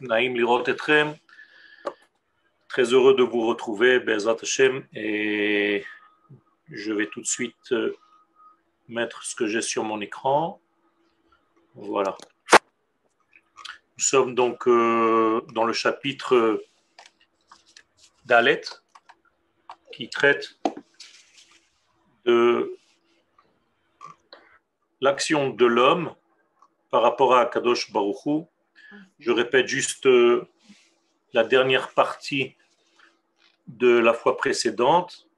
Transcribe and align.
Lirot 0.00 0.64
Etrem. 0.68 1.16
Très 2.68 2.92
heureux 2.92 3.14
de 3.14 3.22
vous 3.22 3.46
retrouver, 3.46 3.98
Bezat 3.98 4.36
Hashem. 4.42 4.86
Et 4.94 5.84
je 6.70 6.92
vais 6.92 7.06
tout 7.06 7.20
de 7.20 7.26
suite 7.26 7.72
euh, 7.72 7.96
mettre 8.88 9.24
ce 9.24 9.34
que 9.34 9.46
j'ai 9.46 9.62
sur 9.62 9.84
mon 9.84 10.00
écran. 10.00 10.60
Voilà. 11.74 12.16
Nous 13.96 14.04
sommes 14.04 14.34
donc 14.34 14.68
euh, 14.68 15.40
dans 15.52 15.64
le 15.64 15.72
chapitre 15.72 16.62
d'Alet 18.26 18.62
qui 19.92 20.08
traite 20.08 20.60
de 22.24 22.76
l'action 25.00 25.50
de 25.50 25.66
l'homme 25.66 26.14
par 26.90 27.02
rapport 27.02 27.34
à 27.34 27.46
Kadosh 27.46 27.90
Baruchou 27.90 28.48
je 29.18 29.30
répète 29.30 29.66
juste 29.66 30.06
euh, 30.06 30.48
la 31.32 31.44
dernière 31.44 31.92
partie 31.92 32.54
de 33.66 33.98
la 33.98 34.14
fois 34.14 34.36
précédente. 34.36 35.28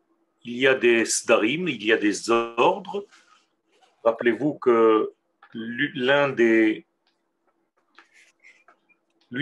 Il 0.45 0.57
y 0.57 0.67
a 0.67 0.75
des 0.75 1.05
sdarim, 1.05 1.69
il 1.69 1.85
y 1.85 1.93
a 1.93 1.97
des 1.97 2.31
ordres. 2.31 3.07
Rappelez-vous 4.05 4.55
que 4.55 5.13
l'une 5.53 6.35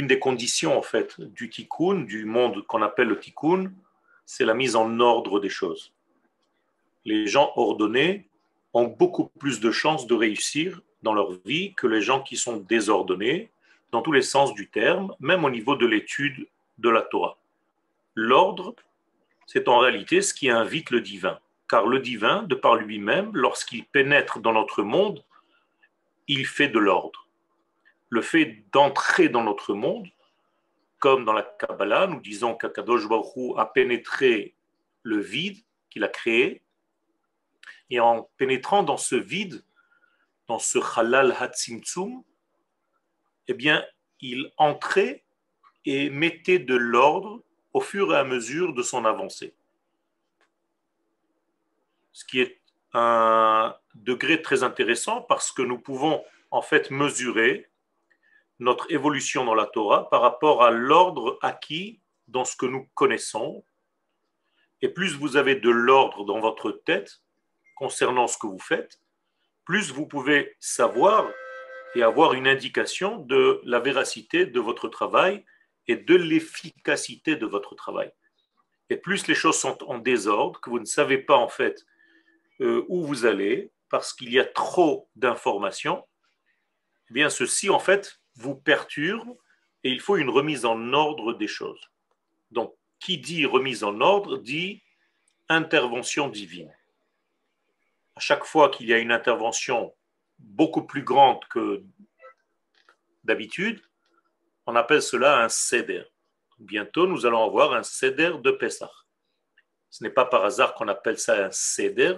des 0.06 0.18
conditions 0.18 0.76
en 0.76 0.82
fait 0.82 1.20
du 1.20 1.50
tikkun, 1.50 2.00
du 2.00 2.24
monde 2.24 2.66
qu'on 2.66 2.82
appelle 2.82 3.08
le 3.08 3.18
tikkun, 3.18 3.72
c'est 4.24 4.44
la 4.44 4.54
mise 4.54 4.74
en 4.74 5.00
ordre 5.00 5.40
des 5.40 5.48
choses. 5.48 5.92
Les 7.04 7.26
gens 7.26 7.52
ordonnés 7.56 8.28
ont 8.74 8.86
beaucoup 8.86 9.28
plus 9.38 9.60
de 9.60 9.70
chances 9.70 10.06
de 10.06 10.14
réussir 10.14 10.80
dans 11.02 11.14
leur 11.14 11.32
vie 11.46 11.74
que 11.74 11.86
les 11.86 12.02
gens 12.02 12.22
qui 12.22 12.36
sont 12.36 12.56
désordonnés 12.56 13.50
dans 13.92 14.02
tous 14.02 14.12
les 14.12 14.22
sens 14.22 14.54
du 14.54 14.68
terme, 14.68 15.14
même 15.20 15.44
au 15.44 15.50
niveau 15.50 15.76
de 15.76 15.86
l'étude 15.86 16.48
de 16.78 16.88
la 16.88 17.02
Torah. 17.02 17.38
L'ordre, 18.14 18.74
c'est 19.46 19.68
en 19.68 19.78
réalité 19.78 20.22
ce 20.22 20.34
qui 20.34 20.50
invite 20.50 20.90
le 20.90 21.00
divin, 21.00 21.38
car 21.68 21.86
le 21.86 22.00
divin, 22.00 22.42
de 22.42 22.54
par 22.54 22.76
lui-même, 22.76 23.30
lorsqu'il 23.34 23.84
pénètre 23.84 24.40
dans 24.40 24.52
notre 24.52 24.82
monde, 24.82 25.24
il 26.26 26.46
fait 26.46 26.68
de 26.68 26.78
l'ordre. 26.78 27.26
Le 28.10 28.22
fait 28.22 28.64
d'entrer 28.72 29.28
dans 29.28 29.42
notre 29.42 29.74
monde, 29.74 30.08
comme 30.98 31.24
dans 31.24 31.32
la 31.32 31.42
Kabbalah, 31.42 32.06
nous 32.06 32.20
disons 32.20 32.54
qu'Akadosh 32.54 33.08
Baruch 33.08 33.56
a 33.56 33.66
pénétré 33.66 34.54
le 35.02 35.18
vide 35.18 35.58
qu'il 35.90 36.04
a 36.04 36.08
créé, 36.08 36.62
et 37.90 38.00
en 38.00 38.28
pénétrant 38.36 38.82
dans 38.82 38.96
ce 38.96 39.14
vide, 39.14 39.64
dans 40.46 40.58
ce 40.58 40.78
halal 40.98 41.34
hatzimtzum, 41.38 42.22
eh 43.48 43.54
bien, 43.54 43.84
il 44.20 44.52
entrait 44.56 45.24
et 45.84 46.10
mettait 46.10 46.58
de 46.58 46.74
l'ordre 46.74 47.42
au 47.72 47.80
fur 47.80 48.12
et 48.12 48.16
à 48.16 48.24
mesure 48.24 48.74
de 48.74 48.82
son 48.82 49.04
avancée. 49.04 49.54
Ce 52.12 52.24
qui 52.24 52.40
est 52.40 52.60
un 52.92 53.74
degré 53.94 54.42
très 54.42 54.62
intéressant 54.62 55.22
parce 55.22 55.52
que 55.52 55.62
nous 55.62 55.78
pouvons 55.78 56.22
en 56.50 56.62
fait 56.62 56.90
mesurer 56.90 57.68
notre 58.58 58.90
évolution 58.90 59.44
dans 59.44 59.54
la 59.54 59.66
Torah 59.66 60.10
par 60.10 60.22
rapport 60.22 60.64
à 60.64 60.70
l'ordre 60.70 61.38
acquis 61.42 62.00
dans 62.26 62.44
ce 62.44 62.56
que 62.56 62.66
nous 62.66 62.88
connaissons. 62.94 63.64
Et 64.82 64.88
plus 64.88 65.16
vous 65.16 65.36
avez 65.36 65.54
de 65.54 65.70
l'ordre 65.70 66.24
dans 66.24 66.40
votre 66.40 66.70
tête 66.72 67.22
concernant 67.76 68.26
ce 68.26 68.36
que 68.36 68.46
vous 68.46 68.58
faites, 68.58 69.00
plus 69.64 69.92
vous 69.92 70.06
pouvez 70.06 70.56
savoir 70.58 71.30
et 71.94 72.02
avoir 72.02 72.34
une 72.34 72.46
indication 72.46 73.18
de 73.18 73.60
la 73.64 73.80
véracité 73.80 74.46
de 74.46 74.60
votre 74.60 74.88
travail 74.88 75.44
et 75.86 75.96
de 75.96 76.14
l'efficacité 76.14 77.36
de 77.36 77.46
votre 77.46 77.74
travail. 77.74 78.12
Et 78.90 78.96
plus 78.96 79.26
les 79.26 79.34
choses 79.34 79.58
sont 79.58 79.82
en 79.84 79.98
désordre, 79.98 80.60
que 80.60 80.70
vous 80.70 80.80
ne 80.80 80.84
savez 80.84 81.18
pas 81.18 81.36
en 81.36 81.48
fait 81.48 81.84
euh, 82.60 82.84
où 82.88 83.04
vous 83.04 83.26
allez, 83.26 83.70
parce 83.90 84.12
qu'il 84.12 84.32
y 84.32 84.38
a 84.38 84.44
trop 84.44 85.08
d'informations, 85.16 86.04
eh 87.10 87.14
bien 87.14 87.30
ceci 87.30 87.70
en 87.70 87.78
fait 87.78 88.20
vous 88.36 88.54
perturbe 88.54 89.36
et 89.84 89.90
il 89.90 90.00
faut 90.00 90.16
une 90.16 90.30
remise 90.30 90.64
en 90.64 90.92
ordre 90.92 91.34
des 91.34 91.46
choses. 91.46 91.80
Donc, 92.50 92.74
qui 93.00 93.18
dit 93.18 93.46
remise 93.46 93.84
en 93.84 94.00
ordre 94.00 94.38
dit 94.38 94.82
intervention 95.48 96.28
divine. 96.28 96.74
À 98.16 98.20
chaque 98.20 98.44
fois 98.44 98.68
qu'il 98.70 98.86
y 98.86 98.92
a 98.92 98.98
une 98.98 99.12
intervention 99.12 99.94
beaucoup 100.38 100.82
plus 100.82 101.02
grande 101.02 101.44
que 101.46 101.82
d'habitude, 103.24 103.80
on 104.66 104.76
appelle 104.76 105.02
cela 105.02 105.42
un 105.42 105.48
seder. 105.48 106.04
Bientôt, 106.58 107.06
nous 107.06 107.24
allons 107.24 107.44
avoir 107.44 107.72
un 107.72 107.82
seder 107.82 108.32
de 108.42 108.50
Pessah. 108.50 108.90
Ce 109.90 110.02
n'est 110.02 110.10
pas 110.10 110.24
par 110.24 110.44
hasard 110.44 110.74
qu'on 110.74 110.88
appelle 110.88 111.18
ça 111.18 111.46
un 111.46 111.50
seder, 111.50 112.16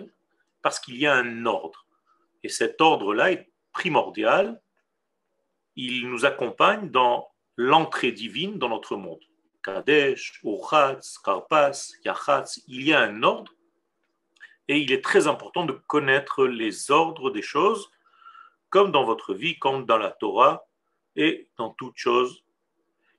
parce 0.62 0.80
qu'il 0.80 0.97
y 0.97 1.06
a 1.06 1.14
un 1.14 1.47
ordre. 1.47 1.86
Et 2.42 2.48
cet 2.48 2.80
ordre-là 2.80 3.32
est 3.32 3.50
primordial. 3.72 4.60
Il 5.76 6.09
nous 6.09 6.25
accompagne 6.25 6.91
dans 6.91 7.30
l'entrée 7.56 8.12
divine 8.12 8.59
dans 8.59 8.69
notre 8.69 8.97
monde. 8.97 9.20
Kadesh, 9.62 10.41
Urchatz, 10.42 11.19
Karpas, 11.19 11.92
Yachatz, 12.04 12.62
il 12.66 12.82
y 12.82 12.92
a 12.92 13.00
un 13.00 13.22
ordre. 13.22 13.53
Et 14.69 14.78
il 14.78 14.92
est 14.92 15.04
très 15.04 15.26
important 15.26 15.64
de 15.64 15.72
connaître 15.72 16.47
les 16.47 16.91
ordres 16.91 17.30
des 17.30 17.42
choses 17.42 17.91
comme 18.70 18.92
dans 18.92 19.04
votre 19.04 19.34
vie, 19.34 19.58
comme 19.58 19.84
dans 19.84 19.98
la 19.98 20.10
Torah 20.10 20.64
et 21.16 21.48
dans 21.58 21.70
toutes 21.70 21.97
choses. 21.97 22.42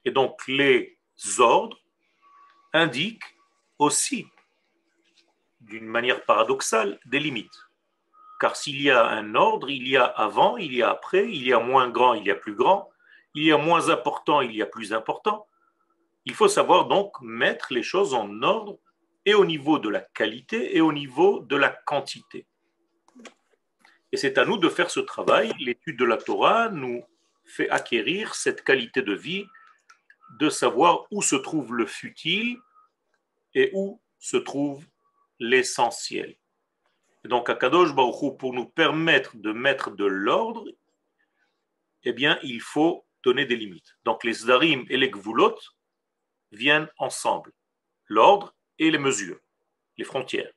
Et 0.05 0.11
donc 0.11 0.47
les 0.47 0.97
ordres 1.37 1.77
indiquent 2.73 3.35
aussi, 3.77 4.27
d'une 5.59 5.85
manière 5.85 6.25
paradoxale, 6.25 6.99
des 7.05 7.19
limites. 7.19 7.67
Car 8.39 8.55
s'il 8.55 8.81
y 8.81 8.89
a 8.89 9.05
un 9.05 9.35
ordre, 9.35 9.69
il 9.69 9.87
y 9.87 9.97
a 9.97 10.05
avant, 10.05 10.57
il 10.57 10.73
y 10.73 10.81
a 10.81 10.89
après, 10.89 11.29
il 11.29 11.43
y 11.43 11.53
a 11.53 11.59
moins 11.59 11.89
grand, 11.89 12.15
il 12.15 12.25
y 12.25 12.31
a 12.31 12.35
plus 12.35 12.55
grand, 12.55 12.89
il 13.35 13.43
y 13.43 13.51
a 13.51 13.57
moins 13.57 13.89
important, 13.89 14.41
il 14.41 14.55
y 14.55 14.61
a 14.61 14.65
plus 14.65 14.93
important. 14.93 15.47
Il 16.25 16.33
faut 16.33 16.47
savoir 16.47 16.87
donc 16.87 17.19
mettre 17.21 17.73
les 17.73 17.83
choses 17.83 18.13
en 18.13 18.41
ordre 18.41 18.79
et 19.25 19.33
au 19.33 19.45
niveau 19.45 19.79
de 19.79 19.89
la 19.89 20.01
qualité 20.01 20.75
et 20.75 20.81
au 20.81 20.91
niveau 20.91 21.41
de 21.41 21.55
la 21.55 21.69
quantité. 21.69 22.47
Et 24.11 24.17
c'est 24.17 24.37
à 24.37 24.45
nous 24.45 24.57
de 24.57 24.69
faire 24.69 24.91
ce 24.91 24.99
travail. 24.99 25.53
L'étude 25.59 25.97
de 25.97 26.05
la 26.05 26.17
Torah 26.17 26.69
nous 26.69 27.03
fait 27.45 27.69
acquérir 27.69 28.35
cette 28.35 28.63
qualité 28.63 29.01
de 29.01 29.13
vie 29.13 29.45
de 30.39 30.49
savoir 30.49 31.05
où 31.11 31.21
se 31.21 31.35
trouve 31.35 31.73
le 31.73 31.85
futile 31.85 32.57
et 33.53 33.69
où 33.73 34.01
se 34.19 34.37
trouve 34.37 34.85
l'essentiel. 35.39 36.35
Donc, 37.25 37.49
à 37.49 37.55
Kadosh 37.55 37.93
Baruch 37.93 38.37
pour 38.37 38.53
nous 38.53 38.65
permettre 38.65 39.35
de 39.37 39.51
mettre 39.51 39.91
de 39.91 40.05
l'ordre, 40.05 40.65
eh 42.03 42.13
bien, 42.13 42.39
il 42.43 42.61
faut 42.61 43.05
donner 43.23 43.45
des 43.45 43.55
limites. 43.55 43.95
Donc, 44.05 44.23
les 44.23 44.33
Zdarim 44.33 44.85
et 44.89 44.97
les 44.97 45.09
Gvulot 45.09 45.57
viennent 46.51 46.89
ensemble. 46.97 47.51
L'ordre 48.07 48.55
et 48.79 48.89
les 48.89 48.97
mesures, 48.97 49.39
les 49.97 50.03
frontières. 50.03 50.51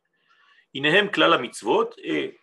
Inehem 0.72 1.10
klala 1.10 1.38
mitzvot, 1.38 1.90
et 1.98 2.38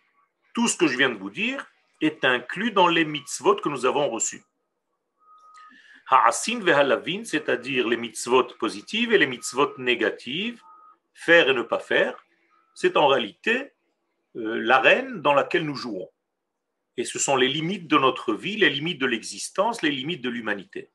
tout 0.54 0.68
ce 0.68 0.76
que 0.76 0.86
je 0.86 0.96
viens 0.96 1.10
de 1.10 1.18
vous 1.18 1.30
dire 1.30 1.66
est 2.00 2.24
inclus 2.24 2.72
dans 2.72 2.88
les 2.88 3.04
mitzvot 3.04 3.56
que 3.56 3.68
nous 3.68 3.86
avons 3.86 4.08
reçus. 4.08 4.44
Ha'asin 6.08 6.60
ve'halavin, 6.60 7.24
c'est-à-dire 7.24 7.88
les 7.88 7.96
mitzvot 7.96 8.48
positives 8.58 9.12
et 9.12 9.18
les 9.18 9.26
mitzvot 9.26 9.72
négatives, 9.78 10.60
faire 11.14 11.48
et 11.48 11.54
ne 11.54 11.62
pas 11.62 11.78
faire, 11.78 12.24
c'est 12.74 12.96
en 12.96 13.06
réalité 13.06 13.72
euh, 14.36 14.60
l'arène 14.60 15.22
dans 15.22 15.34
laquelle 15.34 15.64
nous 15.64 15.76
jouons. 15.76 16.08
Et 16.96 17.04
ce 17.04 17.18
sont 17.18 17.36
les 17.36 17.48
limites 17.48 17.88
de 17.88 17.96
notre 17.96 18.34
vie, 18.34 18.56
les 18.56 18.68
limites 18.68 19.00
de 19.00 19.06
l'existence, 19.06 19.80
les 19.82 19.90
limites 19.90 20.22
de 20.22 20.28
l'humanité. 20.28 20.90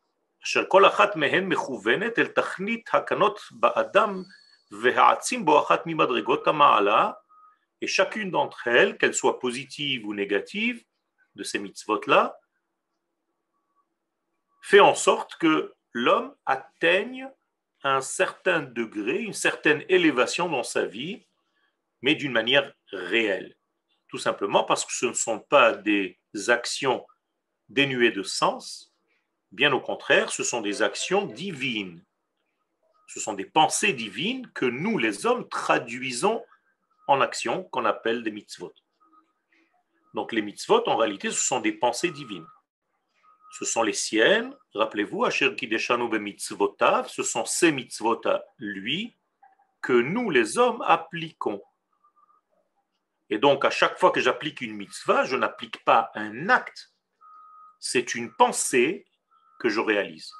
Et 7.81 7.87
chacune 7.87 8.31
d'entre 8.31 8.67
elles, 8.67 8.97
qu'elle 8.97 9.13
soit 9.13 9.39
positive 9.39 10.05
ou 10.05 10.13
négative, 10.13 10.83
de 11.35 11.43
ces 11.43 11.59
mitzvot-là, 11.59 12.39
fait 14.61 14.79
en 14.79 14.95
sorte 14.95 15.35
que 15.35 15.75
l'homme 15.93 16.35
atteigne 16.45 17.29
un 17.83 18.01
certain 18.01 18.61
degré, 18.61 19.19
une 19.19 19.33
certaine 19.33 19.83
élévation 19.87 20.49
dans 20.49 20.63
sa 20.63 20.85
vie, 20.85 21.25
mais 22.01 22.15
d'une 22.15 22.31
manière 22.31 22.73
réelle. 22.91 23.55
Tout 24.07 24.17
simplement 24.17 24.63
parce 24.63 24.85
que 24.85 24.93
ce 24.93 25.05
ne 25.05 25.13
sont 25.13 25.39
pas 25.39 25.73
des 25.73 26.19
actions 26.47 27.05
dénuées 27.69 28.11
de 28.11 28.23
sens, 28.23 28.93
bien 29.51 29.71
au 29.73 29.79
contraire, 29.79 30.31
ce 30.31 30.43
sont 30.43 30.61
des 30.61 30.81
actions 30.81 31.25
divines. 31.25 32.03
Ce 33.07 33.19
sont 33.19 33.33
des 33.33 33.45
pensées 33.45 33.93
divines 33.93 34.49
que 34.51 34.65
nous, 34.65 34.97
les 34.97 35.25
hommes, 35.25 35.47
traduisons 35.47 36.43
en 37.07 37.21
action 37.21 37.63
qu'on 37.65 37.85
appelle 37.85 38.23
des 38.23 38.31
mitzvot. 38.31 38.73
Donc 40.13 40.31
les 40.31 40.41
mitzvot, 40.41 40.87
en 40.87 40.97
réalité, 40.97 41.31
ce 41.31 41.41
sont 41.41 41.59
des 41.59 41.73
pensées 41.73 42.11
divines. 42.11 42.47
ce 43.51 43.65
sont 43.65 43.81
les 43.81 43.93
siennes, 43.93 44.55
rappelez-vous, 44.73 45.23
Asher 45.23 45.55
Kideshanu 45.55 46.07
mitzvotav, 46.19 47.07
ce 47.07 47.23
sont 47.23 47.45
ces 47.45 47.71
mitzvot 47.71 48.21
à 48.27 48.43
lui 48.57 49.17
que 49.81 49.93
nous 49.93 50.29
les 50.29 50.57
hommes 50.57 50.81
appliquons. 50.81 51.61
Et 53.29 53.39
donc 53.39 53.65
à 53.65 53.69
chaque 53.69 53.97
fois 53.99 54.11
que 54.11 54.19
j'applique 54.19 54.61
une 54.61 54.75
mitzvah, 54.75 55.23
je 55.25 55.35
n'applique 55.35 55.83
pas 55.83 56.11
un 56.13 56.49
acte, 56.49 56.93
c'est 57.79 58.15
une 58.15 58.33
pensée 58.33 59.05
que 59.59 59.69
je 59.69 59.79
réalise, 59.79 60.31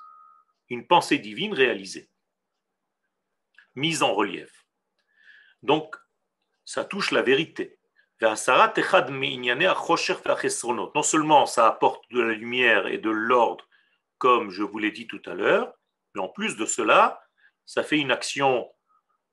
une 0.69 0.87
pensée 0.87 1.17
divine 1.17 1.53
réalisée, 1.53 2.09
mise 3.75 4.03
en 4.03 4.13
relief. 4.13 4.65
Donc 5.63 5.95
ça 6.67 6.83
touche 6.83 7.11
la 7.11 7.21
vérité. 7.21 7.79
Non 8.21 8.35
seulement 11.03 11.45
ça 11.45 11.65
apporte 11.65 12.11
de 12.11 12.21
la 12.21 12.33
lumière 12.33 12.87
et 12.87 12.97
de 12.97 13.09
l'ordre, 13.09 13.69
comme 14.17 14.51
je 14.51 14.63
vous 14.63 14.77
l'ai 14.77 14.91
dit 14.91 15.07
tout 15.07 15.21
à 15.25 15.33
l'heure, 15.33 15.73
mais 16.13 16.21
en 16.21 16.27
plus 16.27 16.57
de 16.57 16.65
cela, 16.65 17.23
ça 17.65 17.83
fait 17.83 17.99
une 17.99 18.11
action, 18.11 18.69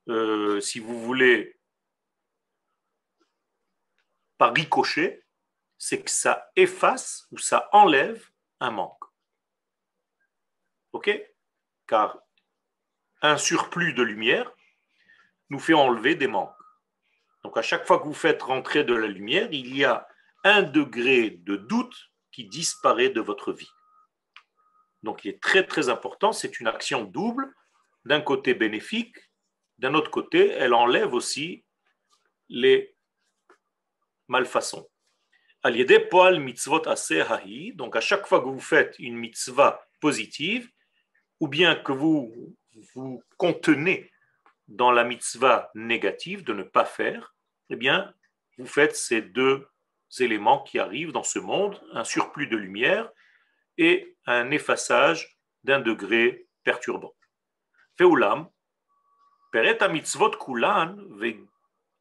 euh, 0.09 0.61
si 0.61 0.79
vous 0.79 1.01
voulez, 1.01 1.59
par 4.39 4.55
ricochet, 4.55 5.27
c'est 5.77 6.05
que 6.05 6.11
ça 6.11 6.53
efface 6.55 7.27
ou 7.33 7.39
ça 7.39 7.69
enlève 7.73 8.25
un 8.61 8.71
manque. 8.71 9.03
OK? 10.93 11.11
Car 11.89 12.17
un 13.23 13.39
surplus 13.39 13.93
de 13.93 14.05
lumière 14.05 14.53
nous 15.51 15.59
fait 15.59 15.75
enlever 15.75 16.15
des 16.15 16.29
manques. 16.29 16.55
Donc 17.44 17.58
à 17.58 17.62
chaque 17.62 17.87
fois 17.87 17.99
que 17.99 18.05
vous 18.05 18.14
faites 18.14 18.43
rentrer 18.43 18.85
de 18.85 18.94
la 18.94 19.06
lumière, 19.06 19.49
il 19.52 19.76
y 19.76 19.85
a 19.85 20.08
un 20.43 20.62
degré 20.62 21.31
de 21.31 21.56
doute 21.56 22.11
qui 22.32 22.46
disparaît 22.46 23.11
de 23.11 23.20
votre 23.20 23.52
vie. 23.52 23.70
Donc 25.02 25.25
il 25.25 25.29
est 25.29 25.43
très 25.43 25.67
très 25.67 25.91
important, 25.91 26.32
c'est 26.32 26.58
une 26.58 26.67
action 26.67 27.05
double, 27.05 27.55
d'un 28.06 28.23
côté 28.23 28.55
bénéfique, 28.55 29.17
d'un 29.79 29.94
autre 29.94 30.11
côté, 30.11 30.49
elle 30.49 30.73
enlève 30.73 31.12
aussi 31.12 31.64
les 32.49 32.94
malfaçons. 34.29 34.88
mitzvot 35.64 36.82
donc 37.75 37.97
à 37.97 38.00
chaque 38.00 38.26
fois 38.26 38.40
que 38.40 38.49
vous 38.49 38.61
faites 38.61 38.97
une 38.99 39.17
mitzvah 39.17 39.87
positive, 40.00 40.70
ou 41.40 41.49
bien 41.49 41.76
que 41.76 41.93
vous 41.93 42.56
vous 42.94 43.23
contenez 43.37 44.11
dans 44.69 44.90
la 44.90 45.05
mitzvah 45.05 45.70
négative 45.75 46.44
de 46.44 46.52
ne 46.52 46.62
pas 46.62 46.85
faire, 46.85 47.34
eh 47.70 47.76
bien, 47.76 48.12
vous 48.58 48.66
faites 48.66 48.96
ces 48.96 49.22
deux 49.22 49.66
éléments 50.19 50.62
qui 50.62 50.78
arrivent 50.78 51.12
dans 51.12 51.22
ce 51.22 51.38
monde, 51.38 51.81
un 51.93 52.05
surplus 52.05 52.46
de 52.46 52.56
lumière 52.56 53.11
et 53.78 54.16
un 54.26 54.50
effaçage 54.50 55.38
d'un 55.64 55.81
degré 55.81 56.46
perturbant. 56.62 57.14
Feulam, 57.99 58.49
pereta 59.52 59.88
mitzvot 59.88 60.37
kulan, 60.38 60.96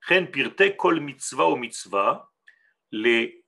chen 0.07 0.30
pirte 0.31 0.75
kol 0.77 1.00
mitzvah 1.00 1.50
ou 1.50 1.56
mitzvah, 1.56 2.30
les 2.92 3.44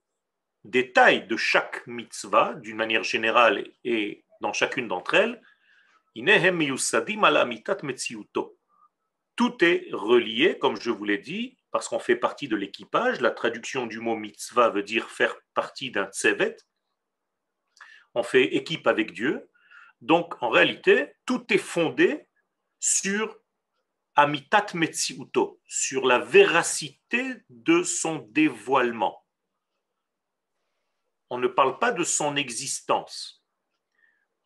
détails 0.64 1.26
de 1.26 1.36
chaque 1.36 1.86
mitzvah, 1.86 2.54
d'une 2.54 2.76
manière 2.76 3.04
générale 3.04 3.66
et 3.84 4.24
dans 4.40 4.52
chacune 4.52 4.88
d'entre 4.88 5.14
elles, 5.14 5.40
inehem 6.14 6.56
miyusadim 6.56 7.24
ala 7.24 7.44
mitat 7.44 7.78
Tout 9.36 9.64
est 9.64 9.88
relié, 9.92 10.58
comme 10.58 10.80
je 10.80 10.90
vous 10.90 11.04
l'ai 11.04 11.18
dit, 11.18 11.55
parce 11.76 11.88
qu'on 11.88 11.98
fait 11.98 12.16
partie 12.16 12.48
de 12.48 12.56
l'équipage. 12.56 13.20
La 13.20 13.30
traduction 13.30 13.86
du 13.86 14.00
mot 14.00 14.16
mitzvah 14.16 14.70
veut 14.70 14.82
dire 14.82 15.10
faire 15.10 15.36
partie 15.52 15.90
d'un 15.90 16.06
tsevet. 16.06 16.56
On 18.14 18.22
fait 18.22 18.54
équipe 18.54 18.86
avec 18.86 19.12
Dieu. 19.12 19.50
Donc, 20.00 20.42
en 20.42 20.48
réalité, 20.48 21.12
tout 21.26 21.44
est 21.52 21.58
fondé 21.58 22.30
sur 22.80 23.38
amitat 24.14 24.68
metziuto, 24.72 25.60
sur 25.66 26.06
la 26.06 26.18
véracité 26.18 27.34
de 27.50 27.82
son 27.82 28.26
dévoilement. 28.30 29.26
On 31.28 31.36
ne 31.36 31.46
parle 31.46 31.78
pas 31.78 31.92
de 31.92 32.04
son 32.04 32.36
existence. 32.36 33.44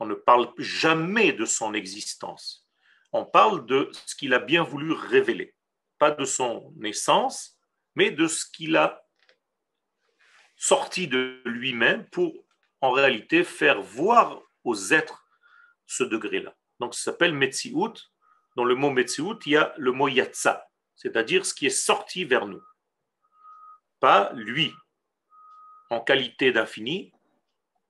On 0.00 0.06
ne 0.06 0.14
parle 0.14 0.52
jamais 0.58 1.32
de 1.32 1.44
son 1.44 1.74
existence. 1.74 2.68
On 3.12 3.24
parle 3.24 3.66
de 3.66 3.88
ce 4.04 4.16
qu'il 4.16 4.34
a 4.34 4.40
bien 4.40 4.64
voulu 4.64 4.90
révéler 4.90 5.54
pas 6.00 6.10
de 6.10 6.24
son 6.24 6.72
naissance, 6.76 7.60
mais 7.94 8.10
de 8.10 8.26
ce 8.26 8.46
qu'il 8.50 8.74
a 8.76 9.04
sorti 10.56 11.06
de 11.06 11.42
lui-même 11.44 12.08
pour 12.08 12.32
en 12.80 12.90
réalité 12.90 13.44
faire 13.44 13.82
voir 13.82 14.42
aux 14.64 14.92
êtres 14.92 15.28
ce 15.86 16.02
degré-là. 16.02 16.56
Donc 16.80 16.94
ça 16.94 17.02
s'appelle 17.02 17.34
Metsiout. 17.34 17.92
Dans 18.56 18.64
le 18.64 18.74
mot 18.74 18.90
Metsiout, 18.90 19.38
il 19.44 19.52
y 19.52 19.56
a 19.58 19.74
le 19.76 19.92
mot 19.92 20.08
Yatsa, 20.08 20.66
c'est-à-dire 20.96 21.44
ce 21.44 21.52
qui 21.52 21.66
est 21.66 21.70
sorti 21.88 22.24
vers 22.24 22.46
nous. 22.46 22.62
Pas 24.00 24.32
lui, 24.32 24.72
en 25.90 26.00
qualité 26.00 26.50
d'infini, 26.50 27.12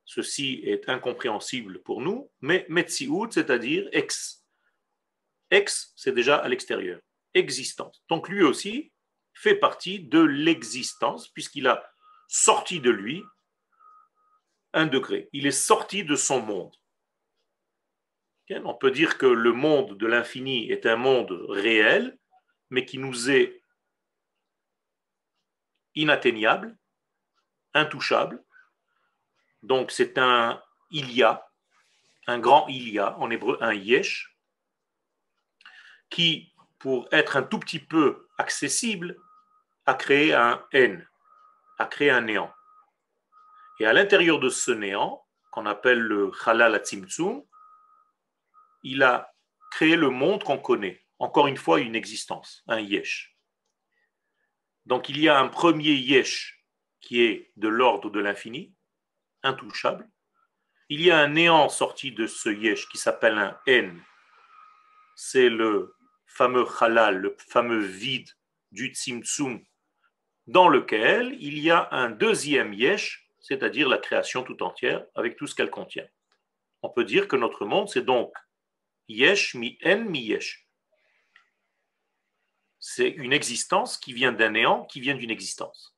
ceci 0.04 0.62
est 0.64 0.88
incompréhensible 0.88 1.80
pour 1.82 2.00
nous, 2.00 2.28
mais 2.40 2.66
Metsiout, 2.68 3.30
c'est-à-dire 3.30 3.88
ex. 3.92 4.44
Ex, 5.52 5.92
c'est 5.94 6.12
déjà 6.12 6.38
à 6.38 6.48
l'extérieur 6.48 7.00
existence. 7.34 8.02
Donc 8.08 8.28
lui 8.28 8.42
aussi 8.42 8.92
fait 9.34 9.54
partie 9.54 10.00
de 10.00 10.20
l'existence, 10.20 11.28
puisqu'il 11.28 11.66
a 11.66 11.82
sorti 12.28 12.80
de 12.80 12.90
lui 12.90 13.22
un 14.72 14.86
degré. 14.86 15.28
Il 15.32 15.46
est 15.46 15.50
sorti 15.50 16.04
de 16.04 16.16
son 16.16 16.40
monde. 16.40 16.74
On 18.64 18.74
peut 18.74 18.90
dire 18.90 19.16
que 19.16 19.26
le 19.26 19.52
monde 19.52 19.96
de 19.96 20.06
l'infini 20.06 20.70
est 20.70 20.84
un 20.84 20.96
monde 20.96 21.30
réel, 21.48 22.18
mais 22.68 22.84
qui 22.84 22.98
nous 22.98 23.30
est 23.30 23.62
inatteignable, 25.94 26.76
intouchable. 27.74 28.44
Donc 29.62 29.92
c'est 29.92 30.18
un 30.18 30.62
il 30.90 31.12
y 31.12 31.22
a, 31.22 31.48
un 32.26 32.40
grand 32.40 32.66
il 32.66 32.88
y 32.88 32.98
a, 32.98 33.16
en 33.18 33.30
hébreu 33.30 33.56
un 33.60 33.72
yesh, 33.72 34.36
qui 36.08 36.49
pour 36.80 37.06
être 37.12 37.36
un 37.36 37.42
tout 37.42 37.60
petit 37.60 37.78
peu 37.78 38.26
accessible, 38.38 39.16
a 39.86 39.94
créé 39.94 40.34
un 40.34 40.64
N, 40.72 41.06
a 41.78 41.86
créé 41.86 42.10
un 42.10 42.22
néant. 42.22 42.52
Et 43.78 43.86
à 43.86 43.92
l'intérieur 43.92 44.40
de 44.40 44.48
ce 44.48 44.72
néant, 44.72 45.24
qu'on 45.52 45.66
appelle 45.66 46.00
le 46.00 46.32
Halal 46.44 46.74
Atzimtzum, 46.74 47.44
il 48.82 49.02
a 49.02 49.32
créé 49.70 49.94
le 49.94 50.10
monde 50.10 50.42
qu'on 50.42 50.58
connaît. 50.58 51.04
Encore 51.18 51.46
une 51.46 51.56
fois, 51.56 51.80
une 51.80 51.94
existence, 51.94 52.64
un 52.66 52.80
Yesh. 52.80 53.36
Donc 54.86 55.08
il 55.08 55.20
y 55.20 55.28
a 55.28 55.38
un 55.38 55.48
premier 55.48 55.92
Yesh 55.92 56.64
qui 57.00 57.22
est 57.22 57.52
de 57.56 57.68
l'ordre 57.68 58.10
de 58.10 58.20
l'infini, 58.20 58.74
intouchable. 59.42 60.08
Il 60.88 61.02
y 61.02 61.10
a 61.10 61.18
un 61.18 61.28
néant 61.28 61.68
sorti 61.68 62.10
de 62.12 62.26
ce 62.26 62.48
Yesh 62.48 62.88
qui 62.88 62.96
s'appelle 62.96 63.38
un 63.38 63.58
N. 63.66 64.02
C'est 65.14 65.50
le 65.50 65.94
fameux 66.30 66.66
halal, 66.80 67.18
le 67.18 67.36
fameux 67.38 67.82
vide 67.82 68.30
du 68.70 68.86
tzimtzum, 68.94 69.62
dans 70.46 70.68
lequel 70.68 71.36
il 71.40 71.58
y 71.58 71.70
a 71.70 71.88
un 71.90 72.08
deuxième 72.08 72.72
yesh, 72.72 73.28
c'est-à-dire 73.40 73.88
la 73.88 73.98
création 73.98 74.42
tout 74.42 74.62
entière, 74.62 75.04
avec 75.14 75.36
tout 75.36 75.46
ce 75.46 75.54
qu'elle 75.54 75.70
contient. 75.70 76.06
On 76.82 76.88
peut 76.88 77.04
dire 77.04 77.28
que 77.28 77.36
notre 77.36 77.66
monde, 77.66 77.88
c'est 77.88 78.04
donc 78.04 78.32
yesh 79.08 79.54
mi 79.54 79.78
en 79.84 79.98
mi 79.98 80.20
yesh. 80.20 80.66
C'est 82.78 83.10
une 83.10 83.32
existence 83.32 83.98
qui 83.98 84.12
vient 84.12 84.32
d'un 84.32 84.50
néant, 84.50 84.84
qui 84.86 85.00
vient 85.00 85.16
d'une 85.16 85.30
existence. 85.30 85.94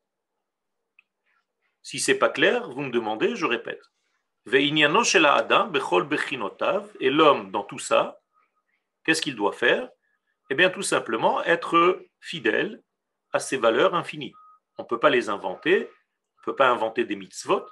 Si 1.82 2.00
c'est 2.00 2.18
pas 2.18 2.30
clair, 2.30 2.70
vous 2.70 2.82
me 2.82 2.90
demandez, 2.90 3.36
je 3.36 3.46
répète. 3.46 3.82
Et 4.46 4.70
l'homme, 7.10 7.50
dans 7.52 7.64
tout 7.64 7.78
ça, 7.78 8.20
qu'est-ce 9.04 9.22
qu'il 9.22 9.36
doit 9.36 9.52
faire? 9.52 9.88
Eh 10.52 10.54
bien, 10.54 10.68
tout 10.68 10.82
simplement, 10.82 11.42
être 11.44 12.04
fidèle 12.20 12.82
à 13.32 13.38
ces 13.38 13.56
valeurs 13.56 13.94
infinies. 13.94 14.34
On 14.76 14.82
ne 14.82 14.86
peut 14.86 15.00
pas 15.00 15.08
les 15.08 15.30
inventer, 15.30 15.88
on 15.88 16.40
ne 16.40 16.44
peut 16.44 16.56
pas 16.56 16.68
inventer 16.68 17.06
des 17.06 17.16
mitzvot. 17.16 17.64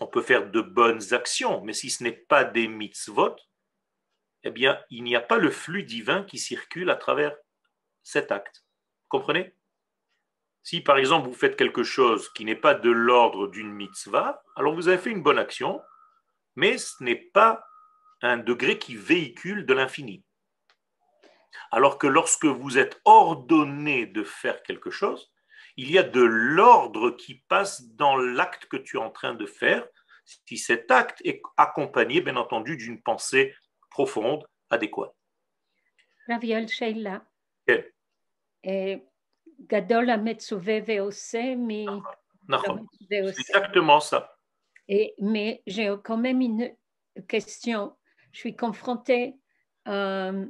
On 0.00 0.06
peut 0.06 0.20
faire 0.20 0.50
de 0.50 0.60
bonnes 0.60 1.14
actions, 1.14 1.62
mais 1.64 1.72
si 1.72 1.88
ce 1.88 2.04
n'est 2.04 2.12
pas 2.12 2.44
des 2.44 2.68
mitzvot, 2.68 3.36
eh 4.42 4.50
bien, 4.50 4.78
il 4.90 5.02
n'y 5.02 5.16
a 5.16 5.22
pas 5.22 5.38
le 5.38 5.50
flux 5.50 5.84
divin 5.84 6.24
qui 6.24 6.36
circule 6.36 6.90
à 6.90 6.96
travers 6.96 7.34
cet 8.02 8.30
acte. 8.30 8.62
Comprenez? 9.08 9.54
Si 10.62 10.82
par 10.82 10.98
exemple 10.98 11.26
vous 11.26 11.32
faites 11.32 11.56
quelque 11.56 11.84
chose 11.84 12.28
qui 12.34 12.44
n'est 12.44 12.54
pas 12.54 12.74
de 12.74 12.90
l'ordre 12.90 13.46
d'une 13.48 13.72
mitzvah, 13.72 14.42
alors 14.56 14.74
vous 14.74 14.88
avez 14.88 14.98
fait 14.98 15.10
une 15.10 15.22
bonne 15.22 15.38
action, 15.38 15.80
mais 16.54 16.76
ce 16.76 17.02
n'est 17.02 17.30
pas 17.32 17.64
un 18.20 18.36
degré 18.36 18.78
qui 18.78 18.94
véhicule 18.94 19.64
de 19.64 19.72
l'infini. 19.72 20.22
Alors 21.71 21.97
que 21.97 22.07
lorsque 22.07 22.45
vous 22.45 22.77
êtes 22.77 22.99
ordonné 23.05 24.05
de 24.05 24.23
faire 24.23 24.63
quelque 24.63 24.89
chose, 24.89 25.31
il 25.77 25.91
y 25.91 25.97
a 25.97 26.03
de 26.03 26.21
l'ordre 26.21 27.11
qui 27.11 27.43
passe 27.47 27.87
dans 27.95 28.15
l'acte 28.15 28.65
que 28.65 28.77
tu 28.77 28.97
es 28.97 28.99
en 28.99 29.11
train 29.11 29.33
de 29.33 29.45
faire, 29.45 29.87
si 30.25 30.57
cet 30.57 30.91
acte 30.91 31.21
est 31.23 31.41
accompagné, 31.57 32.21
bien 32.21 32.35
entendu, 32.35 32.77
d'une 32.77 33.01
pensée 33.01 33.55
profonde, 33.89 34.45
adéquate. 34.69 35.13
רב 36.29 36.67
שאלה. 36.67 37.17
כן. 37.67 37.81
גדול 39.67 40.09
המצווה 40.09 40.77
ועושה 40.87 41.55
מ... 41.55 41.69
נכון, 42.49 42.85
c'est 43.07 43.17
exactement 43.17 43.99
ça. 43.99 44.35
Et, 44.87 45.13
mais 45.19 45.61
j'ai 45.67 45.93
quand 46.03 46.17
même 46.17 46.41
une 46.41 46.75
question. 47.27 47.95
Je 48.31 48.39
suis 48.39 48.55
confrontée 48.55 49.35
euh, 49.87 50.45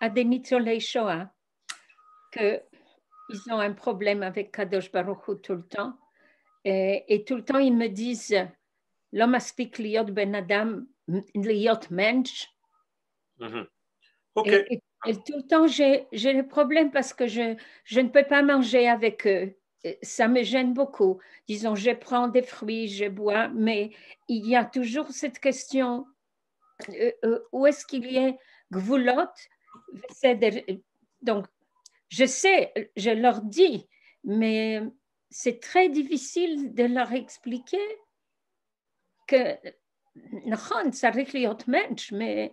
à 0.00 0.08
des 0.08 0.24
Nitzolei 0.24 0.80
Shoah 0.80 1.30
qu'ils 2.32 3.52
ont 3.52 3.60
un 3.60 3.72
problème 3.72 4.22
avec 4.22 4.52
Kadosh 4.52 4.90
Baruch 4.90 5.28
Hu 5.28 5.40
tout 5.42 5.54
le 5.54 5.66
temps. 5.66 5.96
Et, 6.64 7.04
et, 7.08 7.24
tout 7.24 7.36
le 7.36 7.44
temps, 7.44 7.58
ils 7.58 7.76
me 7.76 7.88
disent 7.88 8.36
L'homme 9.12 9.34
aspik 9.34 9.78
liot 9.78 10.04
ben 10.04 10.34
adam, 10.34 10.82
liot 11.34 11.90
mensch. 11.90 12.48
Mm 13.38 13.46
-hmm. 13.46 13.66
Ok. 14.34 14.46
Et, 14.46 14.74
et, 14.74 14.82
et, 15.06 15.16
tout 15.16 15.36
le 15.36 15.46
temps, 15.46 15.66
j'ai 15.66 16.32
le 16.32 16.46
problème 16.46 16.90
parce 16.90 17.12
que 17.14 17.26
je, 17.26 17.56
je 17.84 18.00
ne 18.00 18.08
peux 18.08 18.26
pas 18.26 18.42
manger 18.42 18.88
avec 18.88 19.26
eux 19.26 19.60
ça 20.02 20.28
me 20.28 20.42
gêne 20.42 20.74
beaucoup. 20.74 21.20
Disons, 21.48 21.74
je 21.74 21.90
prends 21.90 22.28
des 22.28 22.42
fruits, 22.42 22.88
je 22.88 23.06
bois, 23.06 23.48
mais 23.48 23.90
il 24.28 24.46
y 24.46 24.56
a 24.56 24.64
toujours 24.64 25.10
cette 25.10 25.38
question 25.38 26.06
euh, 26.90 27.12
euh, 27.24 27.40
où 27.52 27.66
est-ce 27.66 27.86
qu'il 27.86 28.10
y 28.10 28.18
a 28.18 28.32
gvulot 29.93 30.81
Donc, 31.21 31.45
je 32.09 32.25
sais, 32.25 32.73
je 32.95 33.09
leur 33.09 33.41
dis, 33.41 33.87
mais 34.23 34.81
c'est 35.29 35.59
très 35.59 35.89
difficile 35.89 36.73
de 36.73 36.83
leur 36.83 37.11
expliquer 37.13 37.85
que 39.27 39.57
נכון, 40.45 40.91
צריך 40.91 41.33
להיות 41.33 41.67
mensch, 41.67 42.11
mais 42.11 42.51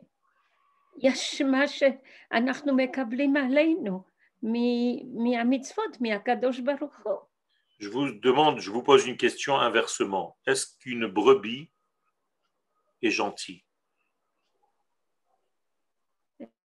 יש 0.98 1.42
מה 1.42 1.68
שאנחנו 1.68 2.76
מקבלים 2.76 3.36
עלינו. 3.36 4.12
Je 7.78 7.88
vous 7.88 8.10
demande, 8.10 8.58
je 8.58 8.70
vous 8.70 8.82
pose 8.82 9.06
une 9.06 9.16
question 9.16 9.56
inversement. 9.56 10.36
Est-ce 10.48 10.76
qu'une 10.80 11.06
brebis 11.06 11.70
est 13.02 13.10
gentille 13.10 13.64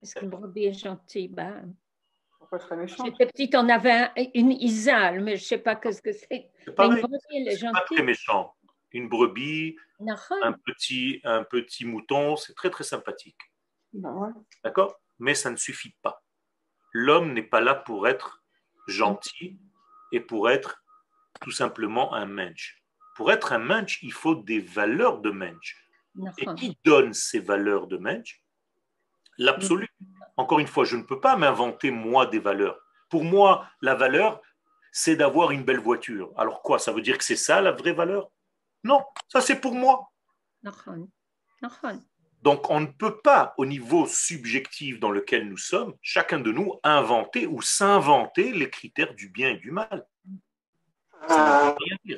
Est-ce 0.02 0.16
qu'une 0.16 0.30
brebis 0.30 0.66
est 0.66 0.72
gentille 0.72 1.28
ben, 1.28 1.74
J'étais 3.04 3.26
petite, 3.26 3.54
on 3.54 3.68
avait 3.68 4.10
une 4.34 4.52
isale, 4.52 5.20
mais 5.20 5.36
je 5.36 5.42
ne 5.42 5.46
sais 5.46 5.58
pas 5.58 5.78
ce 5.80 6.02
que 6.02 6.12
c'est. 6.12 6.50
Une 6.66 7.00
brebis, 7.00 7.16
elle 7.34 7.48
est 7.48 7.72
pas 7.72 7.84
très 7.90 8.02
méchant. 8.02 8.54
Une 8.90 9.08
brebis, 9.08 9.76
un 10.42 10.52
petit, 10.52 11.20
un 11.24 11.44
petit 11.44 11.86
mouton, 11.86 12.36
c'est 12.36 12.54
très 12.54 12.68
très 12.68 12.84
sympathique. 12.84 13.38
Ben 13.92 14.34
D'accord? 14.64 15.00
Mais 15.18 15.34
ça 15.34 15.50
ne 15.50 15.56
suffit 15.56 15.94
pas 16.02 16.22
l'homme 16.92 17.32
n'est 17.32 17.42
pas 17.42 17.60
là 17.60 17.74
pour 17.74 18.06
être 18.06 18.42
gentil 18.86 19.58
et 20.12 20.20
pour 20.20 20.50
être 20.50 20.84
tout 21.40 21.50
simplement 21.50 22.14
un 22.14 22.26
mensch. 22.26 22.82
Pour 23.16 23.32
être 23.32 23.52
un 23.52 23.58
mensch, 23.58 24.02
il 24.02 24.12
faut 24.12 24.34
des 24.34 24.60
valeurs 24.60 25.20
de 25.20 25.30
mensch. 25.30 25.88
Et 26.38 26.46
qui 26.56 26.78
donne 26.84 27.14
ces 27.14 27.40
valeurs 27.40 27.86
de 27.86 27.96
mensch? 27.96 28.41
L'absolu. 29.42 29.88
Encore 30.36 30.60
une 30.60 30.66
fois, 30.66 30.84
je 30.84 30.96
ne 30.96 31.02
peux 31.02 31.20
pas 31.20 31.36
m'inventer 31.36 31.90
moi 31.90 32.26
des 32.26 32.38
valeurs. 32.38 32.78
Pour 33.10 33.24
moi, 33.24 33.66
la 33.80 33.94
valeur, 33.94 34.40
c'est 34.92 35.16
d'avoir 35.16 35.50
une 35.50 35.64
belle 35.64 35.80
voiture. 35.80 36.32
Alors 36.36 36.62
quoi 36.62 36.78
Ça 36.78 36.92
veut 36.92 37.02
dire 37.02 37.18
que 37.18 37.24
c'est 37.24 37.36
ça 37.36 37.60
la 37.60 37.72
vraie 37.72 37.92
valeur? 37.92 38.30
Non, 38.84 39.02
ça 39.28 39.40
c'est 39.40 39.60
pour 39.60 39.74
moi. 39.74 40.10
Donc 42.42 42.70
on 42.70 42.80
ne 42.80 42.86
peut 42.86 43.20
pas, 43.20 43.54
au 43.56 43.66
niveau 43.66 44.06
subjectif 44.06 44.98
dans 44.98 45.10
lequel 45.10 45.48
nous 45.48 45.56
sommes, 45.56 45.94
chacun 46.02 46.40
de 46.40 46.50
nous 46.50 46.80
inventer 46.82 47.46
ou 47.46 47.62
s'inventer 47.62 48.52
les 48.52 48.68
critères 48.68 49.14
du 49.14 49.28
bien 49.28 49.50
et 49.50 49.56
du 49.56 49.70
mal. 49.70 50.06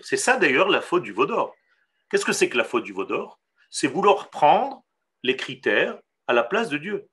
C'est 0.03 0.17
ça 0.17 0.37
d'ailleurs 0.37 0.69
la 0.69 0.81
faute 0.81 1.03
du 1.03 1.13
Vaudor. 1.13 1.55
Qu'est-ce 2.09 2.25
que 2.25 2.33
c'est 2.33 2.49
que 2.49 2.57
la 2.57 2.65
faute 2.65 2.85
du 2.85 2.93
Vaudor 2.93 3.39
C'est 3.71 3.87
vouloir 3.87 4.31
prendre 4.31 4.83
les 5.23 5.37
critères 5.37 5.99
à 6.27 6.33
la 6.33 6.43
place 6.43 6.69
de 6.71 6.79
Dieu. 6.79 7.07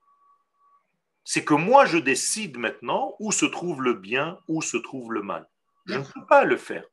C'est 1.24 1.44
que 1.44 1.54
moi 1.54 1.84
je 1.84 1.98
décide 1.98 2.58
maintenant 2.58 3.14
où 3.18 3.32
se 3.32 3.46
trouve 3.46 3.82
le 3.82 3.94
bien, 3.94 4.38
où 4.48 4.62
se 4.62 4.76
trouve 4.76 5.12
le 5.12 5.22
mal. 5.22 5.48
Je 5.86 5.98
ne 5.98 6.04
peux 6.04 6.26
pas 6.26 6.44
le 6.44 6.56
faire. 6.56 6.84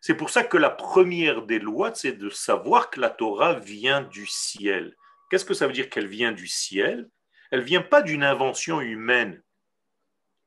C'est 0.00 0.14
pour 0.14 0.30
ça 0.30 0.44
que 0.44 0.56
la 0.56 0.70
première 0.70 1.42
des 1.42 1.58
lois, 1.58 1.94
c'est 1.94 2.12
de 2.12 2.28
savoir 2.30 2.90
que 2.90 3.00
la 3.00 3.10
Torah 3.10 3.54
vient 3.54 4.02
du 4.02 4.26
ciel 4.26 4.94
Qu'est-ce 5.30 5.44
que 5.44 5.54
ça 5.54 5.66
veut 5.66 5.72
dire 5.72 5.90
qu'elle 5.90 6.06
vient 6.06 6.32
du 6.32 6.46
ciel? 6.46 7.10
Elle 7.50 7.62
vient 7.62 7.82
pas 7.82 8.02
d'une 8.02 8.22
invention 8.22 8.80
humaine, 8.80 9.42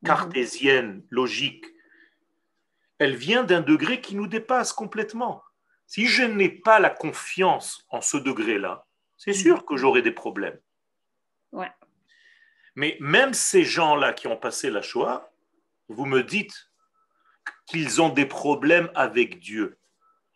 cartésienne, 0.06 1.04
logique. 1.10 1.66
Elle 2.98 3.16
vient 3.16 3.44
d'un 3.44 3.62
degré 3.62 4.02
qui 4.02 4.16
nous 4.16 4.28
dépasse 4.28 4.74
complètement. 4.74 5.44
Si 5.86 6.08
je 6.08 6.24
n'ai 6.24 6.50
pas 6.50 6.80
la 6.80 6.90
confiance 6.90 7.86
en 7.90 8.02
ce 8.02 8.18
degré-là, 8.18 8.86
c'est 9.18 9.34
sûr 9.34 9.66
que 9.66 9.76
j'aurai 9.76 10.02
des 10.02 10.12
problèmes. 10.12 10.60
Mais 12.80 12.96
même 13.02 13.34
ces 13.34 13.66
gens-là 13.66 14.14
qui 14.14 14.28
ont 14.28 14.38
passé 14.38 14.70
la 14.70 14.82
Shoah, 14.82 15.30
vous 15.90 16.06
me 16.06 16.24
dites 16.24 16.70
qu'ils 17.66 18.02
ont 18.02 18.08
des 18.08 18.26
problèmes 18.26 18.90
avec 18.96 19.38
Dieu. 19.40 19.78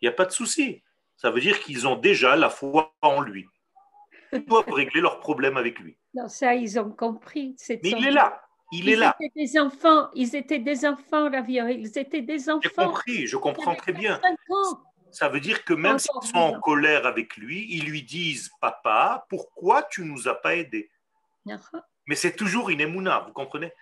Il 0.02 0.04
n'y 0.04 0.08
a 0.10 0.12
pas 0.12 0.26
de 0.26 0.30
souci. 0.30 0.82
Ça 1.16 1.30
veut 1.30 1.40
dire 1.40 1.58
qu'ils 1.60 1.88
ont 1.88 1.96
déjà 1.96 2.36
la 2.36 2.50
foi 2.50 2.94
en 3.00 3.22
lui. 3.22 3.46
Ils 4.30 4.44
doivent 4.44 4.68
régler 4.68 5.00
leurs 5.00 5.20
problèmes 5.20 5.56
avec 5.56 5.78
lui. 5.78 5.96
Non, 6.12 6.28
ça, 6.28 6.54
ils 6.54 6.78
ont 6.78 6.90
compris. 6.90 7.56
Mais 7.70 7.78
il 7.82 8.08
est 8.08 8.10
là. 8.10 8.42
Il 8.72 8.90
est 8.90 8.96
là. 8.96 9.16
Étaient 9.20 9.40
des 9.40 9.58
enfants. 9.58 10.10
Ils 10.12 10.36
étaient 10.36 10.58
des 10.58 10.84
enfants, 10.84 11.30
Ravio. 11.30 11.68
Ils 11.68 11.96
étaient 11.96 12.20
des 12.20 12.50
enfants. 12.50 12.60
J'ai 12.62 12.68
compris. 12.68 13.26
Je 13.26 13.38
comprends 13.38 13.74
très 13.74 13.94
bien. 13.94 14.20
Ça 15.12 15.30
veut 15.30 15.40
dire 15.40 15.64
que 15.64 15.72
même 15.72 15.98
s'ils 15.98 16.28
sont 16.28 16.36
en 16.36 16.60
colère 16.60 17.06
avec 17.06 17.38
lui, 17.38 17.68
ils 17.70 17.86
lui 17.86 18.02
disent 18.02 18.50
Papa, 18.60 19.24
pourquoi 19.30 19.82
tu 19.84 20.02
ne 20.02 20.08
nous 20.08 20.28
as 20.28 20.34
pas 20.34 20.56
aidés? 20.56 20.90
Mais 22.06 22.14
c'est 22.14 22.36
toujours 22.36 22.70
une 22.70 22.80
émouna, 22.80 23.24
vous 23.26 23.32
comprenez? 23.32 23.72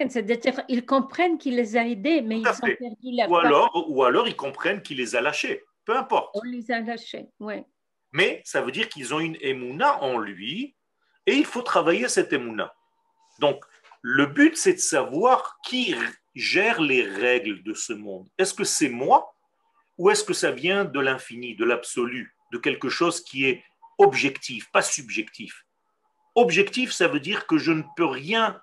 C'est-à-dire, 0.00 0.62
ils 0.68 0.86
comprennent 0.86 1.38
qu'il 1.38 1.56
les 1.56 1.76
a 1.76 1.86
aidés, 1.86 2.22
mais 2.22 2.40
ils 2.40 2.48
ont 2.48 2.52
perdu 2.60 3.10
la 3.12 3.28
ou 3.28 3.36
alors, 3.36 3.84
ou 3.88 4.04
alors, 4.04 4.28
ils 4.28 4.36
comprennent 4.36 4.80
qu'il 4.80 4.98
les 4.98 5.16
a 5.16 5.20
lâchés. 5.20 5.64
Peu 5.84 5.96
importe. 5.96 6.30
On 6.34 6.42
les 6.44 6.70
a 6.70 6.80
lâchés, 6.80 7.26
oui 7.40 7.64
mais 8.12 8.42
ça 8.44 8.60
veut 8.60 8.72
dire 8.72 8.88
qu'ils 8.88 9.14
ont 9.14 9.20
une 9.20 9.36
émouna 9.40 10.02
en 10.02 10.18
lui 10.18 10.74
et 11.26 11.34
il 11.34 11.44
faut 11.44 11.62
travailler 11.62 12.08
cette 12.08 12.32
émouna. 12.32 12.74
Donc, 13.38 13.64
le 14.00 14.26
but, 14.26 14.56
c'est 14.56 14.74
de 14.74 14.78
savoir 14.78 15.58
qui 15.64 15.94
gère 16.34 16.80
les 16.80 17.02
règles 17.02 17.62
de 17.62 17.74
ce 17.74 17.92
monde. 17.92 18.28
Est-ce 18.38 18.54
que 18.54 18.64
c'est 18.64 18.88
moi 18.88 19.34
ou 19.98 20.10
est-ce 20.10 20.24
que 20.24 20.32
ça 20.32 20.52
vient 20.52 20.84
de 20.84 21.00
l'infini, 21.00 21.56
de 21.56 21.64
l'absolu, 21.64 22.34
de 22.52 22.58
quelque 22.58 22.88
chose 22.88 23.22
qui 23.22 23.46
est 23.46 23.62
objectif, 23.98 24.70
pas 24.70 24.82
subjectif? 24.82 25.66
Objectif, 26.38 26.92
ça 26.92 27.08
veut 27.08 27.18
dire 27.18 27.48
que 27.48 27.58
je 27.58 27.72
ne 27.72 27.82
peux 27.96 28.06
rien 28.06 28.62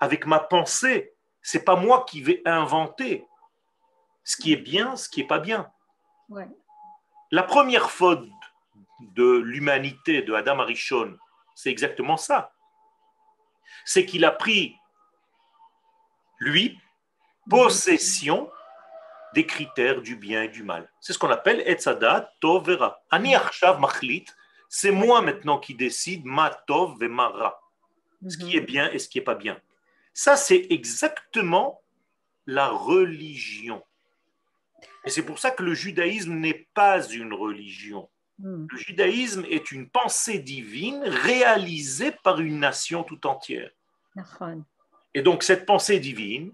avec 0.00 0.26
ma 0.26 0.38
pensée. 0.38 1.12
C'est 1.42 1.64
pas 1.64 1.74
moi 1.74 2.04
qui 2.08 2.20
vais 2.20 2.40
inventer 2.44 3.26
ce 4.22 4.36
qui 4.36 4.52
est 4.52 4.62
bien, 4.72 4.94
ce 4.94 5.08
qui 5.08 5.22
est 5.22 5.26
pas 5.26 5.40
bien. 5.40 5.68
La 7.32 7.42
première 7.42 7.90
faute 7.90 8.28
de 9.00 9.38
l'humanité 9.38 10.22
de 10.22 10.34
Adam 10.34 10.60
Arishon, 10.60 11.18
c'est 11.56 11.70
exactement 11.70 12.16
ça. 12.16 12.52
C'est 13.84 14.06
qu'il 14.06 14.24
a 14.24 14.30
pris, 14.30 14.76
lui, 16.38 16.78
possession 17.50 18.48
des 19.34 19.46
critères 19.46 20.00
du 20.00 20.14
bien 20.14 20.44
et 20.44 20.48
du 20.48 20.62
mal. 20.62 20.88
C'est 21.00 21.12
ce 21.12 21.18
qu'on 21.18 21.30
appelle 21.30 21.60
Etzada 21.66 22.32
Tovera. 22.38 23.00
Ani 23.10 23.34
Arshav 23.34 23.80
Machlit, 23.80 24.26
c'est 24.68 24.90
moi 24.90 25.22
maintenant 25.22 25.58
qui 25.58 25.74
décide 25.74 26.24
ma 26.24 26.50
Tov 26.50 27.02
et 27.02 27.08
ma 27.08 27.60
ce 28.28 28.36
qui 28.36 28.56
est 28.56 28.60
bien 28.60 28.90
et 28.90 28.98
ce 28.98 29.08
qui 29.08 29.18
n'est 29.18 29.24
pas 29.24 29.34
bien. 29.34 29.60
Ça, 30.14 30.36
c'est 30.36 30.66
exactement 30.70 31.82
la 32.46 32.68
religion. 32.68 33.82
Et 35.04 35.10
c'est 35.10 35.22
pour 35.22 35.38
ça 35.38 35.50
que 35.50 35.62
le 35.62 35.74
judaïsme 35.74 36.34
n'est 36.34 36.68
pas 36.74 37.06
une 37.06 37.32
religion. 37.32 38.08
Hmm. 38.38 38.66
Le 38.70 38.78
judaïsme 38.78 39.44
est 39.48 39.70
une 39.70 39.88
pensée 39.88 40.38
divine 40.38 41.02
réalisée 41.04 42.12
par 42.24 42.40
une 42.40 42.58
nation 42.58 43.04
tout 43.04 43.26
entière. 43.26 43.70
Et 45.14 45.22
donc 45.22 45.42
cette 45.42 45.64
pensée 45.64 46.00
divine, 46.00 46.52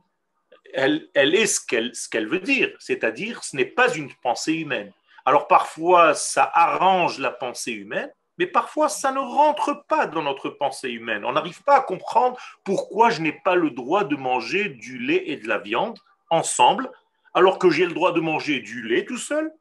elle, 0.75 1.09
elle 1.15 1.35
est 1.35 1.47
ce 1.47 1.61
qu'elle 2.09 2.29
veut 2.29 2.41
dire, 2.41 2.75
c'est-à-dire 2.79 3.43
ce 3.43 3.57
n'est 3.57 3.65
pas 3.65 3.93
une 3.95 4.13
pensée 4.23 4.55
humaine. 4.55 4.93
Alors 5.25 5.47
parfois 5.47 6.15
ça 6.15 6.51
arrange 6.53 7.19
la 7.19 7.31
pensée 7.31 7.73
humaine, 7.73 8.13
mais 8.39 8.47
parfois 8.47 8.89
ça 8.89 9.13
ne 9.13 9.19
rentre 9.19 9.85
pas 9.87 10.07
dans 10.07 10.23
notre 10.23 10.51
pensée 10.51 10.91
humaine. 10.91 11.25
On 11.25 11.33
n'arrive 11.33 11.63
pas 11.63 11.77
à 11.77 11.83
comprendre 11.83 12.39
pourquoi 12.65 13.11
je 13.11 13.21
n'ai 13.21 13.33
pas 13.33 13.55
le 13.55 13.71
droit 13.71 14.05
de 14.05 14.17
manger 14.17 14.69
du 14.69 14.99
lait 14.99 15.23
et 15.27 15.37
de 15.37 15.49
la 15.49 15.59
viande 15.59 15.99
ensemble, 16.31 16.91
alors 17.35 17.59
que 17.59 17.71
j'ai 17.71 17.87
le 17.87 17.93
droit 17.93 18.13
de 18.13 18.21
manger 18.21 18.61
du 18.61 18.83
lait 18.83 19.05
tout 19.05 19.19
seul 19.19 19.53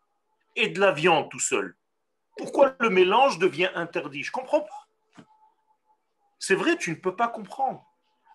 et 0.56 0.70
de 0.70 0.80
la 0.80 0.92
viande 0.92 1.30
tout 1.30 1.40
seul. 1.40 1.76
Pourquoi 2.38 2.76
le 2.80 2.90
mélange 2.90 3.40
devient 3.40 3.70
interdit? 3.76 4.24
Je 4.24 4.30
ne 4.30 4.34
comprends 4.34 4.62
pas. 4.62 4.88
C'est 6.40 6.56
vrai, 6.56 6.76
tu 6.78 6.90
ne 6.90 6.96
peux 6.96 7.16
pas 7.16 7.28
comprendre. 7.28 7.86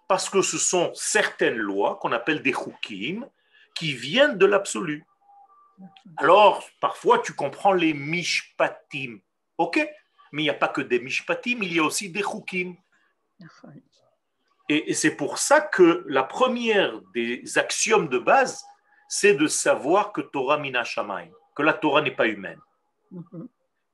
Parce 0.06 0.30
que 0.30 0.42
ce 0.42 0.59
sont 0.59 0.92
certaines 0.95 1.56
lois 1.56 1.99
qu'on 2.00 2.12
appelle 2.12 2.40
des 2.42 2.52
hukim 2.52 3.26
qui 3.75 3.92
viennent 3.92 4.38
de 4.38 4.47
l'absolu. 4.47 5.04
Alors, 6.16 6.64
parfois, 6.80 7.18
tu 7.18 7.33
comprends 7.33 7.73
les 7.73 7.92
mishpatim. 7.92 9.18
Ok, 9.59 9.76
mais 10.33 10.42
il 10.42 10.45
n'y 10.45 10.50
a 10.50 10.54
pas 10.54 10.68
que 10.68 10.80
des 10.80 11.00
mishpatim, 11.00 11.59
il 11.62 11.73
y 11.73 11.78
a 11.78 11.83
aussi 11.83 12.11
des 12.11 12.23
hukim. 12.23 12.76
Et, 14.68 14.95
c'est 14.95 15.16
pour 15.16 15.38
ça 15.38 15.61
que 15.61 16.04
la 16.09 16.25
première 16.25 17.00
des 17.14 17.42
axiomes 17.56 18.09
de 18.09 18.18
base, 18.18 18.64
c'est 19.09 19.35
de 19.35 19.47
savoir 19.47 20.12
que 20.12 20.21
Torah 20.21 20.59
mina 20.59 20.83
que 21.54 21.62
la 21.62 21.73
Torah 21.73 22.02
n'est 22.02 22.14
pas 22.14 22.26
humaine. 22.26 22.61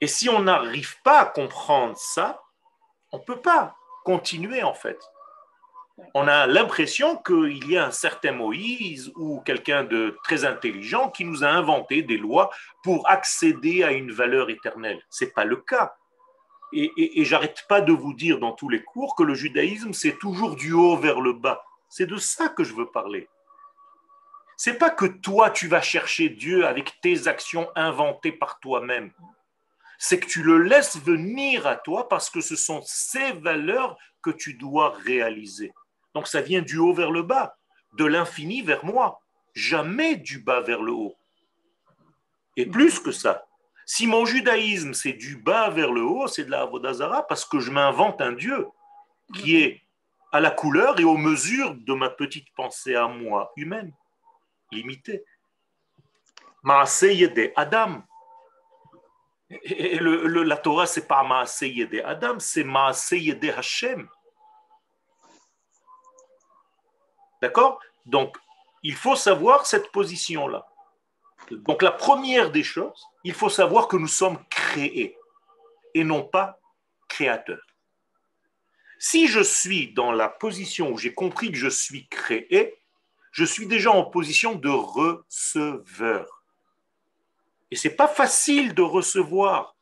Et 0.00 0.06
si 0.06 0.28
on 0.28 0.40
n'arrive 0.40 1.00
pas 1.02 1.20
à 1.20 1.26
comprendre 1.26 1.96
ça, 1.96 2.42
on 3.12 3.18
ne 3.18 3.22
peut 3.22 3.40
pas 3.40 3.76
continuer 4.04 4.62
en 4.62 4.74
fait. 4.74 4.98
On 6.14 6.26
a 6.26 6.46
l'impression 6.46 7.16
qu'il 7.16 7.70
y 7.70 7.76
a 7.76 7.86
un 7.86 7.90
certain 7.90 8.32
Moïse 8.32 9.12
ou 9.16 9.40
quelqu'un 9.40 9.84
de 9.84 10.16
très 10.24 10.44
intelligent 10.44 11.10
qui 11.10 11.24
nous 11.24 11.44
a 11.44 11.48
inventé 11.48 12.02
des 12.02 12.16
lois 12.16 12.50
pour 12.82 13.08
accéder 13.10 13.82
à 13.82 13.92
une 13.92 14.10
valeur 14.10 14.50
éternelle. 14.50 15.02
Ce 15.10 15.24
n'est 15.24 15.30
pas 15.30 15.44
le 15.44 15.56
cas. 15.56 15.94
Et, 16.72 17.20
et, 17.20 17.24
j'arrête 17.26 17.66
pas 17.68 17.82
de 17.82 17.92
vous 17.92 18.14
dire 18.14 18.38
dans 18.38 18.52
tous 18.52 18.70
les 18.70 18.82
cours 18.82 19.14
que 19.14 19.22
le 19.22 19.34
judaïsme, 19.34 19.92
c'est 19.92 20.18
toujours 20.18 20.56
du 20.56 20.72
haut 20.72 20.96
vers 20.96 21.20
le 21.20 21.34
bas. 21.34 21.62
C'est 21.90 22.06
de 22.06 22.16
ça 22.16 22.48
que 22.48 22.64
je 22.64 22.72
veux 22.72 22.90
parler. 22.90 23.28
C'est 24.56 24.78
pas 24.78 24.88
que 24.88 25.04
toi, 25.04 25.50
tu 25.50 25.68
vas 25.68 25.82
chercher 25.82 26.30
Dieu 26.30 26.66
avec 26.66 26.98
tes 27.02 27.28
actions 27.28 27.68
inventées 27.76 28.32
par 28.32 28.58
toi-même. 28.60 29.12
C'est 29.98 30.18
que 30.18 30.26
tu 30.26 30.42
le 30.42 30.62
laisses 30.62 30.96
venir 30.98 31.66
à 31.66 31.76
toi 31.76 32.08
parce 32.08 32.30
que 32.30 32.40
ce 32.40 32.56
sont 32.56 32.80
ces 32.84 33.32
valeurs 33.32 33.98
que 34.22 34.30
tu 34.30 34.54
dois 34.54 34.94
réaliser. 35.04 35.72
Donc 36.14 36.28
ça 36.28 36.40
vient 36.40 36.62
du 36.62 36.78
haut 36.78 36.92
vers 36.92 37.10
le 37.10 37.22
bas, 37.22 37.56
de 37.94 38.04
l'infini 38.04 38.62
vers 38.62 38.84
moi, 38.84 39.20
jamais 39.54 40.16
du 40.16 40.38
bas 40.38 40.60
vers 40.60 40.82
le 40.82 40.92
haut. 40.92 41.16
Et 42.56 42.66
plus 42.66 42.98
que 43.00 43.12
ça, 43.12 43.46
si 43.86 44.06
mon 44.06 44.24
judaïsme, 44.24 44.94
c'est 44.94 45.12
du 45.12 45.36
bas 45.36 45.70
vers 45.70 45.92
le 45.92 46.02
haut, 46.02 46.26
c'est 46.26 46.44
de 46.44 46.50
la 46.50 46.62
Avodazara, 46.62 47.26
parce 47.26 47.44
que 47.44 47.60
je 47.60 47.70
m'invente 47.70 48.20
un 48.20 48.32
Dieu 48.32 48.68
qui 49.34 49.56
est 49.56 49.82
à 50.32 50.40
la 50.40 50.50
couleur 50.50 50.98
et 50.98 51.04
aux 51.04 51.16
mesures 51.16 51.74
de 51.74 51.92
ma 51.92 52.08
petite 52.08 52.48
pensée 52.54 52.94
à 52.94 53.06
moi, 53.06 53.52
humaine, 53.56 53.92
limitée. 54.70 55.24
Maaseyede 56.62 57.52
Adam. 57.56 58.02
Et 59.50 59.98
le, 59.98 60.42
la 60.42 60.56
Torah, 60.56 60.86
c'est 60.86 61.06
pas 61.06 61.22
Maaseyede 61.24 62.02
Adam, 62.04 62.38
c'est 62.38 62.64
Maaseyede 62.64 63.52
Hashem. 63.56 64.08
D'accord? 67.42 67.80
Donc, 68.06 68.38
il 68.84 68.94
faut 68.94 69.16
savoir 69.16 69.66
cette 69.66 69.90
position-là. 69.92 70.66
Donc 71.50 71.82
la 71.82 71.90
première 71.90 72.52
des 72.52 72.62
choses, 72.62 73.04
il 73.24 73.34
faut 73.34 73.48
savoir 73.48 73.88
que 73.88 73.96
nous 73.96 74.08
sommes 74.08 74.42
créés 74.48 75.18
et 75.92 76.04
non 76.04 76.22
pas 76.22 76.60
créateurs. 77.08 77.66
Si 78.98 79.26
je 79.26 79.40
suis 79.40 79.92
dans 79.92 80.12
la 80.12 80.28
position 80.28 80.92
où 80.92 80.98
j'ai 80.98 81.12
compris 81.12 81.50
que 81.50 81.58
je 81.58 81.68
suis 81.68 82.06
créé, 82.08 82.80
je 83.32 83.44
suis 83.44 83.66
déjà 83.66 83.90
en 83.90 84.04
position 84.04 84.54
de 84.54 84.68
receveur. 84.68 86.44
Et 87.72 87.76
c'est 87.76 87.96
pas 87.96 88.08
facile 88.08 88.72
de 88.74 88.82
recevoir. 88.82 89.74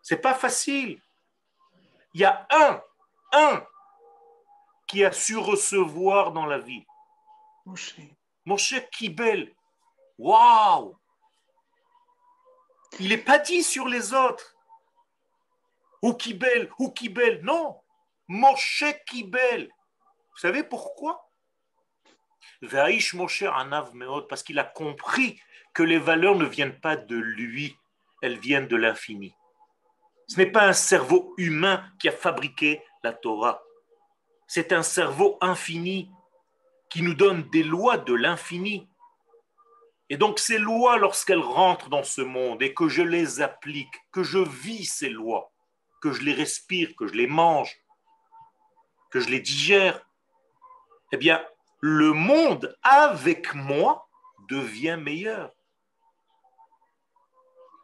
C'est 0.00 0.22
pas 0.22 0.34
facile. 0.34 1.02
Il 2.14 2.22
y 2.22 2.24
a 2.24 2.46
un, 2.50 2.82
un 3.32 3.66
qui 4.88 5.04
a 5.04 5.12
su 5.12 5.36
recevoir 5.36 6.32
dans 6.32 6.46
la 6.46 6.58
vie. 6.58 6.84
Moshe 8.44 8.74
Kibel. 8.90 9.54
Waouh 10.16 10.96
Il 12.98 13.10
n'est 13.10 13.18
pas 13.18 13.38
dit 13.38 13.62
sur 13.62 13.86
les 13.86 14.14
autres. 14.14 14.56
Ou 16.02 16.14
Kibel, 16.14 16.70
ou 16.78 16.90
Kibel. 16.90 17.40
Non. 17.42 17.80
Moshe 18.26 18.84
Kibel. 19.06 19.68
Vous 20.32 20.38
savez 20.40 20.64
pourquoi? 20.64 21.28
Moshe 23.14 23.42
Anav 23.42 23.92
parce 24.28 24.42
qu'il 24.42 24.58
a 24.58 24.64
compris 24.64 25.40
que 25.74 25.82
les 25.82 25.98
valeurs 25.98 26.36
ne 26.36 26.44
viennent 26.44 26.80
pas 26.80 26.96
de 26.96 27.16
lui, 27.16 27.76
elles 28.22 28.38
viennent 28.38 28.66
de 28.66 28.76
l'infini. 28.76 29.34
Ce 30.26 30.36
n'est 30.36 30.50
pas 30.50 30.66
un 30.66 30.72
cerveau 30.72 31.34
humain 31.38 31.84
qui 32.00 32.08
a 32.08 32.12
fabriqué 32.12 32.82
la 33.02 33.12
Torah. 33.12 33.62
C'est 34.48 34.72
un 34.72 34.82
cerveau 34.82 35.36
infini 35.42 36.10
qui 36.88 37.02
nous 37.02 37.14
donne 37.14 37.42
des 37.50 37.62
lois 37.62 37.98
de 37.98 38.14
l'infini. 38.14 38.88
Et 40.08 40.16
donc 40.16 40.38
ces 40.38 40.56
lois, 40.56 40.96
lorsqu'elles 40.96 41.38
rentrent 41.38 41.90
dans 41.90 42.02
ce 42.02 42.22
monde 42.22 42.62
et 42.62 42.72
que 42.72 42.88
je 42.88 43.02
les 43.02 43.42
applique, 43.42 43.94
que 44.10 44.22
je 44.22 44.38
vis 44.38 44.86
ces 44.86 45.10
lois, 45.10 45.52
que 46.00 46.12
je 46.12 46.22
les 46.22 46.32
respire, 46.32 46.96
que 46.96 47.06
je 47.06 47.12
les 47.12 47.26
mange, 47.26 47.78
que 49.10 49.20
je 49.20 49.28
les 49.28 49.40
digère, 49.40 50.00
eh 51.12 51.18
bien, 51.18 51.44
le 51.80 52.12
monde 52.12 52.74
avec 52.82 53.54
moi 53.54 54.08
devient 54.48 54.98
meilleur. 54.98 55.52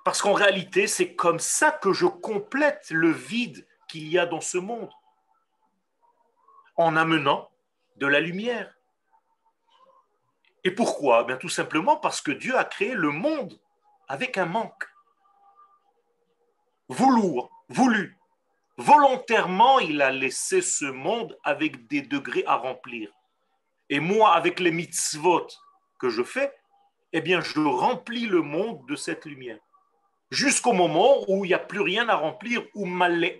Parce 0.04 0.22
qu'en 0.22 0.32
réalité, 0.32 0.86
c'est 0.86 1.14
comme 1.14 1.38
ça 1.38 1.72
que 1.72 1.92
je 1.92 2.06
complète 2.06 2.86
le 2.90 3.10
vide 3.10 3.66
qu'il 3.88 4.08
y 4.08 4.18
a 4.18 4.24
dans 4.24 4.40
ce 4.40 4.56
monde, 4.56 4.90
en 6.76 6.96
amenant 6.96 7.50
de 7.96 8.06
la 8.06 8.20
lumière. 8.20 8.74
Et 10.64 10.70
pourquoi? 10.70 11.24
Bien 11.24 11.36
tout 11.36 11.48
simplement 11.48 11.96
parce 11.96 12.20
que 12.20 12.32
Dieu 12.32 12.56
a 12.56 12.64
créé 12.64 12.94
le 12.94 13.10
monde 13.10 13.58
avec 14.08 14.38
un 14.38 14.46
manque. 14.46 14.88
Voulu, 16.88 17.40
voulu. 17.68 18.18
Volontairement, 18.76 19.78
il 19.78 20.02
a 20.02 20.10
laissé 20.10 20.60
ce 20.60 20.86
monde 20.86 21.38
avec 21.44 21.86
des 21.86 22.02
degrés 22.02 22.44
à 22.46 22.56
remplir. 22.56 23.12
Et 23.88 24.00
moi, 24.00 24.34
avec 24.34 24.58
les 24.58 24.72
mitzvot 24.72 25.46
que 25.98 26.08
je 26.08 26.22
fais, 26.22 26.52
eh 27.12 27.20
bien, 27.20 27.40
je 27.40 27.60
remplis 27.60 28.26
le 28.26 28.42
monde 28.42 28.84
de 28.86 28.96
cette 28.96 29.24
lumière. 29.24 29.60
Jusqu'au 30.30 30.72
moment 30.72 31.24
où 31.28 31.44
il 31.44 31.48
n'y 31.48 31.54
a 31.54 31.60
plus 31.60 31.80
rien 31.80 32.08
à 32.08 32.16
remplir, 32.16 32.66
où 32.74 32.88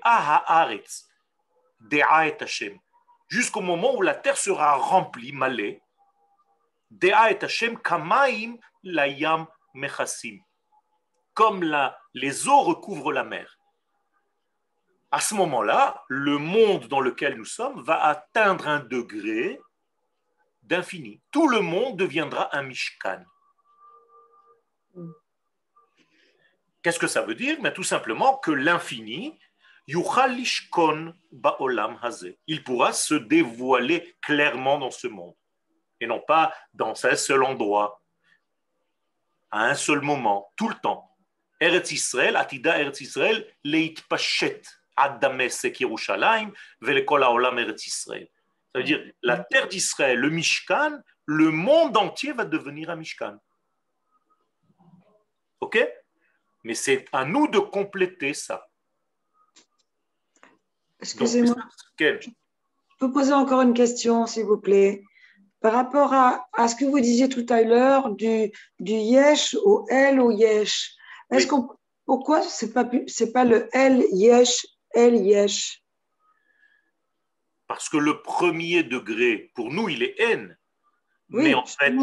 haaretz, 0.03 1.09
Hashem. 2.41 2.79
Jusqu'au 3.29 3.61
moment 3.61 3.95
où 3.95 4.03
la 4.03 4.15
terre 4.15 4.37
sera 4.37 4.75
remplie, 4.75 5.33
malé, 5.33 5.83
comme 11.35 11.63
la, 11.63 11.99
les 12.13 12.49
eaux 12.49 12.61
recouvrent 12.61 13.13
la 13.13 13.25
mer. 13.25 13.59
À 15.11 15.21
ce 15.21 15.35
moment-là, 15.35 16.05
le 16.09 16.39
monde 16.39 16.89
dans 16.89 17.01
lequel 17.01 17.37
nous 17.37 17.45
sommes 17.45 17.83
va 17.83 18.03
atteindre 18.05 18.69
un 18.69 18.81
degré 18.81 19.61
d'infini. 20.63 21.21
Tout 21.31 21.49
le 21.49 21.61
monde 21.61 21.97
deviendra 21.97 22.55
un 22.57 22.63
mishkan. 22.63 23.25
Qu'est-ce 26.83 26.99
que 26.99 27.07
ça 27.07 27.23
veut 27.23 27.35
dire? 27.35 27.59
Mais 27.61 27.73
Tout 27.73 27.83
simplement 27.83 28.37
que 28.39 28.51
l'infini, 28.51 29.39
il 29.87 30.03
pourra 32.65 32.93
se 32.93 33.15
dévoiler 33.15 34.17
clairement 34.23 34.79
dans 34.79 34.91
ce 34.91 35.07
monde 35.07 35.35
et 36.01 36.07
non 36.07 36.21
pas 36.21 36.55
dans 36.73 36.95
un 37.07 37.17
seul 37.17 37.43
endroit, 37.43 38.03
à 39.51 39.67
un 39.67 39.75
seul 39.75 40.01
moment, 40.01 40.53
tout 40.57 40.69
le 40.69 40.75
temps. 40.77 41.11
Eretz 41.61 41.93
Israël, 41.93 42.37
Atida 42.37 42.79
Eretz 42.81 43.01
Israël, 43.01 43.47
Leit 43.63 43.95
Pachet, 44.09 44.63
Adamesek 44.97 45.81
Yerushalayim, 45.81 46.53
Velekol 46.81 47.23
Haolam 47.23 47.59
Eretz 47.59 47.87
Israël. 47.87 48.29
Ça 48.73 48.81
veut 48.81 48.85
dire, 48.85 49.01
la 49.23 49.39
terre 49.39 49.69
d'Israël, 49.69 50.19
le 50.19 50.31
Mishkan, 50.31 51.01
le 51.27 51.51
monde 51.51 51.97
entier 51.97 52.33
va 52.33 52.45
devenir 52.45 52.91
un 52.91 52.97
Mishkan. 52.97 53.39
Ok? 55.61 55.79
Mais 56.65 56.75
c'est 56.75 57.07
à 57.13 57.25
nous 57.25 57.47
de 57.47 57.61
compléter 57.61 58.35
ça. 58.35 58.67
Excusez-moi. 61.01 61.57
Je 61.99 62.31
peux 62.99 63.13
poser 63.13 63.33
encore 63.33 63.63
une 63.63 63.75
question, 63.75 64.27
s'il 64.27 64.45
vous 64.45 64.61
plaît 64.61 65.03
par 65.61 65.73
rapport 65.73 66.13
à, 66.13 66.69
ce 66.69 66.75
que 66.75 66.85
vous 66.85 67.01
disiez 67.01 67.31
tout 67.31 67.47
à 67.49 67.63
l'heure 67.63 68.11
du, 68.11 68.53
du 68.81 68.93
yesh 68.93 69.55
au 69.65 69.87
el 69.89 70.21
au 70.21 70.31
yesh. 70.31 70.95
Est-ce 71.31 71.47
qu'on, 71.47 71.71
pourquoi 72.05 72.43
c'est 72.43 72.75
pas 72.75 72.85
c'est 73.07 73.33
pas 73.33 73.45
le 73.45 73.75
el 73.75 74.05
yesh 74.13 74.67
el 74.93 75.17
yesh? 75.17 75.83
Parce 77.67 77.89
que 77.89 77.97
le 77.97 78.21
premier 78.21 78.83
degré 78.83 79.51
pour 79.55 79.73
nous 79.73 79.89
il 79.89 80.03
est 80.03 80.21
n. 80.21 80.55
mais 81.31 81.55
en 81.55 81.65
fait 81.65 81.95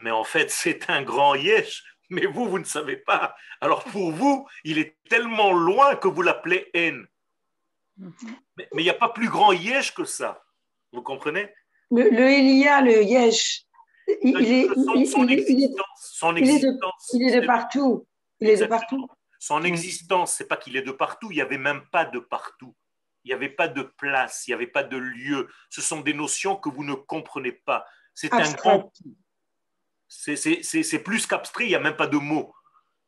mais 0.00 0.10
en 0.10 0.24
fait 0.24 0.50
c'est 0.50 0.90
un 0.90 1.02
grand 1.02 1.36
yesh 1.36 1.82
Mais 2.10 2.26
vous, 2.26 2.48
vous 2.48 2.58
ne 2.58 2.64
savez 2.64 2.96
pas. 2.96 3.34
Alors 3.60 3.82
pour 3.84 4.12
vous, 4.12 4.46
il 4.64 4.78
est 4.78 4.96
tellement 5.08 5.52
loin 5.52 5.96
que 5.96 6.08
vous 6.08 6.22
l'appelez 6.22 6.70
N. 6.74 7.06
Mais 7.98 8.68
il 8.74 8.82
n'y 8.82 8.90
a 8.90 8.94
pas 8.94 9.08
plus 9.08 9.28
grand 9.28 9.52
Yesh 9.52 9.94
que 9.94 10.04
ça. 10.04 10.44
Vous 10.92 11.02
comprenez? 11.02 11.52
Le, 11.90 12.10
le 12.10 12.30
Elia, 12.30 12.80
le 12.80 13.02
Yesh, 13.02 13.66
il, 14.22 14.36
est, 14.52 14.68
son, 14.74 15.26
existence, 15.28 15.48
il, 16.36 16.48
est 16.48 16.58
de, 16.60 16.78
il 17.14 17.28
est 17.28 17.40
de 17.40 17.46
partout. 17.46 18.06
Il 18.40 18.48
est 18.48 18.56
de 18.56 18.66
partout. 18.66 19.08
Son 19.38 19.62
existence, 19.64 20.34
c'est 20.34 20.46
pas 20.46 20.56
qu'il 20.56 20.76
est 20.76 20.82
de 20.82 20.92
partout, 20.92 21.30
il 21.30 21.36
n'y 21.36 21.40
avait 21.40 21.58
même 21.58 21.82
pas 21.90 22.04
de 22.04 22.18
partout. 22.18 22.74
Il 23.24 23.28
n'y 23.28 23.34
avait 23.34 23.48
pas 23.48 23.68
de 23.68 23.82
place, 23.82 24.46
il 24.46 24.50
n'y 24.50 24.54
avait 24.54 24.66
pas 24.68 24.84
de 24.84 24.96
lieu. 24.96 25.48
Ce 25.68 25.82
sont 25.82 26.00
des 26.00 26.14
notions 26.14 26.56
que 26.56 26.68
vous 26.68 26.84
ne 26.84 26.94
comprenez 26.94 27.52
pas. 27.52 27.84
C'est 28.14 28.32
un 28.32 28.52
grand. 28.52 28.92
C'est 30.08 31.02
plus 31.02 31.26
qu'abstrait, 31.26 31.64
il 31.64 31.68
n'y 31.70 31.74
a 31.74 31.80
même 31.80 31.96
pas 31.96 32.06
de 32.06 32.18
mots. 32.18 32.54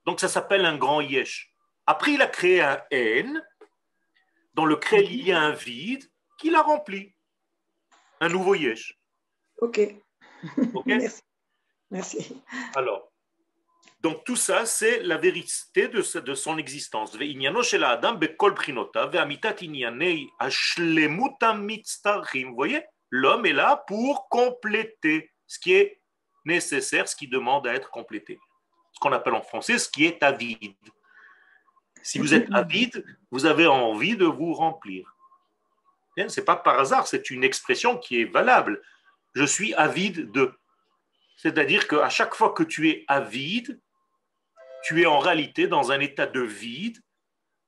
Donc 0.05 0.21
ça 0.21 0.29
s'appelle 0.29 0.65
un 0.65 0.77
grand 0.77 1.01
yesh. 1.01 1.55
Après, 1.87 2.13
il 2.13 2.23
a 2.23 2.27
créé 2.27 2.61
un 2.61 2.83
N, 2.91 3.43
dans 4.59 4.67
lequel 4.67 5.09
il 5.13 5.25
y 5.25 5.31
a 5.31 5.41
un 5.41 5.53
vide, 5.53 6.05
qu'il 6.37 6.57
a 6.57 6.63
rempli. 6.63 7.15
Un 8.19 8.29
nouveau 8.29 8.57
yesh. 8.57 8.99
Ok. 9.59 9.79
Ok 10.75 10.87
Merci. 10.87 11.23
Merci. 11.93 12.43
Alors, 12.75 13.13
donc 14.01 14.25
tout 14.25 14.35
ça, 14.35 14.67
c'est 14.67 14.99
la 15.05 15.17
vérité 15.17 15.87
de, 15.87 16.03
de 16.19 16.35
son 16.35 16.59
existence. 16.59 17.13
Vous 17.13 17.19
voyez 22.57 22.83
L'homme 23.11 23.47
est 23.47 23.53
là 23.53 23.85
pour 23.87 24.29
compléter 24.29 25.33
ce 25.47 25.61
qui 25.61 25.73
est 25.75 26.01
nécessaire, 26.45 27.09
ce 27.09 27.15
qui 27.15 27.29
demande 27.29 27.65
à 27.69 27.75
être 27.75 27.91
complété. 27.91 28.41
Ce 28.91 28.99
qu'on 28.99 29.13
appelle 29.13 29.35
en 29.35 29.43
français 29.43 29.79
ce 29.79 29.89
qui 29.89 30.05
est 30.05 30.21
avide. 30.25 30.75
Si 32.03 32.19
vous 32.19 32.35
êtes 32.35 32.53
avide, 32.53 33.05
vous 33.31 33.47
avez 33.47 33.67
envie 33.67 34.17
de 34.17 34.27
vous 34.27 34.55
remplir. 34.55 35.15
Ce 36.17 36.41
n'est 36.41 36.45
pas 36.45 36.57
par 36.57 36.81
hasard, 36.81 37.07
c'est 37.07 37.31
une 37.31 37.45
expression 37.45 37.97
qui 37.97 38.21
est 38.21 38.25
valable. 38.25 38.83
Je 39.35 39.45
suis 39.45 39.73
avide 39.75 40.33
de. 40.33 40.53
C'est-à-dire 41.37 41.87
qu'à 41.87 42.09
chaque 42.09 42.35
fois 42.35 42.53
que 42.53 42.65
tu 42.65 42.89
es 42.89 43.05
avide, 43.07 43.81
tu 44.83 45.01
es 45.03 45.07
en 45.07 45.21
réalité 45.21 45.69
dans 45.69 45.93
un 45.93 46.01
état 46.01 46.27
de 46.27 46.41
vide. 46.41 46.99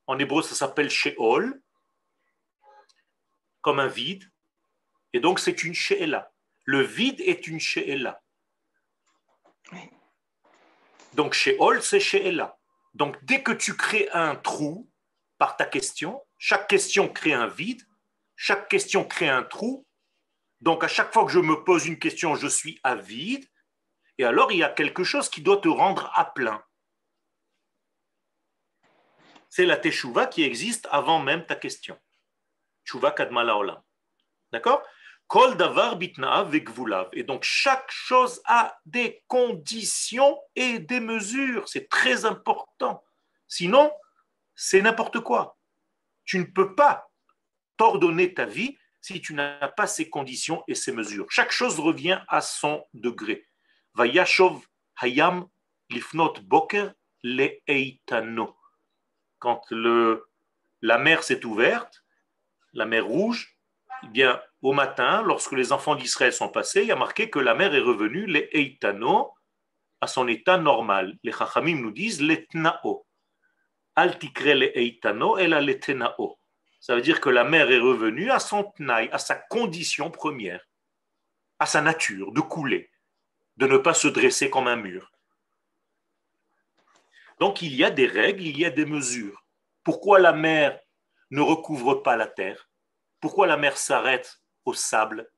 En 0.09 0.19
hébreu, 0.19 0.43
ça 0.43 0.57
s'appelle 0.57 0.91
Sheol, 0.91 1.61
comme 3.61 3.79
un 3.79 3.87
vide. 3.87 4.29
Et 5.13 5.21
donc, 5.21 5.39
c'est 5.39 5.63
une 5.63 5.75
She'ela. 5.75 6.33
Le 6.65 6.83
vide 6.83 7.21
est 7.21 7.47
une 7.47 7.61
She'ela. 7.61 8.21
Donc, 11.15 11.35
Sheol, 11.35 11.83
c'est 11.83 12.01
She'ela. 12.01 12.59
Donc, 12.95 13.23
dès 13.25 13.43
que 13.43 13.53
tu 13.53 13.77
crées 13.77 14.09
un 14.13 14.37
trou 14.37 14.91
par 15.39 15.57
ta 15.57 15.65
question, 15.65 16.23
chaque 16.39 16.69
question 16.69 17.09
crée 17.09 17.33
un 17.33 17.47
vide, 17.47 17.83
chaque 18.37 18.69
question 18.69 19.05
crée 19.05 19.29
un 19.29 19.43
trou. 19.43 19.87
Donc, 20.61 20.85
à 20.85 20.89
chaque 20.89 21.13
fois 21.13 21.25
que 21.25 21.31
je 21.31 21.39
me 21.39 21.65
pose 21.65 21.87
une 21.87 21.99
question, 21.99 22.35
je 22.35 22.49
suis 22.49 22.81
à 22.83 22.95
vide. 22.95 23.47
Et 24.19 24.25
alors, 24.25 24.53
il 24.53 24.59
y 24.59 24.65
a 24.65 24.69
quelque 24.69 25.05
chose 25.05 25.31
qui 25.31 25.41
doit 25.41 25.61
te 25.61 25.69
rendre 25.69 26.11
à 26.15 26.27
plein. 26.27 26.63
C'est 29.49 29.67
la 29.67 29.77
teshuva 29.77 30.27
qui 30.27 30.43
existe 30.43 30.89
avant 30.91 31.21
même 31.21 31.47
ta 31.47 31.57
question. 31.57 31.99
Teshuva 32.85 33.13
kadma 33.13 33.43
olam. 33.43 33.83
D'accord? 34.53 34.83
Kol 35.31 35.57
davar 35.57 35.97
Et 37.13 37.23
donc 37.23 37.45
chaque 37.45 37.89
chose 37.89 38.43
a 38.47 38.77
des 38.85 39.23
conditions 39.29 40.37
et 40.57 40.81
des 40.81 40.99
mesures. 40.99 41.69
C'est 41.69 41.89
très 41.89 42.25
important. 42.25 43.05
Sinon, 43.47 43.93
c'est 44.57 44.83
n'importe 44.83 45.21
quoi. 45.21 45.57
Tu 46.25 46.41
ne 46.41 46.47
peux 46.47 46.75
pas 46.75 47.09
t'ordonner 47.77 48.35
ta 48.35 48.45
vie 48.45 48.77
si 49.01 49.21
tu 49.21 49.35
n'as 49.35 49.69
pas 49.69 49.87
ces 49.87 50.11
conditions 50.11 50.65
et 50.67 50.75
ces 50.75 50.91
mesures. 50.91 51.27
Chaque 51.31 51.53
chose 51.53 51.79
revient 51.79 52.21
à 52.27 52.41
son 52.41 52.85
degré. 52.93 53.47
Vayashov 53.95 54.61
hayam 55.01 55.47
lifnot 55.91 56.41
boker 56.43 56.93
le 57.23 57.51
eitano. 57.69 58.57
Quand 59.39 59.63
le, 59.71 60.29
la 60.83 60.99
mer 60.99 61.23
s'est 61.23 61.45
ouverte, 61.45 62.03
la 62.73 62.85
mer 62.85 63.07
rouge, 63.07 63.60
eh 64.03 64.09
bien, 64.09 64.41
au 64.63 64.73
matin, 64.73 65.23
lorsque 65.23 65.53
les 65.53 65.73
enfants 65.73 65.95
d'Israël 65.95 66.33
sont 66.33 66.49
passés, 66.49 66.83
il 66.83 66.89
y 66.89 66.93
a 66.93 66.97
marqué 66.97 67.31
que 67.31 67.39
la 67.39 67.55
mer 67.55 67.75
est 67.75 67.81
revenue, 67.81 68.27
les 68.27 68.49
Eitano, 68.53 69.33
à 70.01 70.07
son 70.07 70.29
état 70.29 70.59
normal. 70.59 71.17
Les 71.23 71.33
Chachamim 71.33 71.81
nous 71.81 71.91
disent 71.91 72.23
l'etnao. 72.23 73.07
Altikre 73.97 74.55
les 74.55 74.73
Eitano, 74.75 75.39
elle 75.39 75.53
a 75.53 75.61
l'etnao. 75.61 76.39
Ça 76.81 76.95
veut 76.95 77.03
dire 77.03 77.21
que 77.21 77.29
la 77.29 77.45
mer 77.45 77.71
est 77.71 77.79
revenue 77.79 78.31
à 78.31 78.39
son 78.39 78.65
tnaï, 78.73 79.11
à 79.13 79.19
sa 79.19 79.35
condition 79.35 80.11
première, 80.11 80.67
à 81.59 81.67
sa 81.67 81.83
nature, 81.83 82.33
de 82.33 82.41
couler, 82.41 82.91
de 83.59 83.67
ne 83.67 83.77
pas 83.77 83.93
se 83.93 84.09
dresser 84.09 84.49
comme 84.49 84.67
un 84.67 84.77
mur. 84.77 85.13
Donc 87.39 87.61
il 87.61 87.75
y 87.75 87.85
a 87.85 87.91
des 87.91 88.07
règles, 88.07 88.43
il 88.43 88.59
y 88.59 88.65
a 88.65 88.71
des 88.71 88.87
mesures. 88.87 89.45
Pourquoi 89.85 90.19
la 90.19 90.33
mer 90.33 90.79
ne 91.31 91.43
recouvre 91.43 91.97
pas 91.97 92.17
la 92.17 92.27
terre? 92.27 92.70
Pourquoi 93.21 93.47
la 93.47 93.57
mer 93.57 93.77
s'arrête 93.77 94.41
au 94.65 94.75
sable? 94.75 95.31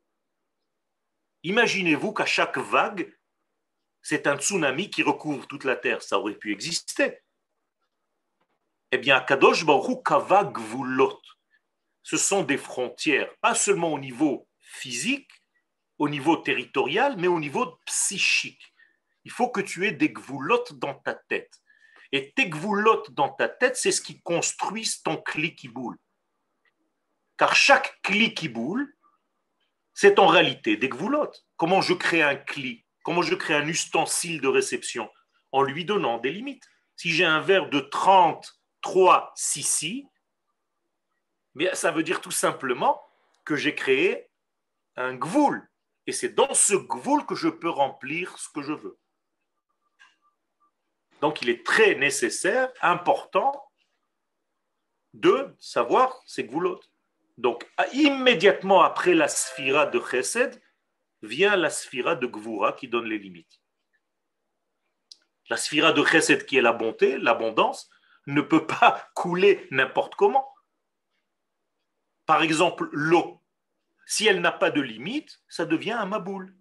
Imaginez-vous 1.43 2.13
qu'à 2.13 2.27
chaque 2.27 2.59
vague, 2.59 3.13
c'est 4.01 4.27
un 4.27 4.39
tsunami 4.39 4.91
qui 4.91 5.03
recouvre 5.03 5.47
toute 5.47 5.65
la 5.65 5.77
terre. 5.77 6.03
Ça 6.03 6.19
aurait 6.19 6.35
pu 6.35 6.53
exister. 6.53 7.21
Eh 8.91 8.99
bien, 8.99 9.21
Kadosh 9.21 9.65
Baruch 9.65 10.05
Kavag 10.05 10.59
Vulot, 10.59 11.21
ce 12.03 12.17
sont 12.17 12.43
des 12.43 12.59
frontières, 12.59 13.33
pas 13.41 13.55
seulement 13.55 13.93
au 13.93 13.99
niveau 13.99 14.49
physique, 14.59 15.31
au 15.99 16.09
niveau 16.09 16.37
territorial, 16.37 17.17
mais 17.17 17.29
au 17.29 17.41
niveau 17.41 17.79
psychique. 17.87 18.75
Il 19.25 19.31
faut 19.31 19.49
que 19.49 19.61
tu 19.61 19.87
aies 19.87 19.93
des 19.93 20.11
gvulot 20.11 20.65
dans 20.73 20.95
ta 20.95 21.15
tête. 21.15 21.61
Et 22.11 22.33
tes 22.33 22.49
gvulot 22.49 23.05
dans 23.11 23.31
ta 23.31 23.49
tête, 23.49 23.77
c'est 23.77 23.93
ce 23.93 24.01
qui 24.01 24.21
construit 24.21 24.89
ton 25.05 25.17
clic-boule. 25.17 25.97
Car 27.43 27.57
chaque 27.57 28.01
cli 28.03 28.35
qui 28.35 28.49
boule, 28.49 28.95
c'est 29.95 30.21
en 30.21 30.29
réalité 30.29 30.77
des 30.77 30.89
gvoulottes. 30.89 31.45
Comment 31.57 31.81
je 31.81 31.93
crée 31.93 32.23
un 32.23 32.37
cli 32.37 32.87
Comment 33.03 33.23
je 33.23 33.35
crée 33.35 33.55
un 33.55 33.67
ustensile 33.67 34.41
de 34.41 34.47
réception 34.47 35.11
En 35.51 35.63
lui 35.63 35.85
donnant 35.85 36.19
des 36.19 36.31
limites. 36.31 36.63
Si 36.95 37.11
j'ai 37.11 37.25
un 37.25 37.41
verre 37.41 37.69
de 37.69 37.81
33 37.81 39.33
sissi, 39.35 40.07
mais 41.57 41.75
ça 41.75 41.91
veut 41.91 42.05
dire 42.05 42.21
tout 42.21 42.31
simplement 42.31 43.03
que 43.45 43.57
j'ai 43.57 43.75
créé 43.75 44.31
un 44.95 45.13
gvoul. 45.17 45.69
Et 46.07 46.13
c'est 46.13 46.37
dans 46.37 46.55
ce 46.55 46.75
gvoul 46.75 47.27
que 47.27 47.35
je 47.35 47.49
peux 47.49 47.71
remplir 47.71 48.39
ce 48.39 48.51
que 48.51 48.63
je 48.63 48.73
veux. 48.73 49.01
Donc 51.21 51.43
il 51.43 51.49
est 51.49 51.67
très 51.67 51.97
nécessaire, 51.97 52.73
important, 52.83 53.69
de 55.13 55.57
savoir 55.59 56.23
ces 56.25 56.45
gvoulottes. 56.45 56.92
Donc, 57.43 57.69
immédiatement 57.93 58.83
après 58.83 59.15
la 59.15 59.27
sphira 59.27 59.87
de 59.87 60.01
Chesed, 60.01 60.63
vient 61.23 61.57
la 61.57 61.71
sphira 61.71 62.15
de 62.15 62.29
Gvura 62.29 62.73
qui 62.73 62.87
donne 62.87 63.07
les 63.07 63.19
limites. 63.19 63.61
La 65.49 65.57
sphira 65.57 65.93
de 65.93 66.05
Chesed, 66.05 66.47
qui 66.47 66.57
est 66.57 66.63
la 66.63 66.73
bonté, 66.73 67.19
l'abondance, 67.19 67.91
ne 68.29 68.43
peut 68.43 68.65
pas 68.65 69.09
couler 69.17 69.67
n'importe 69.73 70.15
comment. 70.15 70.55
Par 72.27 72.43
exemple, 72.43 72.89
l'eau, 72.93 73.43
si 74.07 74.29
elle 74.29 74.41
n'a 74.41 74.53
pas 74.53 74.71
de 74.71 74.81
limite, 74.81 75.43
ça 75.49 75.67
devient 75.67 75.91
un 75.91 76.07
maboule. 76.07 76.57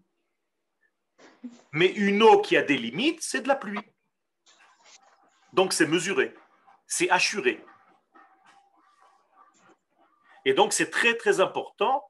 Mais 1.73 1.91
une 1.91 2.23
eau 2.23 2.41
qui 2.41 2.57
a 2.57 2.63
des 2.63 2.77
limites, 2.77 3.21
c'est 3.21 3.41
de 3.41 3.47
la 3.47 3.55
pluie. 3.55 3.85
Donc 5.53 5.73
c'est 5.73 5.85
mesuré, 5.85 6.33
c'est 6.87 7.11
assuré. 7.11 7.63
Et 10.45 10.53
donc, 10.53 10.73
c'est 10.73 10.89
très, 10.89 11.15
très 11.15 11.39
important. 11.39 12.03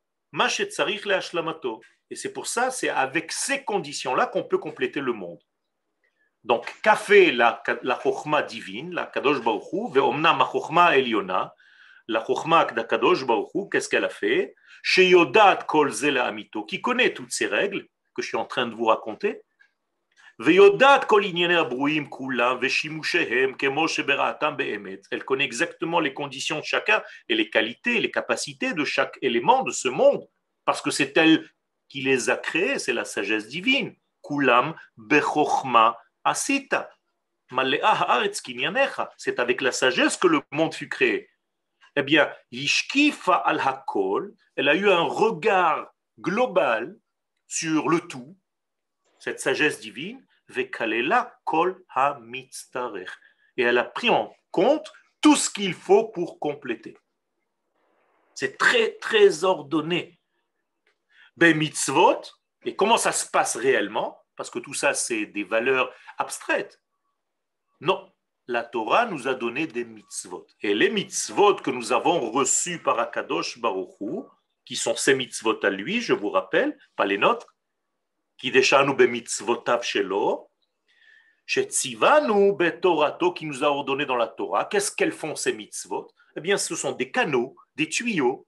Et 2.09 2.15
c'est 2.15 2.33
pour 2.33 2.47
ça, 2.47 2.71
c'est 2.71 2.89
avec 2.89 3.31
ces 3.31 3.63
conditions-là 3.63 4.27
qu'on 4.27 4.43
peut 4.43 4.57
compléter 4.57 5.01
le 5.01 5.13
monde. 5.13 5.39
Donc, 6.43 6.65
qu'a 6.81 6.95
fait 6.95 7.31
la, 7.31 7.61
la 7.83 7.99
chokma 8.01 8.41
divine, 8.41 8.93
la 8.93 9.05
kadosh 9.05 9.41
baruchu, 9.41 9.91
ve'omna 9.93 10.33
ma 10.33 10.45
chokma 10.45 10.97
eliona, 10.97 11.53
la 12.07 12.23
chokma 12.25 12.65
de 12.65 12.81
kadosh 12.81 13.25
qu'est-ce 13.71 13.89
qu'elle 13.89 14.05
a 14.05 14.09
fait? 14.09 14.55
Sheyodat 14.81 15.65
kol 15.67 15.91
amito, 16.17 16.63
qui 16.63 16.81
connaît 16.81 17.13
toutes 17.13 17.31
ces 17.31 17.45
règles 17.45 17.85
que 18.15 18.21
je 18.21 18.27
suis 18.27 18.37
en 18.37 18.45
train 18.45 18.65
de 18.65 18.73
vous 18.73 18.85
raconter, 18.85 19.41
elle 25.11 25.25
connaît 25.25 25.43
exactement 25.43 25.99
les 25.99 26.13
conditions 26.13 26.59
de 26.59 26.63
chacun 26.63 27.03
et 27.29 27.35
les 27.35 27.49
qualités, 27.49 27.99
les 27.99 28.11
capacités 28.11 28.73
de 28.73 28.85
chaque 28.85 29.17
élément 29.21 29.63
de 29.63 29.71
ce 29.71 29.87
monde, 29.87 30.27
parce 30.65 30.81
que 30.81 30.89
c'est 30.91 31.15
elle 31.17 31.47
qui 31.87 32.01
les 32.01 32.29
a 32.29 32.37
créés, 32.37 32.79
c'est 32.79 32.93
la 32.93 33.05
sagesse 33.05 33.47
divine. 33.47 33.95
Kulam 34.23 34.75
asita. 36.23 36.89
C'est 39.17 39.39
avec 39.39 39.61
la 39.61 39.71
sagesse 39.71 40.17
que 40.17 40.27
le 40.27 40.41
monde 40.51 40.73
fut 40.73 40.87
créé. 40.89 41.29
Eh 41.95 42.03
bien, 42.03 42.31
Yishkifa 42.51 43.35
al-Hakol, 43.35 44.33
elle 44.55 44.69
a 44.69 44.75
eu 44.75 44.89
un 44.89 45.01
regard 45.01 45.93
global 46.19 46.97
sur 47.47 47.89
le 47.89 47.99
tout, 47.99 48.37
cette 49.19 49.41
sagesse 49.41 49.81
divine, 49.81 50.25
Vekalela 50.51 51.39
kol 51.45 51.83
ha 51.95 52.19
Et 53.57 53.63
elle 53.63 53.77
a 53.77 53.83
pris 53.83 54.09
en 54.09 54.33
compte 54.51 54.91
tout 55.21 55.35
ce 55.35 55.49
qu'il 55.49 55.73
faut 55.73 56.09
pour 56.09 56.39
compléter. 56.39 56.97
C'est 58.35 58.57
très, 58.57 58.97
très 58.97 59.43
ordonné. 59.43 60.19
Ben 61.37 61.55
mitzvot, 61.57 62.21
et 62.65 62.75
comment 62.75 62.97
ça 62.97 63.11
se 63.11 63.25
passe 63.29 63.55
réellement? 63.55 64.17
Parce 64.35 64.49
que 64.49 64.59
tout 64.59 64.73
ça, 64.73 64.93
c'est 64.93 65.25
des 65.25 65.43
valeurs 65.43 65.93
abstraites. 66.17 66.81
Non, 67.79 68.11
la 68.47 68.63
Torah 68.63 69.05
nous 69.05 69.27
a 69.27 69.33
donné 69.33 69.67
des 69.67 69.85
mitzvot. 69.85 70.47
Et 70.61 70.73
les 70.73 70.89
mitzvot 70.89 71.55
que 71.55 71.71
nous 71.71 71.91
avons 71.91 72.31
reçus 72.31 72.79
par 72.81 72.99
Akadosh 72.99 73.59
Baruchou, 73.59 74.27
qui 74.65 74.75
sont 74.75 74.95
ces 74.95 75.15
mitzvot 75.15 75.63
à 75.63 75.69
lui, 75.69 76.01
je 76.01 76.13
vous 76.13 76.29
rappelle, 76.29 76.77
pas 76.95 77.05
les 77.05 77.17
nôtres, 77.17 77.50
qui 83.33 83.45
nous 83.45 83.63
a 83.63 83.67
ordonné 83.67 84.05
dans 84.05 84.15
la 84.15 84.27
Torah. 84.27 84.65
Qu'est-ce 84.65 84.91
qu'elles 84.91 85.11
font 85.11 85.35
ces 85.35 85.53
mitzvot? 85.53 86.09
Eh 86.35 86.41
bien, 86.41 86.57
ce 86.57 86.75
sont 86.75 86.93
des 86.93 87.11
canaux, 87.11 87.55
des 87.75 87.89
tuyaux 87.89 88.47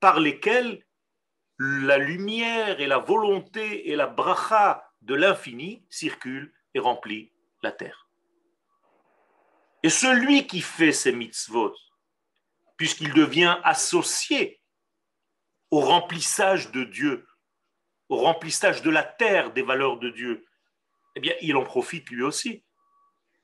par 0.00 0.20
lesquels 0.20 0.84
la 1.58 1.98
lumière 1.98 2.80
et 2.80 2.86
la 2.86 2.98
volonté 2.98 3.90
et 3.90 3.96
la 3.96 4.06
bracha 4.06 4.84
de 5.02 5.14
l'infini 5.14 5.84
circulent 5.90 6.54
et 6.74 6.78
remplissent 6.78 7.30
la 7.62 7.72
terre. 7.72 8.08
Et 9.82 9.90
celui 9.90 10.46
qui 10.46 10.60
fait 10.60 10.92
ces 10.92 11.12
mitzvot, 11.12 11.74
puisqu'il 12.76 13.12
devient 13.12 13.58
associé 13.64 14.60
au 15.70 15.80
remplissage 15.80 16.70
de 16.70 16.84
Dieu, 16.84 17.27
au 18.08 18.16
remplissage 18.16 18.82
de 18.82 18.90
la 18.90 19.02
terre 19.02 19.52
des 19.52 19.62
valeurs 19.62 19.98
de 19.98 20.10
Dieu, 20.10 20.46
eh 21.14 21.20
bien, 21.20 21.34
il 21.40 21.56
en 21.56 21.64
profite 21.64 22.10
lui 22.10 22.22
aussi, 22.22 22.64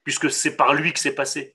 puisque 0.05 0.31
c'est 0.31 0.57
par 0.57 0.74
lui 0.74 0.92
que 0.92 0.98
c'est 0.98 1.14
passé. 1.14 1.55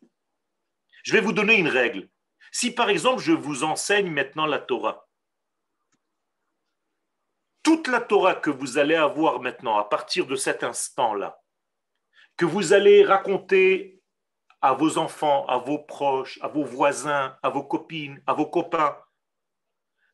Je 1.03 1.13
vais 1.13 1.21
vous 1.21 1.33
donner 1.33 1.55
une 1.55 1.67
règle. 1.67 2.09
Si 2.51 2.71
par 2.71 2.89
exemple 2.89 3.21
je 3.21 3.31
vous 3.31 3.63
enseigne 3.63 4.11
maintenant 4.11 4.45
la 4.45 4.59
Torah, 4.59 5.07
toute 7.63 7.87
la 7.87 8.01
Torah 8.01 8.35
que 8.35 8.49
vous 8.49 8.77
allez 8.77 8.95
avoir 8.95 9.39
maintenant 9.39 9.77
à 9.77 9.83
partir 9.83 10.25
de 10.25 10.35
cet 10.35 10.63
instant-là, 10.63 11.39
que 12.35 12.45
vous 12.45 12.73
allez 12.73 13.05
raconter 13.05 14.01
à 14.61 14.73
vos 14.73 14.97
enfants, 14.97 15.45
à 15.47 15.57
vos 15.57 15.79
proches, 15.79 16.39
à 16.41 16.47
vos 16.47 16.63
voisins, 16.63 17.37
à 17.43 17.49
vos 17.49 17.63
copines, 17.63 18.21
à 18.25 18.33
vos 18.33 18.47
copains, 18.47 18.97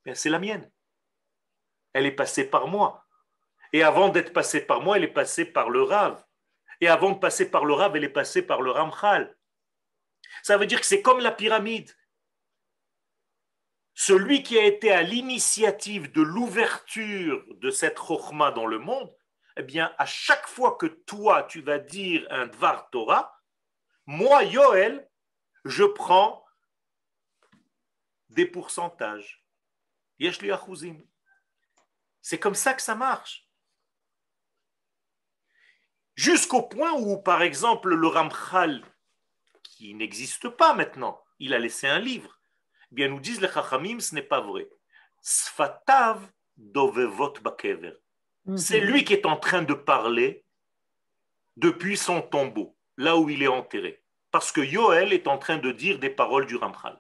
ben, 0.04 0.14
c'est 0.14 0.30
la 0.30 0.40
mienne. 0.40 0.70
Elle 1.96 2.06
est 2.06 2.12
passée 2.12 2.44
par 2.44 2.68
moi. 2.68 3.06
Et 3.72 3.82
avant 3.82 4.10
d'être 4.10 4.34
passée 4.34 4.62
par 4.62 4.82
moi, 4.82 4.98
elle 4.98 5.06
est 5.06 5.08
passée 5.08 5.46
par 5.46 5.70
le 5.70 5.82
Rav. 5.82 6.24
Et 6.82 6.88
avant 6.90 7.12
de 7.12 7.20
passer 7.20 7.50
par 7.50 7.64
le 7.64 7.74
Rav, 7.74 7.96
elle 7.96 8.04
est 8.04 8.10
passée 8.10 8.42
par 8.42 8.62
le 8.62 8.70
Ramchal. 8.70 9.36
Ça 10.44 10.58
veut 10.58 10.66
dire 10.66 10.80
que 10.80 10.86
c'est 10.86 11.02
comme 11.02 11.20
la 11.20 11.32
pyramide 11.32 11.92
celui 13.96 14.44
qui 14.44 14.60
a 14.60 14.66
été 14.66 14.92
à 14.92 15.02
l'initiative 15.02 16.12
de 16.12 16.22
l'ouverture 16.22 17.44
de 17.56 17.72
cette 17.72 17.98
chokhmah 17.98 18.52
dans 18.52 18.66
le 18.66 18.78
monde, 18.78 19.16
eh 19.56 19.64
bien, 19.64 19.96
à 19.98 20.06
chaque 20.06 20.48
fois 20.48 20.76
que 20.76 20.86
toi, 20.86 21.44
tu 21.44 21.62
vas 21.62 21.80
dire 21.80 22.28
un 22.30 22.46
Dvar 22.48 22.90
Torah, 22.90 23.42
moi, 24.06 24.44
Yoel, 24.44 25.10
je 25.64 25.86
prends 25.86 26.46
des 28.30 28.46
pourcentages. 28.46 29.46
C'est 32.28 32.40
comme 32.40 32.56
ça 32.56 32.74
que 32.74 32.82
ça 32.82 32.96
marche. 32.96 33.48
Jusqu'au 36.16 36.64
point 36.64 36.94
où, 36.94 37.22
par 37.22 37.44
exemple, 37.44 37.94
le 37.94 38.08
Ramchal, 38.08 38.84
qui 39.62 39.94
n'existe 39.94 40.50
pas 40.50 40.74
maintenant, 40.74 41.24
il 41.38 41.54
a 41.54 41.60
laissé 41.60 41.86
un 41.86 42.00
livre 42.00 42.36
bien 42.90 43.10
nous 43.10 43.20
disent 43.20 43.42
les 43.42 43.48
Chachamim, 43.48 44.00
ce 44.00 44.16
n'est 44.16 44.24
pas 44.24 44.42
vrai. 44.42 44.68
Sfatav 45.22 46.20
dovevot 46.58 47.34
bakever. 47.44 47.94
Mhm. 48.46 48.58
C'est 48.58 48.80
lui 48.80 49.04
qui 49.04 49.14
est 49.14 49.28
en 49.28 49.38
train 49.38 49.62
de 49.62 49.76
parler 49.76 50.44
depuis 51.58 51.96
son 51.96 52.24
tombeau, 52.24 52.76
là 52.98 53.18
où 53.18 53.30
il 53.30 53.44
est 53.44 53.48
enterré. 53.62 54.04
Parce 54.32 54.52
que 54.52 54.62
Yoel 54.62 55.14
est 55.14 55.28
en 55.28 55.38
train 55.38 55.58
de 55.58 55.72
dire 55.72 56.00
des 56.00 56.10
paroles 56.10 56.48
du 56.48 56.56
Ramchal. 56.56 57.00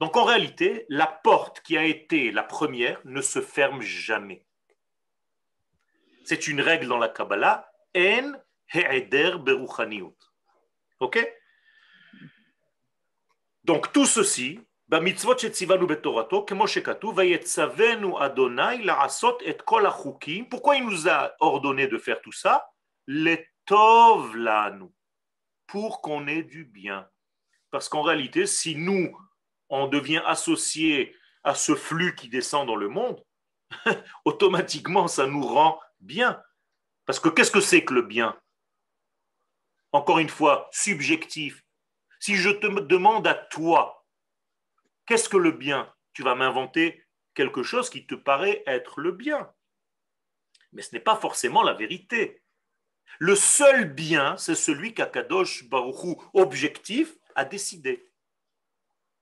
Donc 0.00 0.16
en 0.16 0.24
réalité, 0.24 0.86
la 0.88 1.06
porte 1.06 1.60
qui 1.60 1.76
a 1.78 1.84
été 1.84 2.30
la 2.30 2.42
première 2.42 3.00
ne 3.04 3.20
se 3.20 3.40
ferme 3.40 3.80
jamais. 3.80 4.44
C'est 6.24 6.48
une 6.48 6.60
règle 6.60 6.88
dans 6.88 6.98
la 6.98 7.08
Kabbalah. 7.08 7.70
En 7.96 8.32
he'eder 8.74 9.38
beruchaniut. 9.38 10.16
Ok 11.00 11.18
Donc 13.64 13.92
tout 13.92 14.06
ceci, 14.06 14.60
במצוות 14.88 15.38
שציוונו 15.38 15.86
בתורתו, 15.86 16.46
כמו 16.46 16.68
שכתוב, 16.68 17.18
ויצוונו 17.18 18.24
אדוני 18.26 18.82
לעשות 18.82 19.42
את 19.50 19.62
כל 19.62 19.86
החוקים. 19.86 20.48
Pourquoi 20.50 20.76
il 20.76 20.84
nous 20.84 21.08
a 21.08 21.34
ordonné 21.40 21.86
de 21.86 21.98
faire 21.98 22.20
tout 22.20 22.32
ça? 22.32 22.58
לטוב 23.08 24.36
לנו, 24.36 24.92
pour 25.66 26.00
qu'on 26.00 26.26
ait 26.28 26.42
du 26.42 26.64
bien. 26.64 27.08
Parce 27.70 27.88
qu'en 27.88 28.02
réalité, 28.02 28.46
si 28.46 28.76
nous, 28.76 29.16
on 29.71 29.87
devient 29.87 30.21
associé 30.25 31.15
à 31.43 31.55
ce 31.55 31.75
flux 31.75 32.15
qui 32.15 32.29
descend 32.29 32.67
dans 32.67 32.75
le 32.75 32.87
monde, 32.87 33.23
automatiquement, 34.25 35.07
ça 35.07 35.25
nous 35.25 35.41
rend 35.41 35.79
bien. 35.99 36.41
Parce 37.05 37.19
que 37.19 37.29
qu'est-ce 37.29 37.51
que 37.51 37.61
c'est 37.61 37.83
que 37.83 37.93
le 37.93 38.03
bien? 38.03 38.39
Encore 39.91 40.19
une 40.19 40.29
fois, 40.29 40.69
subjectif. 40.71 41.63
Si 42.19 42.35
je 42.35 42.49
te 42.49 42.67
demande 42.81 43.25
à 43.27 43.33
toi, 43.33 44.01
Qu'est-ce 45.11 45.27
que 45.27 45.35
le 45.35 45.51
bien? 45.51 45.93
Tu 46.13 46.23
vas 46.23 46.35
m'inventer 46.35 47.05
quelque 47.33 47.63
chose 47.63 47.89
qui 47.89 48.05
te 48.05 48.15
paraît 48.15 48.63
être 48.65 49.01
le 49.01 49.11
bien. 49.11 49.51
Mais 50.71 50.81
ce 50.81 50.93
n'est 50.93 51.01
pas 51.01 51.17
forcément 51.17 51.63
la 51.63 51.73
vérité. 51.73 52.41
Le 53.19 53.35
seul 53.35 53.93
bien, 53.93 54.37
c'est 54.37 54.55
celui 54.55 54.93
qu'Akadosh 54.93 55.67
Baruchou, 55.67 56.15
objectif, 56.33 57.17
a 57.35 57.43
décidé. 57.43 58.09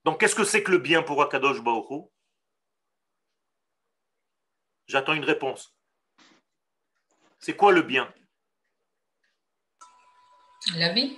Donc, 0.10 0.20
qu'est-ce 0.20 0.34
que 0.34 0.44
c'est 0.44 0.64
que 0.64 0.72
le 0.72 0.80
bien 0.80 1.04
pour 1.04 1.22
Akadosh 1.22 1.62
Baruchou 1.62 2.12
J'attends 4.88 5.14
une 5.14 5.24
réponse. 5.24 5.78
C'est 7.38 7.56
quoi 7.56 7.72
le 7.72 7.84
bien? 7.84 8.12
La 10.78 10.94
vie. 10.94 11.16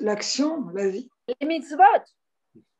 L'action, 0.00 0.68
la, 0.70 0.88
vie. 0.88 1.08
Les 1.28 1.46
mitzvot. 1.46 2.02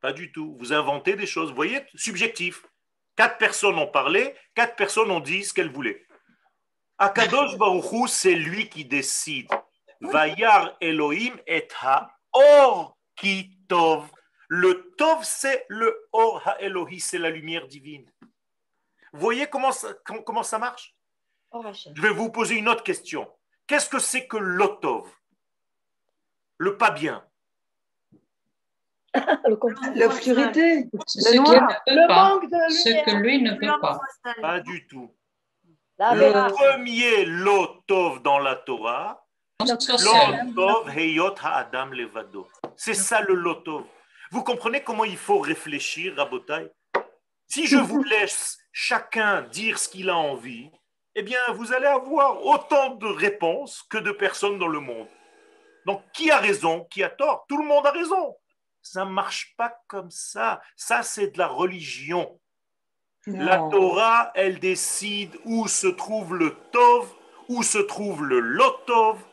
Pas 0.01 0.11
du 0.11 0.29
tout. 0.33 0.57
Vous 0.59 0.73
inventez 0.73 1.15
des 1.15 1.25
choses. 1.25 1.51
Vous 1.51 1.55
voyez, 1.55 1.85
subjectif. 1.95 2.65
Quatre 3.15 3.37
personnes 3.37 3.77
ont 3.77 3.87
parlé, 3.87 4.35
quatre 4.53 4.75
personnes 4.75 5.09
ont 5.09 5.21
dit 5.21 5.45
ce 5.45 5.53
qu'elles 5.53 5.71
voulaient. 5.71 6.05
Akadosh 6.97 7.57
Baruchou, 7.57 8.07
c'est 8.07 8.35
lui 8.35 8.67
qui 8.67 8.83
décide. 8.83 9.47
Vayar 10.01 10.75
Elohim 10.81 11.39
et 11.47 11.65
ha-or 11.81 12.97
ki 13.15 13.57
tov. 13.69 14.11
Le 14.55 14.93
tov, 14.97 15.23
c'est 15.23 15.65
le 15.67 16.07
or 16.11 16.47
ha-Elohi, 16.47 16.99
c'est 16.99 17.17
la 17.17 17.31
lumière 17.31 17.67
divine. 17.67 18.05
Vous 19.11 19.19
voyez 19.19 19.47
comment 19.47 19.71
ça, 19.71 19.95
comment 20.23 20.43
ça 20.43 20.59
marche? 20.59 20.95
Je 21.95 21.99
vais 21.99 22.11
vous 22.11 22.29
poser 22.29 22.57
une 22.57 22.69
autre 22.69 22.83
question. 22.83 23.27
Qu'est-ce 23.65 23.89
que 23.89 23.97
c'est 23.97 24.27
que 24.27 24.37
l'otov 24.37 25.09
Le 26.59 26.77
pas 26.77 26.91
bien. 26.91 27.25
L'obscurité, 29.95 30.87
ce, 31.07 31.19
ce 31.19 31.29
que 33.05 33.15
lui 33.15 33.41
ne 33.41 33.53
peut 33.55 33.81
pas. 33.81 33.99
Pas 34.39 34.59
du 34.59 34.85
tout. 34.85 35.15
Le 35.97 36.51
premier 36.51 37.25
lotov 37.25 38.21
dans 38.21 38.37
la 38.37 38.57
Torah, 38.57 39.25
lotov 39.59 40.95
heyot 40.95 41.33
ha'adam 41.41 41.91
levado. 41.91 42.47
C'est 42.75 42.93
ça 42.93 43.21
le 43.21 43.33
lotov. 43.33 43.87
Vous 44.33 44.43
comprenez 44.43 44.81
comment 44.81 45.03
il 45.03 45.15
faut 45.15 45.37
réfléchir, 45.37 46.15
Rabotai? 46.17 46.71
Si 47.47 47.67
je 47.67 47.77
vous 47.77 48.01
laisse 48.15 48.57
chacun 48.71 49.43
dire 49.43 49.77
ce 49.77 49.87
qu'il 49.87 50.09
a 50.09 50.17
envie, 50.17 50.71
eh 51.13 51.21
bien, 51.21 51.37
vous 51.53 51.71
allez 51.71 51.85
avoir 51.85 52.43
autant 52.43 52.95
de 52.95 53.05
réponses 53.05 53.83
que 53.91 53.99
de 53.99 54.11
personnes 54.11 54.57
dans 54.57 54.67
le 54.67 54.79
monde. 54.79 55.07
Donc, 55.85 56.01
qui 56.13 56.31
a 56.31 56.39
raison 56.39 56.85
Qui 56.85 57.03
a 57.03 57.11
tort? 57.11 57.45
Tout 57.47 57.59
le 57.59 57.67
monde 57.67 57.85
a 57.85 57.91
raison. 57.91 58.35
Ça 58.81 59.05
ne 59.05 59.11
marche 59.11 59.53
pas 59.55 59.71
comme 59.85 60.09
ça. 60.09 60.63
Ça, 60.75 61.03
c'est 61.03 61.27
de 61.27 61.37
la 61.37 61.47
religion. 61.47 62.39
La 63.27 63.59
Torah, 63.69 64.31
elle 64.33 64.59
décide 64.59 65.37
où 65.45 65.67
se 65.67 65.85
trouve 65.85 66.33
le 66.33 66.57
Tov, 66.71 67.13
où 67.49 67.61
se 67.61 67.77
trouve 67.77 68.25
le 68.25 68.39
Lotov. 68.39 69.23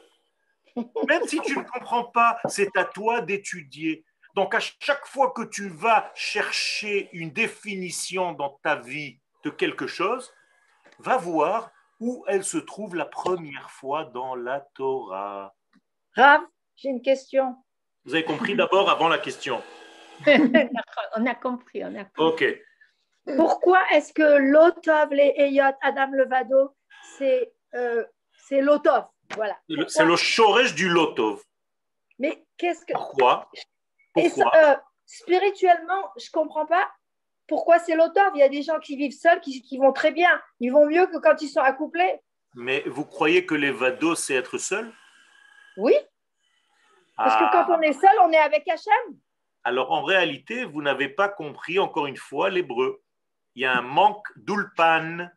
Même 1.09 1.27
si 1.27 1.41
tu 1.41 1.57
ne 1.57 1.65
comprends 1.65 2.05
pas, 2.05 2.39
c'est 2.49 2.77
à 2.77 2.85
toi 2.85 3.23
d'étudier. 3.23 4.05
Donc 4.35 4.55
à 4.55 4.61
chaque 4.61 5.07
fois 5.07 5.33
que 5.33 5.43
tu 5.43 5.69
vas 5.69 6.11
chercher 6.14 7.09
une 7.12 7.31
définition 7.31 8.33
dans 8.33 8.59
ta 8.62 8.77
vie 8.77 9.19
de 9.45 9.51
quelque 9.51 9.87
chose, 9.87 10.33
va 10.99 11.16
voir 11.16 11.71
où 11.99 12.25
elle 12.29 12.45
se 12.45 12.59
trouve 12.59 12.95
la 12.95 13.05
première 13.05 13.71
fois 13.71 14.05
dans 14.05 14.35
la 14.35 14.61
Torah. 14.75 15.55
Rav, 16.16 16.43
j'ai 16.77 16.88
une 16.88 17.03
question. 17.03 17.57
Vous 18.05 18.14
avez 18.14 18.25
compris 18.25 18.55
d'abord 18.55 18.90
avant 18.90 19.09
la 19.09 19.19
question. 19.19 19.62
on 20.27 21.27
a 21.27 21.35
compris, 21.35 21.85
on 21.85 21.95
a 21.95 22.05
compris. 22.05 22.47
Ok. 23.27 23.37
Pourquoi 23.37 23.81
est-ce 23.93 24.12
que 24.12 24.38
l'Otov, 24.38 25.12
les 25.12 25.35
Eyot, 25.37 25.77
Adam 25.83 26.11
Levado, 26.12 26.75
c'est 27.19 27.53
euh, 27.75 28.05
l'Otov? 28.51 29.05
Voilà. 29.35 29.57
C'est 29.88 30.05
le 30.05 30.16
shoresh 30.16 30.75
du 30.75 30.88
Lotov. 30.88 31.43
Mais 32.19 32.45
qu'est-ce 32.57 32.85
que. 32.85 32.93
Pourquoi? 32.93 33.51
Pourquoi 34.12 34.53
euh, 34.57 34.77
Spirituellement, 35.07 36.11
je 36.16 36.27
ne 36.27 36.33
comprends 36.33 36.66
pas 36.66 36.88
pourquoi 37.51 37.81
c'est 37.81 37.96
l'Otov. 37.96 38.31
Il 38.35 38.38
y 38.38 38.44
a 38.44 38.49
des 38.49 38.62
gens 38.62 38.79
qui 38.79 38.96
vivent 38.96 39.18
seuls 39.18 39.40
qui, 39.40 39.61
qui, 39.61 39.77
vont 39.77 39.92
très 39.92 40.12
bien. 40.12 40.31
Ils 40.61 40.70
vont 40.70 40.87
mieux 40.87 41.07
que 41.09 41.18
quand 41.18 41.42
ils 41.42 41.49
sont 41.49 41.61
accouplés. 41.61 42.20
Mais 42.55 42.83
vous 42.87 43.05
croyez 43.05 43.44
que 43.44 43.57
les 43.57 43.73
vados, 43.73 44.14
c'est 44.14 44.35
être 44.35 44.57
seul? 44.57 44.92
Oui. 45.77 45.94
Parce 47.16 47.37
que 47.37 47.53
quand 47.53 47.73
ah. 47.73 47.77
on 47.79 47.83
est 47.83 47.92
seul, 47.92 48.16
on 48.23 48.33
est 48.33 48.38
avec 48.38 48.66
Hachem. 48.68 49.18
Alors 49.64 49.90
en 49.92 50.03
réalité, 50.03 50.64
vous 50.64 50.81
n'avez 50.81 51.09
pas 51.09 51.29
compris 51.29 51.79
encore 51.79 52.07
une 52.07 52.16
fois 52.16 52.49
l'hébreu. 52.51 53.03
Il 53.55 53.62
y 53.62 53.66
a 53.66 53.77
un 53.77 53.83
manque 53.83 54.27
d'ulpan. 54.37 55.29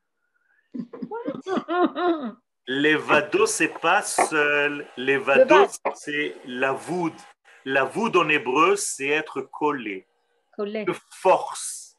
Les 2.68 2.96
vados, 2.96 3.48
c'est 3.48 3.80
pas 3.80 4.02
seul. 4.02 4.88
Les 4.96 5.18
vados, 5.18 5.78
c'est 5.96 6.36
la 6.46 6.72
voûte. 6.72 7.22
La 7.66 7.84
voûte 7.86 8.16
en 8.16 8.28
hébreu, 8.30 8.76
c'est 8.76 9.08
être 9.08 9.42
collé. 9.42 10.08
Collé. 10.56 10.86
De 10.86 10.94
force. 11.10 11.98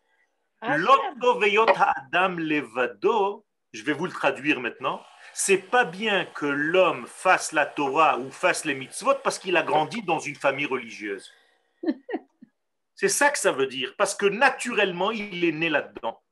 Ah, 0.61 0.77
Adam 0.77 2.37
levado, 2.37 3.45
je 3.73 3.83
vais 3.83 3.93
vous 3.93 4.07
le 4.07 4.13
traduire 4.13 4.61
maintenant. 4.61 5.05
C'est 5.33 5.59
pas 5.59 5.85
bien 5.85 6.25
que 6.27 6.47
l'homme 6.47 7.07
fasse 7.07 7.53
la 7.53 7.67
Torah 7.67 8.19
ou 8.19 8.31
fasse 8.31 8.65
les 8.65 8.75
mitzvot 8.75 9.17
parce 9.23 9.39
qu'il 9.39 9.57
a 9.57 9.63
grandi 9.63 10.03
dans 10.03 10.21
une 10.21 10.37
famille 10.37 10.67
religieuse. 10.67 11.33
C'est 12.95 13.09
ça 13.09 13.31
que 13.31 13.39
ça 13.39 13.53
veut 13.53 13.67
dire, 13.67 13.95
parce 13.99 14.15
que 14.15 14.27
naturellement, 14.27 15.11
il 15.11 15.45
est 15.45 15.53
né 15.53 15.69
là-dedans. 15.69 16.23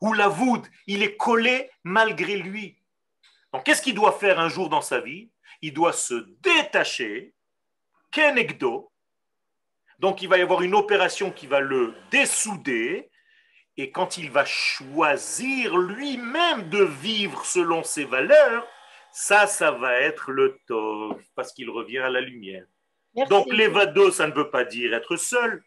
Ou 0.00 0.12
la 0.12 0.28
voûte, 0.28 0.68
il 0.86 1.02
est 1.02 1.16
collé 1.16 1.70
malgré 1.84 2.36
lui. 2.36 2.76
Donc, 3.52 3.64
qu'est-ce 3.64 3.82
qu'il 3.82 3.94
doit 3.94 4.12
faire 4.12 4.38
un 4.40 4.48
jour 4.48 4.68
dans 4.68 4.82
sa 4.82 5.00
vie? 5.00 5.30
Il 5.62 5.72
doit 5.72 5.92
se 5.92 6.14
détacher, 6.40 7.34
kenegdo. 8.10 8.90
Donc, 9.98 10.22
il 10.22 10.28
va 10.28 10.38
y 10.38 10.42
avoir 10.42 10.62
une 10.62 10.74
opération 10.74 11.30
qui 11.30 11.46
va 11.46 11.60
le 11.60 11.94
dessouder. 12.10 13.10
Et 13.76 13.90
quand 13.90 14.16
il 14.16 14.30
va 14.30 14.44
choisir 14.44 15.76
lui-même 15.76 16.68
de 16.68 16.82
vivre 16.82 17.44
selon 17.44 17.82
ses 17.82 18.04
valeurs, 18.04 18.66
ça, 19.12 19.46
ça 19.46 19.70
va 19.70 19.94
être 20.00 20.30
le 20.30 20.60
tov, 20.66 21.20
parce 21.34 21.52
qu'il 21.52 21.70
revient 21.70 21.98
à 21.98 22.10
la 22.10 22.20
lumière. 22.20 22.66
Donc, 23.28 23.52
l'évado, 23.52 24.10
ça 24.10 24.26
ne 24.26 24.32
veut 24.32 24.50
pas 24.50 24.64
dire 24.64 24.94
être 24.94 25.16
seul. 25.16 25.64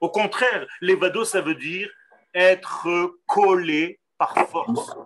Au 0.00 0.10
contraire, 0.10 0.66
l'évado, 0.80 1.24
ça 1.24 1.40
veut 1.40 1.54
dire 1.54 1.90
être 2.34 3.14
collé 3.26 4.00
par 4.18 4.34
force. 4.48 4.96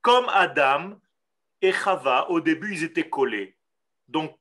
Comme 0.00 0.28
Adam 0.30 0.98
et 1.60 1.72
Chava, 1.72 2.30
au 2.30 2.40
début, 2.40 2.74
ils 2.74 2.84
étaient 2.84 3.08
collés. 3.08 3.56
Donc, 4.08 4.38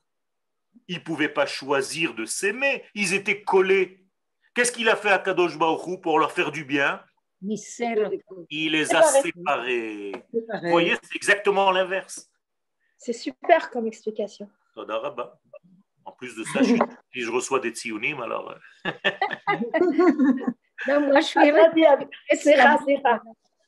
ils 0.92 0.98
ne 0.98 1.04
pouvaient 1.04 1.30
pas 1.30 1.46
choisir 1.46 2.14
de 2.16 2.26
s'aimer, 2.26 2.84
ils 2.96 3.14
étaient 3.14 3.42
collés. 3.44 4.04
Qu'est-ce 4.54 4.74
qu'il 4.74 4.90
a 4.90 4.98
fait 4.98 5.10
à 5.10 5.20
Kadosh 5.20 5.58
pour 6.04 6.20
leur 6.20 6.34
faire 6.34 6.52
du 6.52 6.66
bien? 6.66 7.02
Il 8.50 8.74
les 8.74 8.94
a 8.94 9.02
séparés. 9.02 10.12
Vous 10.34 10.70
voyez, 10.70 10.96
c'est 11.02 11.16
exactement 11.16 11.72
l'inverse. 11.72 12.30
C'est 12.98 13.14
super 13.14 13.70
comme 13.70 13.88
explication. 13.88 14.50
En 16.04 16.12
plus 16.12 16.36
de 16.36 16.44
ça, 16.44 16.62
si 16.62 17.22
je 17.22 17.32
reçois 17.32 17.62
des 17.62 17.70
tsiounim, 17.70 18.22
alors. 18.22 18.54
Euh. 18.86 18.92
non, 20.90 21.00
moi, 21.08 21.22
je 21.22 21.26
suis. 21.26 21.40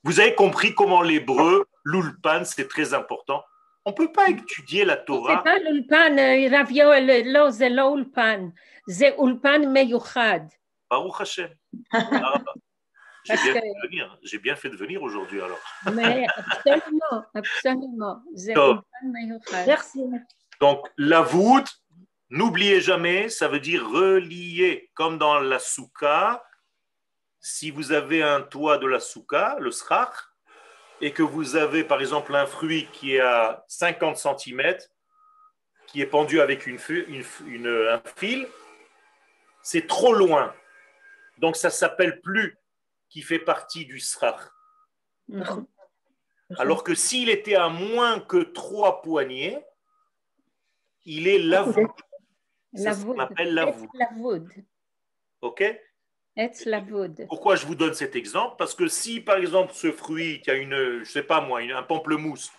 Vous 0.04 0.20
avez 0.20 0.36
compris 0.36 0.76
comment 0.76 1.02
l'hébreu 1.02 1.66
l'ulpan, 1.86 2.44
c'est 2.44 2.68
très 2.68 2.94
important. 2.94 3.46
On 3.86 3.92
ne 3.92 3.96
peut 3.96 4.12
pas 4.12 4.30
étudier 4.30 4.86
la 4.86 4.98
Torah. 4.98 5.36
Baruch 10.90 11.22
Hashem. 11.22 11.50
Ah, 13.30 13.38
j'ai 14.22 14.38
bien, 14.38 14.58
fait 14.58 14.70
de 14.70 14.76
venir, 14.76 15.02
aujourd'hui 15.02 15.42
alors. 15.42 15.60
Mais 15.94 16.26
absolument, 16.36 17.24
absolument. 17.34 18.22
Merci. 19.66 20.04
Donc, 20.60 20.86
la 20.98 21.22
voûte, 21.22 21.72
n'oubliez 22.30 22.82
jamais, 22.82 23.30
ça 23.30 23.48
veut 23.48 23.62
dire 23.62 23.88
relier, 23.88 24.92
comme 24.94 25.18
dans 25.18 25.40
la 25.40 25.60
souka. 25.60 26.44
Si 27.40 27.72
vous 27.72 27.94
avez 27.94 28.22
un 28.24 28.42
toit 28.42 28.78
de 28.78 28.88
la 28.88 29.00
souka, 29.00 29.56
le 29.60 29.72
srach, 29.72 30.33
et 31.02 31.12
que 31.12 31.24
vous 31.24 31.56
avez 31.56 31.84
par 31.84 32.00
exemple 32.00 32.36
un 32.36 32.46
fruit 32.46 32.88
qui 32.94 33.16
est 33.16 33.20
à 33.20 33.64
50 33.68 34.18
cm, 34.18 34.78
qui 35.88 36.02
est 36.02 36.06
pendu 36.08 36.42
avec 36.42 36.66
une, 36.68 36.80
une, 37.48 37.68
un 37.68 38.02
fil, 38.16 38.48
c'est 39.62 39.88
trop 39.88 40.14
loin. 40.14 40.54
Donc 41.38 41.56
ça 41.56 41.70
s'appelle 41.70 42.22
plus 42.22 42.58
qui 43.10 43.22
fait 43.22 43.40
partie 43.40 43.86
du 43.86 44.00
srach. 44.00 44.40
Alors 46.58 46.84
que 46.84 46.96
s'il 46.96 47.30
était 47.30 47.56
à 47.56 47.70
moins 47.70 48.20
que 48.20 48.38
trois 48.38 49.02
poignées, 49.02 49.64
il 51.06 51.28
est 51.28 51.40
la 51.40 51.66
Ça 52.76 52.94
s'appelle 52.94 53.54
la 53.54 53.72
OK? 55.42 55.64
Pourquoi 57.28 57.56
je 57.56 57.66
vous 57.66 57.76
donne 57.76 57.94
cet 57.94 58.16
exemple? 58.16 58.56
Parce 58.58 58.74
que 58.74 58.88
si, 58.88 59.22
par 59.22 59.38
exemple, 59.38 59.74
ce 59.74 59.92
fruit 59.92 60.42
qui 60.42 60.50
a 60.50 60.56
une, 60.56 61.04
je 61.04 61.10
sais 61.10 61.24
pas 61.24 61.42
moi, 61.42 61.62
un 61.62 61.84
pamplemousse 61.84 62.52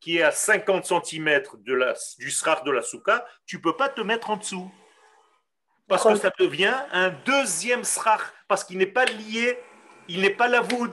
qui 0.00 0.18
est 0.18 0.22
à 0.22 0.30
50 0.30 0.84
cm 0.84 1.42
de 1.60 1.74
la, 1.74 1.94
du 2.18 2.30
srar 2.30 2.62
de 2.64 2.70
la 2.70 2.82
souka, 2.82 3.26
tu 3.46 3.62
peux 3.62 3.74
pas 3.74 3.88
te 3.88 4.02
mettre 4.02 4.28
en 4.28 4.36
dessous. 4.36 4.70
Parce 5.88 6.04
que 6.04 6.14
ça 6.16 6.30
devient 6.38 6.74
un 6.92 7.10
deuxième 7.24 7.84
srar, 7.84 8.32
parce 8.46 8.64
qu'il 8.64 8.76
n'est 8.78 8.86
pas 8.86 9.06
lié, 9.06 9.58
il 10.08 10.20
n'est 10.20 10.30
pas 10.30 10.48
la 10.48 10.60
voûte. 10.60 10.92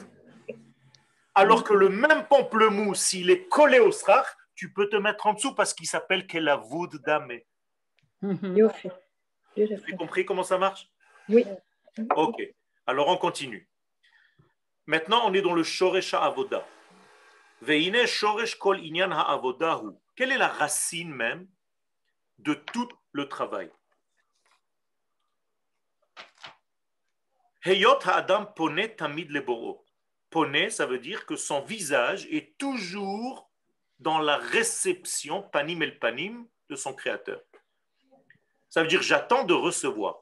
Alors 1.35 1.63
que 1.63 1.73
le 1.73 1.89
même 1.89 2.25
pamplemousse, 2.29 3.01
s'il 3.01 3.29
est 3.29 3.47
collé 3.47 3.79
au 3.79 3.91
srar, 3.91 4.25
tu 4.55 4.71
peux 4.71 4.87
te 4.87 4.95
mettre 4.95 5.27
en 5.27 5.33
dessous 5.33 5.55
parce 5.55 5.73
qu'il 5.73 5.87
s'appelle 5.87 6.25
la 6.33 6.55
voûte 6.55 6.95
d'Amé. 7.03 7.45
Vous 9.57 9.63
avez 9.63 9.95
compris 9.97 10.23
comment 10.25 10.43
ça 10.43 10.57
marche? 10.57 10.87
Oui. 11.27 11.45
Ok, 12.15 12.41
alors 12.87 13.07
on 13.09 13.17
continue. 13.17 13.69
Maintenant, 14.85 15.29
on 15.29 15.33
est 15.33 15.41
dans 15.41 15.53
le 15.53 15.63
Shoresh 15.63 16.13
Avoda. 16.13 16.65
Veine 17.61 18.05
Shoresh 18.05 18.55
Kol 18.55 18.79
Inyan 18.79 19.11
Ha'avodahu. 19.11 19.91
Quelle 20.15 20.31
est 20.31 20.37
la 20.37 20.47
racine 20.47 21.13
même 21.13 21.47
de 22.39 22.53
tout 22.53 22.89
le 23.11 23.27
travail? 23.27 23.71
Heyot 27.63 27.99
Ha'adam 28.05 28.53
Pone 28.55 28.87
Tamid 28.95 29.29
Leboro. 29.29 29.85
Pone, 30.31 30.69
ça 30.69 30.85
veut 30.85 30.97
dire 30.97 31.25
que 31.25 31.35
son 31.35 31.61
visage 31.61 32.25
est 32.27 32.57
toujours 32.57 33.51
dans 33.99 34.17
la 34.17 34.37
réception, 34.37 35.43
panim 35.43 35.81
el 35.83 35.99
panim, 35.99 36.47
de 36.69 36.75
son 36.75 36.93
créateur. 36.93 37.39
Ça 38.69 38.81
veut 38.81 38.87
dire 38.87 39.01
j'attends 39.01 39.43
de 39.43 39.53
recevoir 39.53 40.20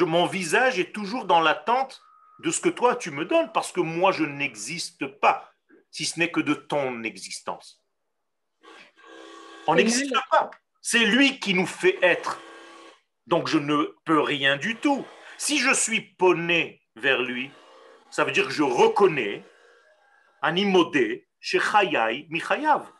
mon 0.00 0.26
visage 0.26 0.78
est 0.78 0.92
toujours 0.92 1.24
dans 1.24 1.40
l'attente 1.40 2.02
de 2.40 2.50
ce 2.50 2.60
que 2.60 2.68
toi 2.68 2.96
tu 2.96 3.10
me 3.10 3.24
donnes, 3.24 3.50
parce 3.52 3.72
que 3.72 3.80
moi 3.80 4.12
je 4.12 4.24
n'existe 4.24 5.06
pas, 5.06 5.52
si 5.90 6.04
ce 6.04 6.18
n'est 6.18 6.30
que 6.30 6.40
de 6.40 6.54
ton 6.54 7.02
existence. 7.02 7.82
On 9.66 9.74
n'existe 9.74 10.14
pas. 10.30 10.50
C'est 10.80 11.04
lui 11.04 11.40
qui 11.40 11.52
nous 11.52 11.66
fait 11.66 11.98
être. 12.02 12.40
Donc 13.26 13.48
je 13.48 13.58
ne 13.58 13.94
peux 14.04 14.20
rien 14.20 14.56
du 14.56 14.76
tout. 14.76 15.04
Si 15.36 15.58
je 15.58 15.74
suis 15.74 16.00
poney 16.00 16.80
vers 16.96 17.22
lui, 17.22 17.50
ça 18.10 18.24
veut 18.24 18.32
dire 18.32 18.46
que 18.46 18.52
je 18.52 18.62
reconnais 18.62 19.44
Animodé 20.40 21.28
chez 21.40 21.60
Chayai 21.60 22.26
Michayav. 22.30 22.90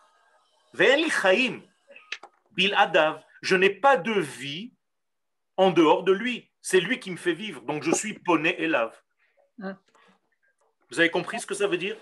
Bil 0.74 2.74
Adav. 2.74 3.22
Je 3.42 3.56
n'ai 3.56 3.70
pas 3.70 3.96
de 3.96 4.12
vie 4.12 4.74
en 5.56 5.70
dehors 5.70 6.02
de 6.02 6.12
lui. 6.12 6.47
C'est 6.70 6.80
lui 6.80 7.00
qui 7.00 7.10
me 7.10 7.16
fait 7.16 7.32
vivre. 7.32 7.62
Donc 7.62 7.82
je 7.82 7.90
suis 7.90 8.12
poney 8.12 8.54
et 8.58 8.66
lave. 8.68 8.94
Ah. 9.62 9.78
Vous 10.90 11.00
avez 11.00 11.08
compris 11.08 11.40
ce 11.40 11.46
que 11.46 11.54
ça 11.54 11.66
veut 11.66 11.78
dire? 11.78 11.96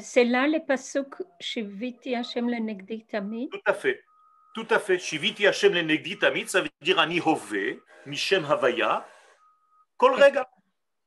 C'est 0.00 0.24
là 0.24 0.46
le 0.46 0.66
pasuk 0.66 1.22
Shiviti 1.40 2.14
Hashem 2.14 2.50
le 2.50 2.58
Negdi 2.58 3.06
Tamid? 3.06 3.48
Tout 3.50 3.62
à 3.64 3.72
fait. 3.72 4.04
Tout 4.54 4.66
à 4.68 4.78
fait. 4.78 4.98
Shiviti 4.98 5.46
Hashem 5.46 5.72
le 5.72 5.80
Negdi 5.80 6.18
Tamid, 6.18 6.50
ça 6.50 6.60
veut 6.60 6.68
dire 6.82 6.98
Ani 6.98 7.18
Hove, 7.18 7.78
Mishem 8.04 8.44
Havaya, 8.44 9.08
Kol 9.96 10.12
Rega. 10.12 10.46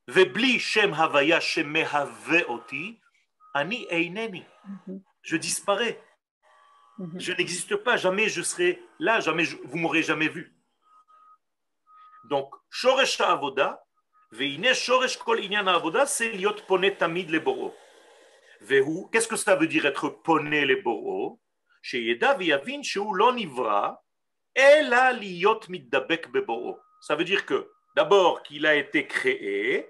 Vebli 0.07 0.57
Shem 0.57 0.93
Havaya 0.93 1.39
Shemehave 1.39 2.43
Oti, 2.47 2.99
Ani 3.53 3.86
Eineni. 3.91 4.43
Mhm. 4.68 5.03
Je 5.22 5.38
disparais. 5.38 6.01
Mhm. 6.97 7.20
Je 7.20 7.34
n'existe 7.34 7.76
pas. 7.76 7.97
Jamais 7.97 8.30
je 8.30 8.41
serai 8.41 8.82
là. 8.97 9.20
Jamais 9.20 9.43
je, 9.43 9.57
vous 9.64 9.78
m'aurez 9.78 10.01
jamais 10.01 10.28
vu. 10.28 10.55
Donc, 12.30 12.53
Shoresh 12.69 13.19
Avoda, 13.21 13.84
Veine 14.32 14.73
Shoresh 14.73 15.17
Kol 15.17 15.43
Inyan 15.43 15.65
Avoda, 15.65 16.05
c'est 16.05 16.30
Liot 16.30 16.61
Pone 16.67 16.95
Tamid 16.95 17.32
le 17.32 17.39
Boro. 17.39 17.75
Qu'est-ce 19.11 19.27
que 19.27 19.36
ça 19.36 19.55
veut 19.55 19.67
dire 19.67 19.88
être 19.88 20.09
poné 20.09 20.65
les 20.65 20.75
boro 20.75 21.39
Ça 21.82 21.95
veut 27.15 27.23
dire 27.23 27.45
que 27.45 27.71
d'abord 27.95 28.43
qu'il 28.43 28.65
a 28.65 28.75
été 28.75 29.07
créé, 29.07 29.89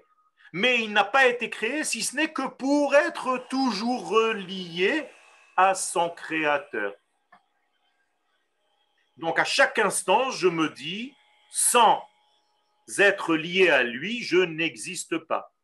mais 0.52 0.82
il 0.82 0.92
n'a 0.92 1.04
pas 1.04 1.26
été 1.26 1.50
créé 1.50 1.84
si 1.84 2.02
ce 2.02 2.16
n'est 2.16 2.32
que 2.32 2.46
pour 2.46 2.94
être 2.94 3.38
toujours 3.50 4.08
relié 4.08 5.06
à 5.56 5.74
son 5.74 6.08
créateur. 6.08 6.94
Donc 9.16 9.38
à 9.38 9.44
chaque 9.44 9.78
instant, 9.78 10.30
je 10.30 10.48
me 10.48 10.70
dis, 10.70 11.12
sans 11.50 12.02
être 12.98 13.36
lié 13.36 13.68
à 13.68 13.82
lui, 13.82 14.22
je 14.22 14.38
n'existe 14.38 15.18
pas. 15.18 15.54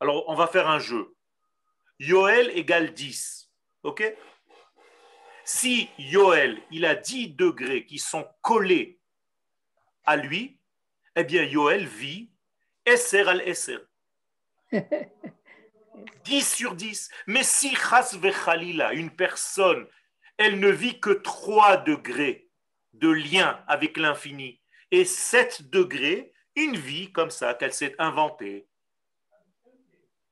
Alors 0.00 0.28
on 0.28 0.34
va 0.34 0.46
faire 0.46 0.68
un 0.68 0.78
jeu. 0.78 1.14
Yoel 1.98 2.50
égale 2.50 2.92
10. 2.92 3.50
OK? 3.82 4.02
Si 5.44 5.88
Yoel, 5.98 6.60
il 6.70 6.84
a 6.84 6.94
10 6.94 7.30
degrés 7.30 7.86
qui 7.86 7.98
sont 7.98 8.28
collés 8.42 9.00
à 10.04 10.16
lui, 10.16 10.60
eh 11.16 11.24
bien 11.24 11.42
Yoel 11.42 11.86
vit 11.86 12.30
Esser 12.84 13.28
al 13.28 13.40
Esser. 13.42 13.78
10 16.24 16.42
sur 16.54 16.74
10. 16.74 17.10
Mais 17.26 17.42
si 17.42 17.74
Chas 17.74 18.16
Vechalila, 18.20 18.92
une 18.92 19.10
personne, 19.10 19.86
elle 20.36 20.60
ne 20.60 20.70
vit 20.70 21.00
que 21.00 21.10
3 21.10 21.78
degrés 21.78 22.48
de 22.92 23.08
lien 23.08 23.62
avec 23.66 23.96
l'infini 23.96 24.60
et 24.90 25.04
7 25.04 25.70
degrés, 25.70 26.32
une 26.58 26.76
vie 26.76 27.12
comme 27.12 27.30
ça 27.30 27.54
qu'elle 27.54 27.72
s'est 27.72 27.94
inventée, 27.98 28.68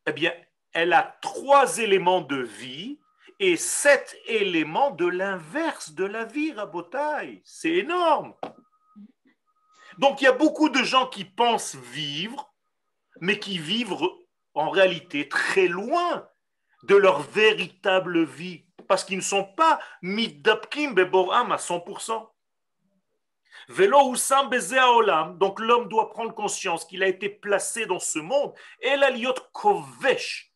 eh 0.07 0.13
bien, 0.13 0.33
elle 0.73 0.93
a 0.93 1.17
trois 1.23 1.79
éléments 1.79 2.21
de 2.21 2.37
vie 2.37 2.99
et 3.39 3.57
sept 3.57 4.17
éléments 4.27 4.91
de 4.91 5.07
l'inverse 5.07 5.93
de 5.93 6.05
la 6.05 6.25
vie, 6.25 6.53
Rabotaille. 6.53 7.43
C'est 7.45 7.73
énorme. 7.73 8.35
Donc 9.99 10.21
il 10.21 10.25
y 10.25 10.29
a 10.29 10.33
beaucoup 10.33 10.69
de 10.69 10.83
gens 10.83 11.07
qui 11.07 11.25
pensent 11.25 11.77
vivre, 11.77 12.53
mais 13.21 13.39
qui 13.39 13.59
vivent 13.59 13.97
en 14.55 14.71
réalité 14.71 15.29
très 15.29 15.69
loin 15.69 16.29
de 16.83 16.97
leur 16.97 17.21
véritable 17.21 18.25
vie, 18.25 18.67
parce 18.89 19.05
qu'ils 19.05 19.19
ne 19.19 19.23
sont 19.23 19.45
pas 19.45 19.81
middapkim 20.03 20.95
beboram 20.95 21.53
à 21.53 21.57
100%. 21.57 22.29
Velo 23.69 24.15
olam, 24.97 25.39
donc 25.39 25.61
l'homme 25.61 25.89
doit 25.89 26.11
prendre 26.11 26.35
conscience 26.35 26.85
qu'il 26.85 27.03
a 27.03 27.09
été 27.09 27.29
placé 27.29 27.87
dans 27.87 27.99
ce 27.99 28.19
monde, 28.19 28.55
et 28.81 28.97
la 28.97 29.11
liot 29.11 29.35
kovesh, 29.53 30.53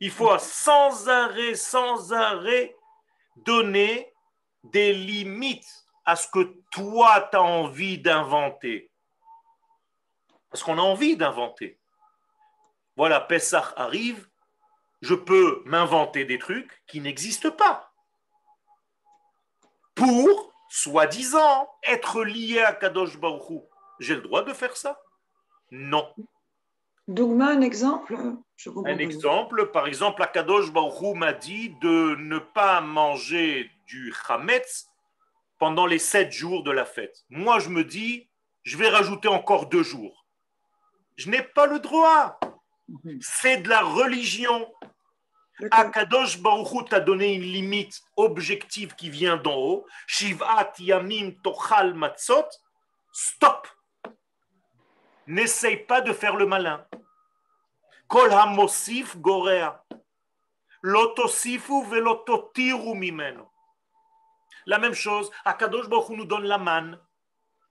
il 0.00 0.10
faut 0.10 0.38
sans 0.38 1.08
arrêt, 1.08 1.54
sans 1.54 2.12
arrêt 2.12 2.76
donner 3.36 4.12
des 4.62 4.92
limites 4.92 5.86
à 6.04 6.16
ce 6.16 6.28
que 6.28 6.54
toi 6.70 7.28
tu 7.30 7.36
as 7.36 7.42
envie 7.42 7.98
d'inventer. 7.98 8.90
Parce 10.50 10.62
qu'on 10.62 10.78
a 10.78 10.82
envie 10.82 11.16
d'inventer. 11.16 11.78
Voilà, 12.96 13.20
Pessah 13.20 13.72
arrive, 13.76 14.28
je 15.00 15.14
peux 15.14 15.62
m'inventer 15.64 16.24
des 16.24 16.38
trucs 16.38 16.82
qui 16.86 17.00
n'existent 17.00 17.52
pas. 17.52 17.87
Pour, 19.98 20.52
soi-disant, 20.70 21.68
être 21.82 22.22
lié 22.22 22.60
à 22.60 22.72
Kadosh 22.72 23.18
Baruch 23.18 23.64
J'ai 23.98 24.14
le 24.14 24.22
droit 24.22 24.42
de 24.42 24.52
faire 24.52 24.76
ça? 24.76 25.00
Non. 25.70 26.06
Dougma, 27.08 27.48
un 27.48 27.62
exemple? 27.62 28.16
Un 28.84 28.98
exemple, 28.98 29.70
par 29.70 29.86
exemple, 29.86 30.22
Akadosh 30.22 30.72
Baruch 30.72 31.16
m'a 31.16 31.32
dit 31.32 31.70
de 31.80 32.16
ne 32.16 32.38
pas 32.38 32.80
manger 32.80 33.70
du 33.86 34.12
chametz 34.12 34.88
pendant 35.58 35.86
les 35.86 35.98
sept 35.98 36.32
jours 36.32 36.62
de 36.62 36.70
la 36.70 36.84
fête. 36.84 37.24
Moi, 37.30 37.58
je 37.58 37.70
me 37.70 37.82
dis, 37.82 38.28
je 38.62 38.76
vais 38.76 38.88
rajouter 38.88 39.28
encore 39.28 39.66
deux 39.66 39.82
jours. 39.82 40.26
Je 41.16 41.30
n'ai 41.30 41.42
pas 41.42 41.66
le 41.66 41.80
droit. 41.80 42.38
Mhm. 42.88 43.18
C'est 43.20 43.58
de 43.58 43.68
la 43.68 43.80
religion. 43.80 44.70
Akadosh 45.70 46.40
Baruch 46.40 46.88
t'a 46.88 47.00
donné 47.00 47.34
une 47.34 47.42
limite 47.42 48.00
objective 48.16 48.94
qui 48.94 49.10
vient 49.10 49.36
d'en 49.36 49.56
haut. 49.56 49.86
Shivat 50.06 50.72
yamim 50.78 51.32
tochal 51.42 51.94
matzot. 51.94 52.46
Stop 53.12 53.66
n'essaye 55.28 55.76
pas 55.76 56.00
de 56.00 56.12
faire 56.12 56.36
le 56.36 56.46
malin. 56.46 56.84
Kol 58.08 58.32
hamosif 58.32 59.16
gorea. 59.18 59.84
Lotosifu 60.82 61.84
velototiru 61.84 62.94
mimeno. 62.94 63.52
La 64.66 64.78
même 64.78 64.94
chose, 64.94 65.30
Akadosh 65.44 65.88
Baruch 65.88 66.10
nous 66.10 66.24
donne 66.24 66.44
la 66.44 66.58
manne. 66.58 66.98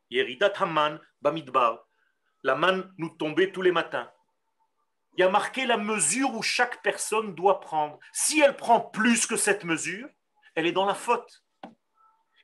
Yeridat 0.09 0.53
Haman, 0.59 0.99
Bamidbar. 1.21 1.85
La 2.43 2.55
manne 2.55 2.93
nous 2.97 3.09
tombait 3.09 3.51
tous 3.51 3.61
les 3.61 3.71
matins. 3.71 4.09
Il 5.17 5.21
y 5.21 5.23
a 5.23 5.29
marqué 5.29 5.65
la 5.65 5.77
mesure 5.77 6.35
où 6.35 6.43
chaque 6.43 6.83
personne 6.83 7.33
doit 7.33 7.59
prendre. 7.59 7.99
Si 8.13 8.39
elle 8.39 8.55
prend 8.55 8.79
plus 8.79 9.25
que 9.25 9.35
cette 9.35 9.63
mesure, 9.63 10.07
elle 10.53 10.67
est 10.67 10.71
dans 10.71 10.85
la 10.85 10.93
faute. 10.93 11.43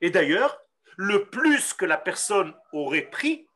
Et 0.00 0.10
d'ailleurs, 0.10 0.58
le 0.96 1.30
plus 1.30 1.72
que 1.72 1.84
la 1.84 1.96
personne 1.96 2.52
aurait 2.72 3.08
pris, 3.10 3.46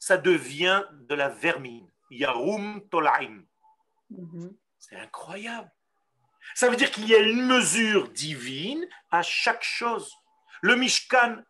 ça 0.00 0.16
devient 0.16 0.82
de 0.92 1.14
la 1.14 1.28
vermine. 1.28 1.88
Yarum 2.10 2.82
tolaim. 2.90 3.44
Mhm. 4.10 4.56
C'est 4.78 4.96
incroyable. 4.96 5.70
Ça 6.56 6.68
veut 6.68 6.76
dire 6.76 6.90
qu'il 6.90 7.08
y 7.08 7.14
a 7.14 7.20
une 7.20 7.46
mesure 7.46 8.08
divine 8.08 8.84
à 9.12 9.22
chaque 9.22 9.62
chose. 9.62 10.12
Le 10.62 10.74
Mishkan, 10.74 11.42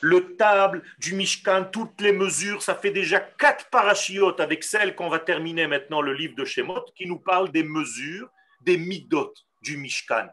le 0.00 0.36
table 0.36 0.82
du 0.98 1.14
Mishkan, 1.14 1.64
toutes 1.64 2.00
les 2.00 2.12
mesures, 2.12 2.62
ça 2.62 2.74
fait 2.74 2.90
déjà 2.90 3.20
quatre 3.20 3.68
parachiotes 3.70 4.40
avec 4.40 4.64
celle 4.64 4.94
qu'on 4.94 5.08
va 5.08 5.18
terminer 5.18 5.66
maintenant, 5.66 6.00
le 6.00 6.12
livre 6.12 6.34
de 6.36 6.44
Shemot, 6.44 6.84
qui 6.96 7.06
nous 7.06 7.18
parle 7.18 7.50
des 7.50 7.62
mesures, 7.62 8.28
des 8.60 8.76
midot 8.76 9.32
du 9.62 9.76
Mishkan. 9.76 10.28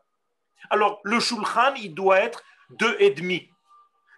Alors, 0.70 1.00
le 1.04 1.20
Shulchan, 1.20 1.74
il 1.76 1.94
doit 1.94 2.20
être 2.20 2.44
deux 2.70 2.96
et 3.00 3.12
demi. 3.12 3.50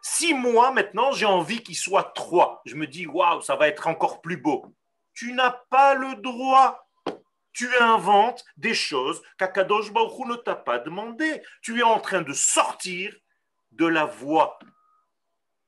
Si 0.01 0.33
moi, 0.33 0.71
maintenant, 0.71 1.11
j'ai 1.13 1.25
envie 1.25 1.63
qu'il 1.63 1.77
soit 1.77 2.11
trois, 2.13 2.61
je 2.65 2.75
me 2.75 2.87
dis, 2.87 3.07
waouh, 3.07 3.41
ça 3.41 3.55
va 3.55 3.67
être 3.67 3.87
encore 3.87 4.21
plus 4.21 4.37
beau. 4.37 4.65
Tu 5.13 5.33
n'as 5.33 5.55
pas 5.69 5.95
le 5.95 6.15
droit. 6.15 6.87
Tu 7.53 7.69
inventes 7.77 8.43
des 8.57 8.73
choses 8.73 9.21
qu'Akadosh 9.37 9.93
Baruch 9.93 10.27
ne 10.27 10.35
t'a 10.35 10.55
pas 10.55 10.79
demandé. 10.79 11.41
Tu 11.61 11.79
es 11.79 11.83
en 11.83 11.99
train 11.99 12.21
de 12.21 12.33
sortir 12.33 13.15
de 13.71 13.85
la 13.85 14.05
voie. 14.05 14.57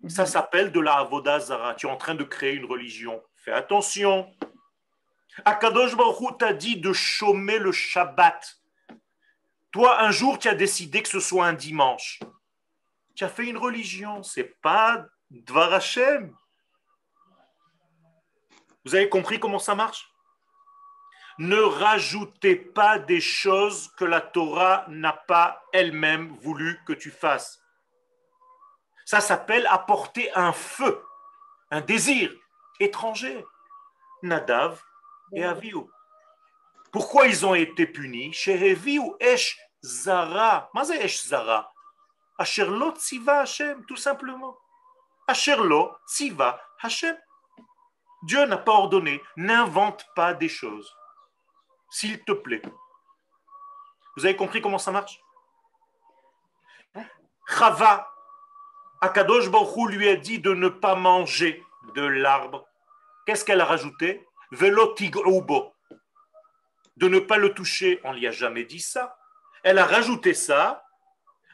Ça 0.07 0.25
s'appelle 0.25 0.71
de 0.71 0.79
la 0.79 0.97
Avodazara. 0.97 1.75
Tu 1.75 1.87
es 1.87 1.89
en 1.89 1.97
train 1.97 2.15
de 2.15 2.23
créer 2.23 2.53
une 2.53 2.65
religion. 2.65 3.21
Fais 3.35 3.51
attention. 3.51 4.31
Akadosh 5.43 5.95
Baruch 5.95 6.37
t'a 6.37 6.53
dit 6.53 6.77
de 6.77 6.93
chômer 6.93 7.59
le 7.59 7.71
Shabbat. 7.71 8.57
Toi, 9.71 10.01
un 10.01 10.11
jour, 10.11 10.39
tu 10.39 10.47
as 10.47 10.55
décidé 10.55 11.01
que 11.01 11.09
ce 11.09 11.19
soit 11.19 11.45
un 11.45 11.53
dimanche 11.53 12.19
tu 13.15 13.23
as 13.23 13.29
fait 13.29 13.47
une 13.47 13.57
religion, 13.57 14.21
c'est 14.21 14.61
pas 14.61 15.05
Dvar 15.31 15.73
Hashem. 15.73 16.35
Vous 18.83 18.93
avez 18.93 19.09
compris 19.09 19.39
comment 19.39 19.57
ça 19.57 19.73
marche? 19.73 20.11
Ne 21.39 21.59
rajoutez 21.59 22.55
pas 22.55 22.99
des 22.99 23.19
choses 23.19 23.91
que 23.97 24.05
la 24.05 24.21
Torah 24.21 24.85
n'a 24.87 25.13
pas 25.13 25.63
elle-même 25.73 26.29
voulu 26.41 26.79
que 26.85 26.93
tu 26.93 27.09
fasses. 27.09 27.59
Ça 29.05 29.21
s'appelle 29.21 29.67
apporter 29.67 30.33
un 30.35 30.51
feu, 30.51 31.05
un 31.69 31.81
désir 31.81 32.31
étranger. 32.79 33.45
Nadav 34.23 34.81
et 35.33 35.43
Aviou. 35.43 35.89
Pourquoi 36.91 37.27
ils 37.27 37.45
ont 37.45 37.53
été 37.53 37.85
punis? 37.85 38.35
Esh 39.19 39.59
Zara. 39.83 40.71
Esh 40.99 41.27
Zara? 41.27 41.71
Asherlo 42.37 42.91
tziva 42.93 43.41
Hashem, 43.41 43.85
tout 43.85 43.95
simplement. 43.95 44.57
Asherlo 45.27 45.95
tziva 46.07 46.59
Hashem. 46.81 47.15
Dieu 48.23 48.45
n'a 48.45 48.57
pas 48.57 48.71
ordonné. 48.71 49.21
N'invente 49.37 50.07
pas 50.15 50.33
des 50.33 50.49
choses. 50.49 50.91
S'il 51.91 52.23
te 52.23 52.31
plaît. 52.31 52.61
Vous 54.17 54.25
avez 54.25 54.35
compris 54.35 54.61
comment 54.61 54.79
ça 54.79 54.91
marche? 54.91 55.21
Chava, 57.47 58.11
Akadosh 59.05 59.51
Baruch 59.51 59.91
lui 59.91 60.09
a 60.09 60.15
dit 60.15 60.39
de 60.39 60.55
ne 60.55 60.67
pas 60.67 60.95
manger 60.95 61.63
de 61.93 62.01
l'arbre. 62.01 62.67
Qu'est-ce 63.27 63.45
qu'elle 63.45 63.61
a 63.61 63.65
rajouté? 63.65 64.25
Velotigoubo. 64.51 65.75
De 66.97 67.07
ne 67.07 67.19
pas 67.19 67.37
le 67.37 67.53
toucher. 67.53 67.99
On 68.03 68.13
lui 68.13 68.25
a 68.25 68.31
jamais 68.31 68.63
dit 68.63 68.79
ça. 68.79 69.15
Elle 69.63 69.77
a 69.77 69.85
rajouté 69.85 70.33
ça. 70.33 70.83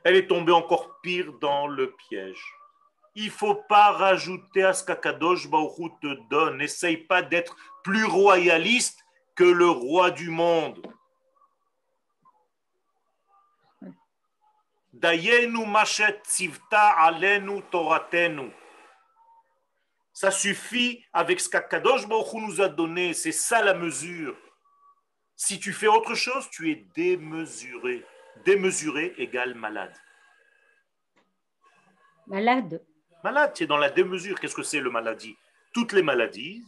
Elle 0.05 0.15
est 0.15 0.27
tombée 0.27 0.53
encore 0.53 1.01
pire 1.01 1.33
dans 1.41 1.67
le 1.67 1.91
piège. 1.91 2.41
Il 3.15 3.29
faut 3.29 3.55
pas 3.55 3.91
rajouter 3.91 4.63
à 4.63 4.71
ce 4.71 4.85
qu'Akadosh 4.85 5.49
Baruch 5.49 5.91
te 6.01 6.29
donne. 6.29 6.55
N'essaye 6.55 6.97
pas 6.97 7.21
d'être 7.21 7.57
plus 7.83 8.05
royaliste 8.05 8.97
que 9.35 9.43
le 9.43 9.67
roi 9.67 10.09
du 10.09 10.29
monde. 10.29 10.81
Dayenu 15.01 15.65
machet 15.65 16.21
alenu 16.69 17.63
toratenu. 17.71 18.51
Ça 20.13 20.29
suffit 20.29 21.03
avec 21.11 21.39
ce 21.39 21.49
qu'Akadosh 21.49 22.07
Baruch 22.07 22.33
nous 22.33 22.61
a 22.61 22.69
donné. 22.69 23.15
C'est 23.15 23.31
ça 23.31 23.63
la 23.63 23.73
mesure. 23.73 24.37
Si 25.35 25.59
tu 25.59 25.73
fais 25.73 25.87
autre 25.87 26.13
chose, 26.13 26.47
tu 26.51 26.69
es 26.71 26.85
démesuré. 26.93 28.05
Démesuré 28.45 29.15
égale 29.17 29.55
malade. 29.55 29.95
Malade. 32.27 32.85
Malade, 33.23 33.53
c'est 33.55 33.65
dans 33.65 33.77
la 33.77 33.89
démesure. 33.89 34.39
Qu'est-ce 34.39 34.55
que 34.55 34.61
c'est 34.61 34.79
le 34.79 34.91
maladie? 34.91 35.35
Toutes 35.73 35.93
les 35.93 36.03
maladies, 36.03 36.63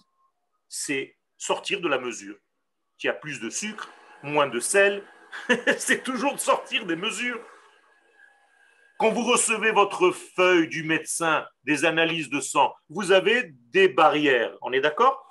c'est 0.67 1.15
sortir 1.37 1.81
de 1.81 1.87
la 1.87 1.99
mesure. 1.99 2.37
Tu 2.97 3.07
as 3.09 3.13
plus 3.13 3.39
de 3.39 3.51
sucre, 3.51 3.89
moins 4.23 4.47
de 4.47 4.59
sel, 4.59 5.03
c'est 5.77 6.03
toujours 6.03 6.33
de 6.33 6.39
sortir 6.39 6.87
des 6.87 6.95
mesures. 6.95 7.39
Quand 9.03 9.11
vous 9.11 9.25
recevez 9.25 9.71
votre 9.71 10.11
feuille 10.11 10.69
du 10.69 10.85
médecin, 10.85 11.45
des 11.65 11.83
analyses 11.83 12.29
de 12.29 12.39
sang, 12.39 12.73
vous 12.87 13.11
avez 13.11 13.51
des 13.51 13.89
barrières. 13.89 14.55
On 14.61 14.71
est 14.71 14.79
d'accord? 14.79 15.29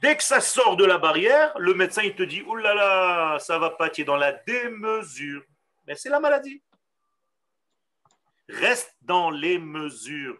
Dès 0.00 0.16
que 0.16 0.22
ça 0.22 0.40
sort 0.40 0.76
de 0.76 0.84
la 0.84 0.96
barrière, 0.96 1.52
le 1.58 1.74
médecin 1.74 2.02
il 2.04 2.14
te 2.14 2.22
dit 2.22 2.44
Oh 2.46 2.54
là 2.54 2.72
là, 2.72 3.40
ça 3.40 3.58
va 3.58 3.70
pas, 3.70 3.90
tu 3.90 4.02
es 4.02 4.04
dans 4.04 4.14
la 4.14 4.30
démesure. 4.30 5.42
Mais 5.88 5.96
c'est 5.96 6.08
la 6.08 6.20
maladie. 6.20 6.62
Reste 8.48 8.94
dans 9.02 9.30
les 9.30 9.58
mesures. 9.58 10.38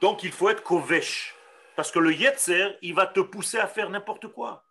Donc 0.00 0.22
il 0.22 0.32
faut 0.32 0.48
être 0.48 0.62
kovesh. 0.62 1.34
Parce 1.76 1.92
que 1.92 1.98
le 1.98 2.14
Yetzer, 2.14 2.78
il 2.80 2.94
va 2.94 3.06
te 3.06 3.20
pousser 3.20 3.58
à 3.58 3.66
faire 3.66 3.90
n'importe 3.90 4.28
quoi. 4.28 4.64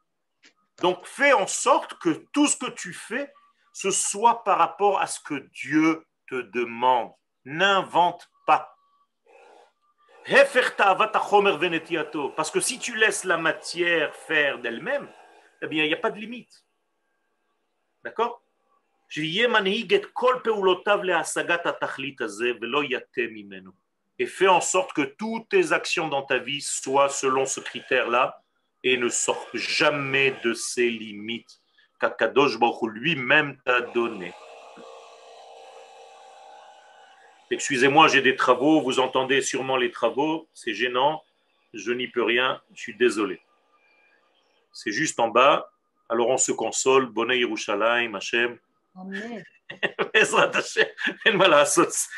Donc 0.81 1.05
fais 1.05 1.31
en 1.31 1.47
sorte 1.47 1.93
que 1.99 2.25
tout 2.33 2.47
ce 2.47 2.57
que 2.57 2.69
tu 2.71 2.91
fais, 2.91 3.31
ce 3.71 3.91
soit 3.91 4.43
par 4.43 4.57
rapport 4.57 4.99
à 4.99 5.07
ce 5.07 5.19
que 5.19 5.35
Dieu 5.53 6.05
te 6.27 6.41
demande. 6.41 7.13
N'invente 7.45 8.29
pas. 8.47 8.75
Parce 12.35 12.51
que 12.51 12.59
si 12.59 12.79
tu 12.79 12.95
laisses 12.95 13.23
la 13.23 13.37
matière 13.37 14.15
faire 14.15 14.59
d'elle-même, 14.59 15.07
eh 15.61 15.67
bien, 15.67 15.83
il 15.83 15.87
n'y 15.87 15.93
a 15.93 15.97
pas 15.97 16.11
de 16.11 16.19
limite. 16.19 16.65
D'accord? 18.03 18.43
Et 24.19 24.25
fais 24.25 24.47
en 24.47 24.61
sorte 24.61 24.93
que 24.93 25.01
toutes 25.01 25.49
tes 25.49 25.71
actions 25.73 26.07
dans 26.07 26.23
ta 26.23 26.37
vie 26.39 26.61
soient 26.61 27.09
selon 27.09 27.45
ce 27.45 27.59
critère-là 27.59 28.41
et 28.83 28.97
ne 28.97 29.09
sortent 29.09 29.55
jamais 29.55 30.35
de 30.43 30.53
ces 30.53 30.89
limites 30.89 31.59
qu'Akadosh 31.99 32.57
Baruch 32.57 32.91
lui-même 32.93 33.57
t'a 33.63 33.81
donné. 33.81 34.33
Excusez-moi, 37.51 38.07
j'ai 38.07 38.21
des 38.21 38.35
travaux, 38.35 38.81
vous 38.81 38.99
entendez 38.99 39.41
sûrement 39.41 39.75
les 39.75 39.91
travaux, 39.91 40.47
c'est 40.53 40.73
gênant, 40.73 41.21
je 41.73 41.91
n'y 41.91 42.07
peux 42.07 42.23
rien, 42.23 42.61
je 42.73 42.79
suis 42.79 42.95
désolé. 42.95 43.41
C'est 44.71 44.91
juste 44.91 45.19
en 45.19 45.27
bas, 45.27 45.69
alors 46.09 46.29
on 46.29 46.37
se 46.37 46.53
console, 46.53 47.07
Bonne 47.07 47.31
Yerushalayim, 47.31 48.15
Hashem. 48.15 48.57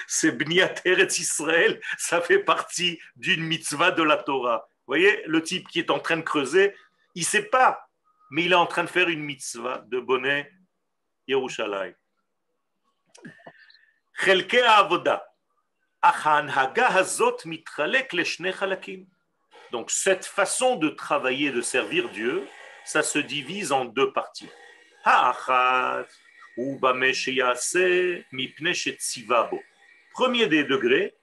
C'est 0.08 0.32
Bniat 0.32 0.76
Eretz 0.86 1.20
Israël, 1.20 1.82
ça 1.98 2.22
fait 2.22 2.40
partie 2.40 3.00
d'une 3.16 3.44
mitzvah 3.44 3.92
de 3.92 4.04
la 4.04 4.18
Torah 4.18 4.68
Vous 4.87 4.93
voyez, 4.95 5.23
le 5.27 5.43
type 5.43 5.69
qui 5.69 5.79
est 5.79 5.91
en 5.91 5.99
train 5.99 6.17
de 6.17 6.23
creuser, 6.23 6.75
il 7.15 7.23
ne 7.23 7.27
sait 7.27 7.43
pas, 7.43 7.89
mais 8.31 8.45
il 8.45 8.53
est 8.53 8.57
en 8.57 8.67
train 8.67 8.85
de 8.85 8.89
faire 8.89 9.09
une 9.09 9.23
mitzvah 9.23 9.85
de 9.87 10.01
bonnet 10.01 10.51
Yerushalayim. 11.27 11.95
חלקי 14.17 14.63
העבודה, 14.63 15.17
אך 16.03 16.27
ההנהגה 16.27 16.89
הזאת 16.99 17.43
מתחלק 17.47 18.15
לשני 18.15 18.53
חלקים. 18.53 19.05
Donc 19.71 19.91
cette 19.91 20.25
façon 20.25 20.77
de 20.77 20.89
travailler, 20.89 21.51
de 21.51 21.61
servir 21.61 22.09
Dieu, 22.09 22.49
ça 22.85 23.03
se 23.03 23.19
divise 23.19 23.71
en 23.71 23.85
deux 23.85 24.13
parties. 24.13 24.51
האחת 25.05 26.09
Premier 30.13 30.47
des 30.49 30.65
degrés, 30.65 31.15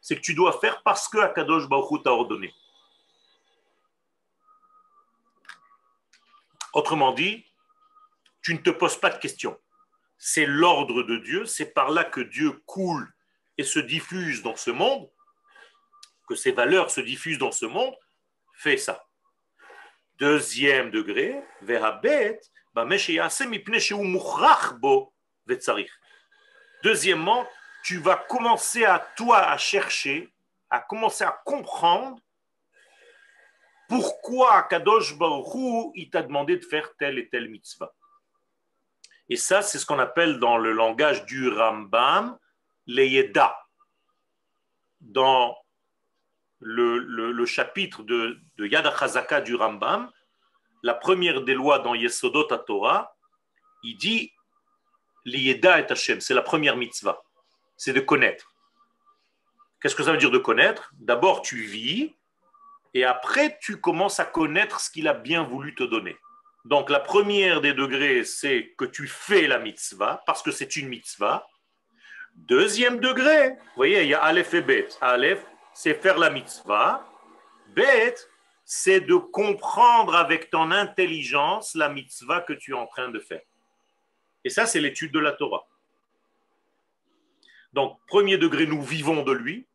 c'est 0.00 0.14
que 0.14 0.20
tu 0.20 0.34
dois 0.34 0.60
faire 0.60 0.80
parce 0.84 1.08
que 1.08 1.18
Akadosh 1.18 1.68
Baruch 1.68 2.04
t'a 2.04 2.12
ordonné. 2.12 2.54
Autrement 6.73 7.13
dit, 7.13 7.45
tu 8.41 8.53
ne 8.53 8.59
te 8.59 8.69
poses 8.69 8.99
pas 8.99 9.09
de 9.09 9.17
questions. 9.19 9.59
C'est 10.17 10.45
l'ordre 10.45 11.03
de 11.03 11.17
Dieu, 11.17 11.45
c'est 11.45 11.73
par 11.73 11.89
là 11.89 12.03
que 12.03 12.21
Dieu 12.21 12.51
coule 12.65 13.11
et 13.57 13.63
se 13.63 13.79
diffuse 13.79 14.43
dans 14.43 14.55
ce 14.55 14.71
monde, 14.71 15.09
que 16.27 16.35
ses 16.35 16.51
valeurs 16.51 16.91
se 16.91 17.01
diffusent 17.01 17.37
dans 17.37 17.51
ce 17.51 17.65
monde, 17.65 17.95
fais 18.53 18.77
ça. 18.77 19.05
Deuxième 20.17 20.91
degré, 20.91 21.41
Deuxièmement, 26.83 27.47
tu 27.83 27.97
vas 27.97 28.15
commencer 28.15 28.85
à 28.85 28.99
toi 28.99 29.39
à 29.39 29.57
chercher, 29.57 30.33
à 30.69 30.79
commencer 30.79 31.23
à 31.23 31.41
comprendre 31.45 32.19
pourquoi 33.89 34.63
Kadosh 34.63 35.17
Baruch 35.17 35.91
il 35.95 36.09
t'a 36.11 36.21
demandé 36.21 36.57
de 36.57 36.63
faire 36.63 36.95
telle 36.97 37.17
et 37.17 37.27
telle 37.27 37.49
mitzvah? 37.49 37.93
Et 39.29 39.35
ça, 39.35 39.61
c'est 39.61 39.79
ce 39.79 39.85
qu'on 39.85 39.99
appelle 39.99 40.39
dans 40.39 40.57
le 40.57 40.71
langage 40.71 41.25
du 41.25 41.49
Rambam, 41.49 42.37
les 42.85 43.31
Dans 45.01 45.57
le, 46.59 47.45
chapitre 47.45 48.03
de, 48.03 48.39
de 48.57 48.67
Yad 48.67 49.43
du 49.43 49.55
Rambam, 49.55 50.11
la 50.83 50.93
première 50.93 51.41
des 51.41 51.55
lois 51.55 51.79
dans 51.79 51.95
Yesodot 51.95 52.43
Torah, 52.43 53.15
il 53.83 53.97
dit 53.97 54.31
L'Ieda 55.25 55.79
et 55.79 55.91
Hashem, 55.91 56.21
c'est 56.21 56.33
la 56.33 56.41
première 56.41 56.77
mitzvah, 56.77 57.21
c'est 57.75 57.93
de 57.93 57.99
connaître. 57.99 58.53
Qu'est-ce 59.81 59.95
que 59.95 60.03
ça 60.03 60.11
veut 60.11 60.17
dire 60.17 60.31
de 60.31 60.37
connaître? 60.37 60.91
D'abord, 60.97 61.41
tu 61.41 61.61
vis, 61.61 62.15
et 62.93 63.03
après, 63.03 63.57
tu 63.61 63.79
commences 63.79 64.19
à 64.19 64.25
connaître 64.25 64.79
ce 64.79 64.89
qu'il 64.89 65.07
a 65.07 65.13
bien 65.13 65.43
voulu 65.43 65.75
te 65.75 65.83
donner. 65.83 66.17
Donc, 66.65 66.89
la 66.89 66.99
première 66.99 67.61
des 67.61 67.73
degrés, 67.73 68.23
c'est 68.23 68.73
que 68.77 68.85
tu 68.85 69.07
fais 69.07 69.47
la 69.47 69.59
mitzvah, 69.59 70.23
parce 70.25 70.41
que 70.41 70.51
c'est 70.51 70.75
une 70.75 70.87
mitzvah. 70.87 71.47
Deuxième 72.35 72.99
degré, 72.99 73.49
vous 73.49 73.75
voyez, 73.75 74.03
il 74.03 74.09
y 74.09 74.13
a 74.13 74.21
Aleph 74.23 74.53
et 74.53 74.61
Bet. 74.61 74.89
Aleph, 75.01 75.45
c'est 75.73 75.93
faire 75.93 76.17
la 76.17 76.29
mitzvah. 76.29 77.05
Bet, 77.69 78.15
c'est 78.65 79.01
de 79.01 79.15
comprendre 79.15 80.15
avec 80.15 80.49
ton 80.49 80.71
intelligence 80.71 81.75
la 81.75 81.89
mitzvah 81.89 82.41
que 82.41 82.53
tu 82.53 82.71
es 82.71 82.75
en 82.75 82.87
train 82.87 83.09
de 83.09 83.19
faire. 83.19 83.41
Et 84.43 84.49
ça, 84.49 84.65
c'est 84.65 84.79
l'étude 84.79 85.11
de 85.11 85.19
la 85.19 85.31
Torah. 85.33 85.67
Donc, 87.73 87.99
premier 88.07 88.37
degré, 88.37 88.65
nous 88.65 88.81
vivons 88.81 89.23
de 89.23 89.31
lui. 89.31 89.67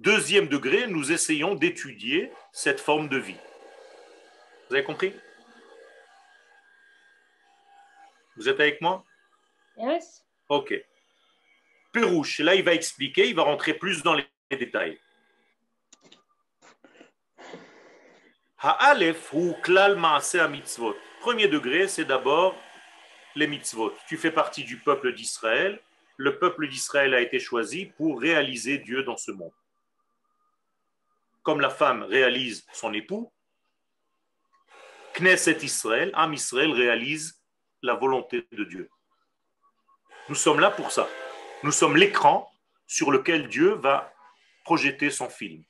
Deuxième 0.00 0.48
degré, 0.48 0.86
nous 0.86 1.12
essayons 1.12 1.54
d'étudier 1.54 2.32
cette 2.52 2.80
forme 2.80 3.10
de 3.10 3.18
vie. 3.18 3.36
Vous 4.66 4.74
avez 4.74 4.82
compris? 4.82 5.14
Vous 8.34 8.48
êtes 8.48 8.58
avec 8.60 8.80
moi? 8.80 9.04
Yes. 9.76 10.24
Ok. 10.48 10.72
Pérouche, 11.92 12.38
là, 12.38 12.54
il 12.54 12.64
va 12.64 12.72
expliquer, 12.72 13.28
il 13.28 13.34
va 13.34 13.42
rentrer 13.42 13.74
plus 13.74 14.02
dans 14.02 14.14
les 14.14 14.26
détails. 14.50 14.98
Ha'alef 18.56 19.34
ou 19.34 19.54
klal 19.62 20.00
mitzvot. 20.48 20.96
Premier 21.20 21.48
degré, 21.48 21.88
c'est 21.88 22.06
d'abord 22.06 22.56
les 23.34 23.46
mitzvot. 23.46 23.94
Tu 24.08 24.16
fais 24.16 24.30
partie 24.30 24.64
du 24.64 24.78
peuple 24.78 25.12
d'Israël. 25.12 25.78
le 26.16 26.38
peuple 26.38 26.68
d'Israël 26.68 27.12
a 27.12 27.20
été 27.20 27.38
choisi 27.38 27.84
pour 27.84 28.18
réaliser 28.18 28.78
Dieu 28.78 29.02
dans 29.02 29.18
ce 29.18 29.32
monde. 29.32 29.52
Comme 31.42 31.60
la 31.60 31.70
femme 31.70 32.02
réalise 32.02 32.66
son 32.72 32.92
époux, 32.92 33.32
Knesset 35.14 35.58
Israël, 35.62 36.10
Am 36.14 36.32
Israël 36.32 36.72
réalise 36.72 37.42
la 37.82 37.94
volonté 37.94 38.46
de 38.52 38.64
Dieu. 38.64 38.90
Nous 40.28 40.34
sommes 40.34 40.60
là 40.60 40.70
pour 40.70 40.92
ça. 40.92 41.08
Nous 41.62 41.72
sommes 41.72 41.96
l'écran 41.96 42.50
sur 42.86 43.10
lequel 43.10 43.48
Dieu 43.48 43.74
va 43.74 44.12
projeter 44.64 45.10
son 45.10 45.28
film. 45.28 45.64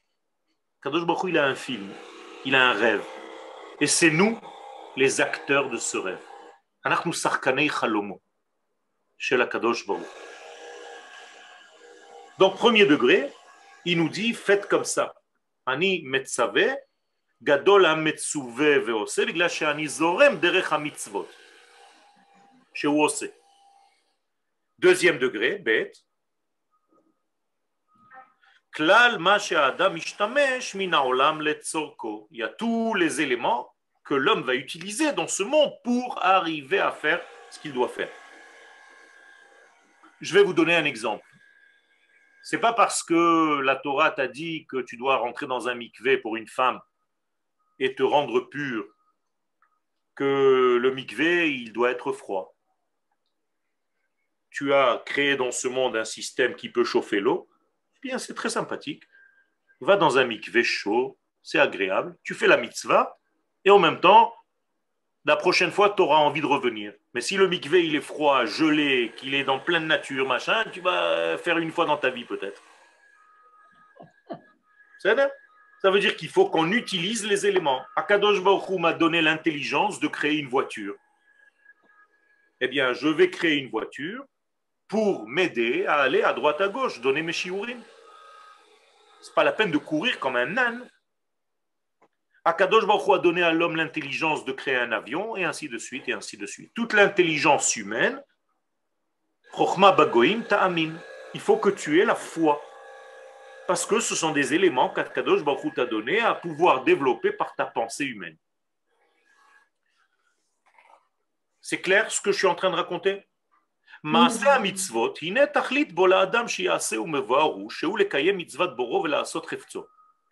Kadosh 0.82 1.04
Baruch 1.04 1.24
il 1.28 1.38
a 1.38 1.46
un 1.46 1.54
film, 1.54 1.92
il 2.44 2.54
a 2.54 2.70
un 2.70 2.72
rêve. 2.72 3.04
Et 3.80 3.86
c'est 3.86 4.10
nous 4.10 4.38
les 4.96 5.20
acteurs 5.20 5.70
de 5.70 5.76
ce 5.76 5.96
rêve. 5.96 6.22
Sarkanei 7.12 7.68
chalomo 7.68 8.20
chez 9.18 9.36
la 9.36 9.46
Kadosh 9.46 9.86
Baruch. 9.86 10.06
Donc, 12.38 12.56
premier 12.56 12.86
degré, 12.86 13.30
il 13.84 13.98
nous 13.98 14.08
dit 14.08 14.32
faites 14.32 14.66
comme 14.66 14.84
ça. 14.84 15.14
Ani 15.69 16.03
metzave, 16.03 16.77
gadol 17.41 17.85
ha-metzuve 17.85 18.79
ve'ose, 18.85 19.25
bigla 19.25 19.49
she'ani 19.49 19.87
zorem 19.87 20.39
derech 20.39 20.71
ha-mitzvot. 20.71 21.27
שהוא 22.75 23.03
עושה. 23.03 23.25
Deuxième 24.79 25.17
degré, 25.17 25.57
bête. 25.57 25.97
כלל 28.75 29.17
מה 29.17 29.39
שהאדם 29.39 29.95
משתמש 29.95 30.75
מן 30.75 30.93
העולם 30.93 31.41
לצורכו. 31.41 32.27
Il 32.31 32.39
y 32.39 32.43
a 32.43 32.49
tous 32.49 32.93
les 32.95 33.21
éléments 33.21 33.73
que 34.03 34.13
l'homme 34.13 34.43
va 34.43 34.53
utiliser 34.55 35.13
dans 35.13 35.27
ce 35.27 35.43
monde 35.43 35.71
pour 35.83 36.23
arriver 36.23 36.79
à 36.79 36.91
faire 36.91 37.21
ce 37.49 37.59
qu'il 37.59 37.73
doit 37.73 37.87
faire. 37.87 38.09
Je 40.19 40.33
vais 40.33 40.43
vous 40.43 40.53
donner 40.53 40.75
un 40.75 40.85
exemple. 40.85 41.25
C'est 42.42 42.58
pas 42.58 42.72
parce 42.72 43.02
que 43.02 43.60
la 43.60 43.76
Torah 43.76 44.10
t'a 44.10 44.28
dit 44.28 44.66
que 44.66 44.78
tu 44.78 44.96
dois 44.96 45.16
rentrer 45.16 45.46
dans 45.46 45.68
un 45.68 45.74
mikvé 45.74 46.18
pour 46.18 46.36
une 46.36 46.48
femme 46.48 46.80
et 47.78 47.94
te 47.94 48.02
rendre 48.02 48.40
pur 48.40 48.86
que 50.14 50.78
le 50.80 50.90
mikvé, 50.92 51.50
il 51.52 51.72
doit 51.72 51.90
être 51.90 52.12
froid. 52.12 52.54
Tu 54.50 54.74
as 54.74 55.02
créé 55.06 55.36
dans 55.36 55.52
ce 55.52 55.68
monde 55.68 55.96
un 55.96 56.04
système 56.04 56.56
qui 56.56 56.68
peut 56.68 56.84
chauffer 56.84 57.20
l'eau. 57.20 57.48
Eh 57.96 58.08
bien, 58.08 58.18
c'est 58.18 58.34
très 58.34 58.50
sympathique. 58.50 59.04
Va 59.80 59.96
dans 59.96 60.18
un 60.18 60.24
mikvé 60.24 60.64
chaud, 60.64 61.18
c'est 61.42 61.58
agréable. 61.58 62.18
Tu 62.22 62.34
fais 62.34 62.46
la 62.46 62.56
mitzvah 62.56 63.18
et 63.64 63.70
en 63.70 63.78
même 63.78 64.00
temps, 64.00 64.34
la 65.24 65.36
prochaine 65.36 65.70
fois, 65.70 65.90
tu 65.90 66.02
auras 66.02 66.18
envie 66.18 66.40
de 66.40 66.46
revenir. 66.46 66.94
Mais 67.14 67.20
si 67.20 67.36
le 67.36 67.48
mikvé, 67.48 67.84
il 67.84 67.96
est 67.96 68.00
froid, 68.00 68.44
gelé, 68.44 69.12
qu'il 69.16 69.34
est 69.34 69.44
dans 69.44 69.58
pleine 69.58 69.86
nature, 69.86 70.26
machin, 70.28 70.64
tu 70.72 70.80
vas 70.80 71.36
faire 71.38 71.58
une 71.58 71.72
fois 71.72 71.84
dans 71.84 71.96
ta 71.96 72.10
vie 72.10 72.24
peut-être. 72.24 72.62
Ça 74.98 75.90
veut 75.90 75.98
dire 75.98 76.14
qu'il 76.16 76.28
faut 76.28 76.48
qu'on 76.48 76.70
utilise 76.72 77.26
les 77.26 77.46
éléments. 77.46 77.82
Akadosh 77.96 78.42
Baruch 78.42 78.78
m'a 78.78 78.92
donné 78.92 79.22
l'intelligence 79.22 79.98
de 79.98 80.08
créer 80.08 80.38
une 80.38 80.48
voiture. 80.48 80.94
Eh 82.60 82.68
bien, 82.68 82.92
je 82.92 83.08
vais 83.08 83.30
créer 83.30 83.56
une 83.56 83.70
voiture 83.70 84.24
pour 84.86 85.26
m'aider 85.26 85.86
à 85.86 86.00
aller 86.00 86.22
à 86.22 86.34
droite 86.34 86.60
à 86.60 86.68
gauche, 86.68 87.00
donner 87.00 87.22
mes 87.22 87.32
shiurim. 87.32 87.80
C'est 89.22 89.34
pas 89.34 89.44
la 89.44 89.52
peine 89.52 89.70
de 89.70 89.78
courir 89.78 90.18
comme 90.20 90.36
un 90.36 90.56
âne. 90.58 90.86
Akadosh 92.44 92.86
Baruch 92.86 93.08
a 93.14 93.18
donné 93.18 93.42
à 93.42 93.52
l'homme 93.52 93.76
l'intelligence 93.76 94.44
de 94.44 94.52
créer 94.52 94.76
un 94.76 94.92
avion, 94.92 95.36
et 95.36 95.44
ainsi 95.44 95.68
de 95.68 95.78
suite, 95.78 96.08
et 96.08 96.12
ainsi 96.12 96.36
de 96.36 96.46
suite. 96.46 96.72
Toute 96.74 96.94
l'intelligence 96.94 97.76
humaine, 97.76 98.22
Bagoim 99.56 100.42
Ta'amin, 100.42 100.94
il 101.34 101.40
faut 101.40 101.58
que 101.58 101.70
tu 101.70 102.00
aies 102.00 102.04
la 102.04 102.14
foi. 102.14 102.62
Parce 103.66 103.84
que 103.84 104.00
ce 104.00 104.14
sont 104.14 104.32
des 104.32 104.54
éléments 104.54 104.88
qu'Akadosh 104.90 105.44
Baruch 105.44 105.74
t'a 105.74 105.86
donné 105.86 106.20
à 106.20 106.34
pouvoir 106.34 106.82
développer 106.82 107.32
par 107.32 107.54
ta 107.54 107.66
pensée 107.66 108.04
humaine. 108.04 108.36
C'est 111.60 111.80
clair 111.80 112.10
ce 112.10 112.20
que 112.20 112.32
je 112.32 112.38
suis 112.38 112.46
en 112.46 112.54
train 112.54 112.70
de 112.70 112.76
raconter? 112.76 113.26
Mitzvot, 114.02 115.14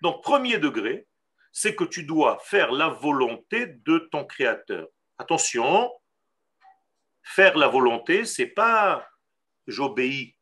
Donc, 0.03 0.23
premier 0.23 0.59
degré, 0.59 1.08
c'est 1.61 1.75
que 1.75 1.83
tu 1.83 2.05
dois 2.05 2.39
faire 2.45 2.71
la 2.71 2.87
volonté 2.87 3.67
de 3.67 3.99
ton 4.13 4.25
créateur. 4.25 4.87
Attention, 5.19 5.93
faire 7.21 7.59
la 7.59 7.67
volonté, 7.67 8.25
c'est 8.25 8.47
pas 8.47 9.05
j'obéis, 9.67 10.37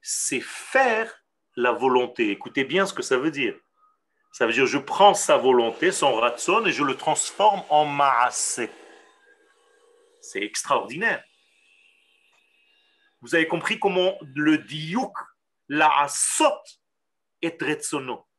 c'est 0.00 0.40
faire 0.40 1.12
la 1.56 1.72
volonté. 1.72 2.30
Écoutez 2.30 2.62
bien 2.62 2.86
ce 2.86 2.94
que 2.94 3.02
ça 3.02 3.18
veut 3.18 3.32
dire. 3.32 3.58
Ça 4.30 4.46
veut 4.46 4.52
dire 4.52 4.66
je 4.66 4.78
prends 4.78 5.12
sa 5.12 5.36
volonté, 5.36 5.90
son 5.90 6.14
ratson, 6.14 6.64
et 6.64 6.70
je 6.70 6.84
le 6.84 6.96
transforme 6.96 7.64
en 7.68 7.84
maasé. 7.84 8.70
C'est 10.20 10.42
extraordinaire. 10.42 11.24
Vous 13.22 13.34
avez 13.34 13.48
compris 13.48 13.80
comment 13.80 14.16
le 14.36 14.58
diouk, 14.58 15.16
la 15.68 15.90
asot, 16.02 16.62
est 17.42 17.60
retsono. 17.60 18.29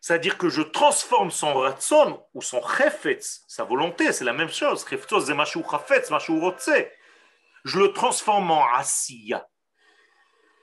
C'est-à-dire 0.00 0.38
que 0.38 0.48
je 0.48 0.62
transforme 0.62 1.30
son 1.30 1.54
ratson 1.54 2.24
ou 2.32 2.40
son 2.40 2.66
chefetz, 2.66 3.44
sa 3.46 3.64
volonté, 3.64 4.12
c'est 4.12 4.24
la 4.24 4.32
même 4.32 4.48
chose. 4.48 4.86
Je 7.64 7.78
le 7.78 7.92
transforme 7.92 8.50
en 8.50 8.66
asiya. 8.72 9.46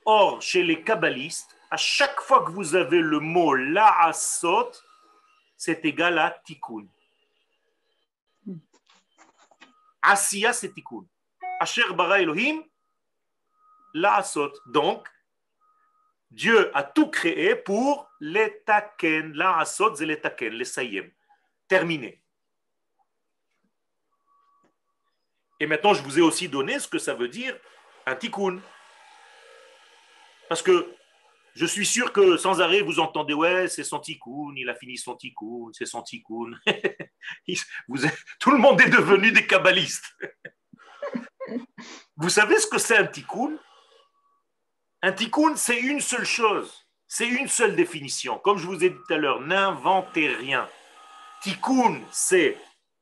Or, 0.04 0.42
chez 0.42 0.64
les 0.64 0.82
kabbalistes, 0.82 1.56
à 1.70 1.76
chaque 1.76 2.20
fois 2.20 2.44
que 2.44 2.50
vous 2.50 2.74
avez 2.74 3.00
le 3.00 3.20
mot 3.20 3.54
la'asot, 3.54 4.72
c'est 5.56 5.84
égal 5.84 6.18
à 6.18 6.30
tikkun. 6.44 6.86
Asiya, 10.02 10.52
c'est 10.52 10.72
tikkun. 10.72 11.04
Asher 11.60 11.92
bara 11.92 12.20
Elohim, 12.20 12.64
la'asot. 13.94 14.52
Donc, 14.66 15.08
Dieu 16.30 16.76
a 16.76 16.82
tout 16.82 17.08
créé 17.10 17.56
pour 17.56 18.08
les. 18.20 18.62
La 19.34 19.64
c'est 19.64 20.06
les 20.06 20.20
les 20.50 20.64
sayem. 20.64 21.10
Terminé. 21.68 22.22
Et 25.60 25.66
maintenant, 25.66 25.94
je 25.94 26.02
vous 26.02 26.18
ai 26.18 26.22
aussi 26.22 26.48
donné 26.48 26.78
ce 26.78 26.88
que 26.88 26.98
ça 26.98 27.14
veut 27.14 27.28
dire 27.28 27.58
un 28.06 28.14
tikkun. 28.14 28.60
Parce 30.48 30.62
que 30.62 30.94
je 31.54 31.66
suis 31.66 31.84
sûr 31.84 32.12
que 32.12 32.36
sans 32.36 32.60
arrêt, 32.60 32.80
vous 32.80 33.00
entendez, 33.00 33.34
ouais, 33.34 33.68
c'est 33.68 33.84
son 33.84 33.98
tikkun, 33.98 34.54
il 34.56 34.68
a 34.68 34.74
fini 34.74 34.96
son 34.96 35.16
tikkun, 35.16 35.70
c'est 35.72 35.86
son 35.86 36.02
tikkun. 36.02 36.52
vous 37.88 37.98
tout 38.38 38.50
le 38.50 38.58
monde 38.58 38.80
est 38.80 38.88
devenu 38.88 39.32
des 39.32 39.46
kabbalistes. 39.46 40.16
vous 42.16 42.28
savez 42.30 42.58
ce 42.58 42.66
que 42.66 42.78
c'est 42.78 42.96
un 42.96 43.06
tikkun? 43.06 43.58
Un 45.02 45.12
tikkun, 45.12 45.56
c'est 45.56 45.78
une 45.78 46.00
seule 46.00 46.24
chose, 46.24 46.86
c'est 47.06 47.28
une 47.28 47.48
seule 47.48 47.76
définition. 47.76 48.38
Comme 48.38 48.58
je 48.58 48.66
vous 48.66 48.82
ai 48.84 48.90
dit 48.90 48.96
tout 48.96 49.14
à 49.14 49.16
l'heure, 49.16 49.40
n'inventez 49.40 50.28
rien. 50.28 50.68
Tikkun, 51.42 52.00
c'est 52.10 52.58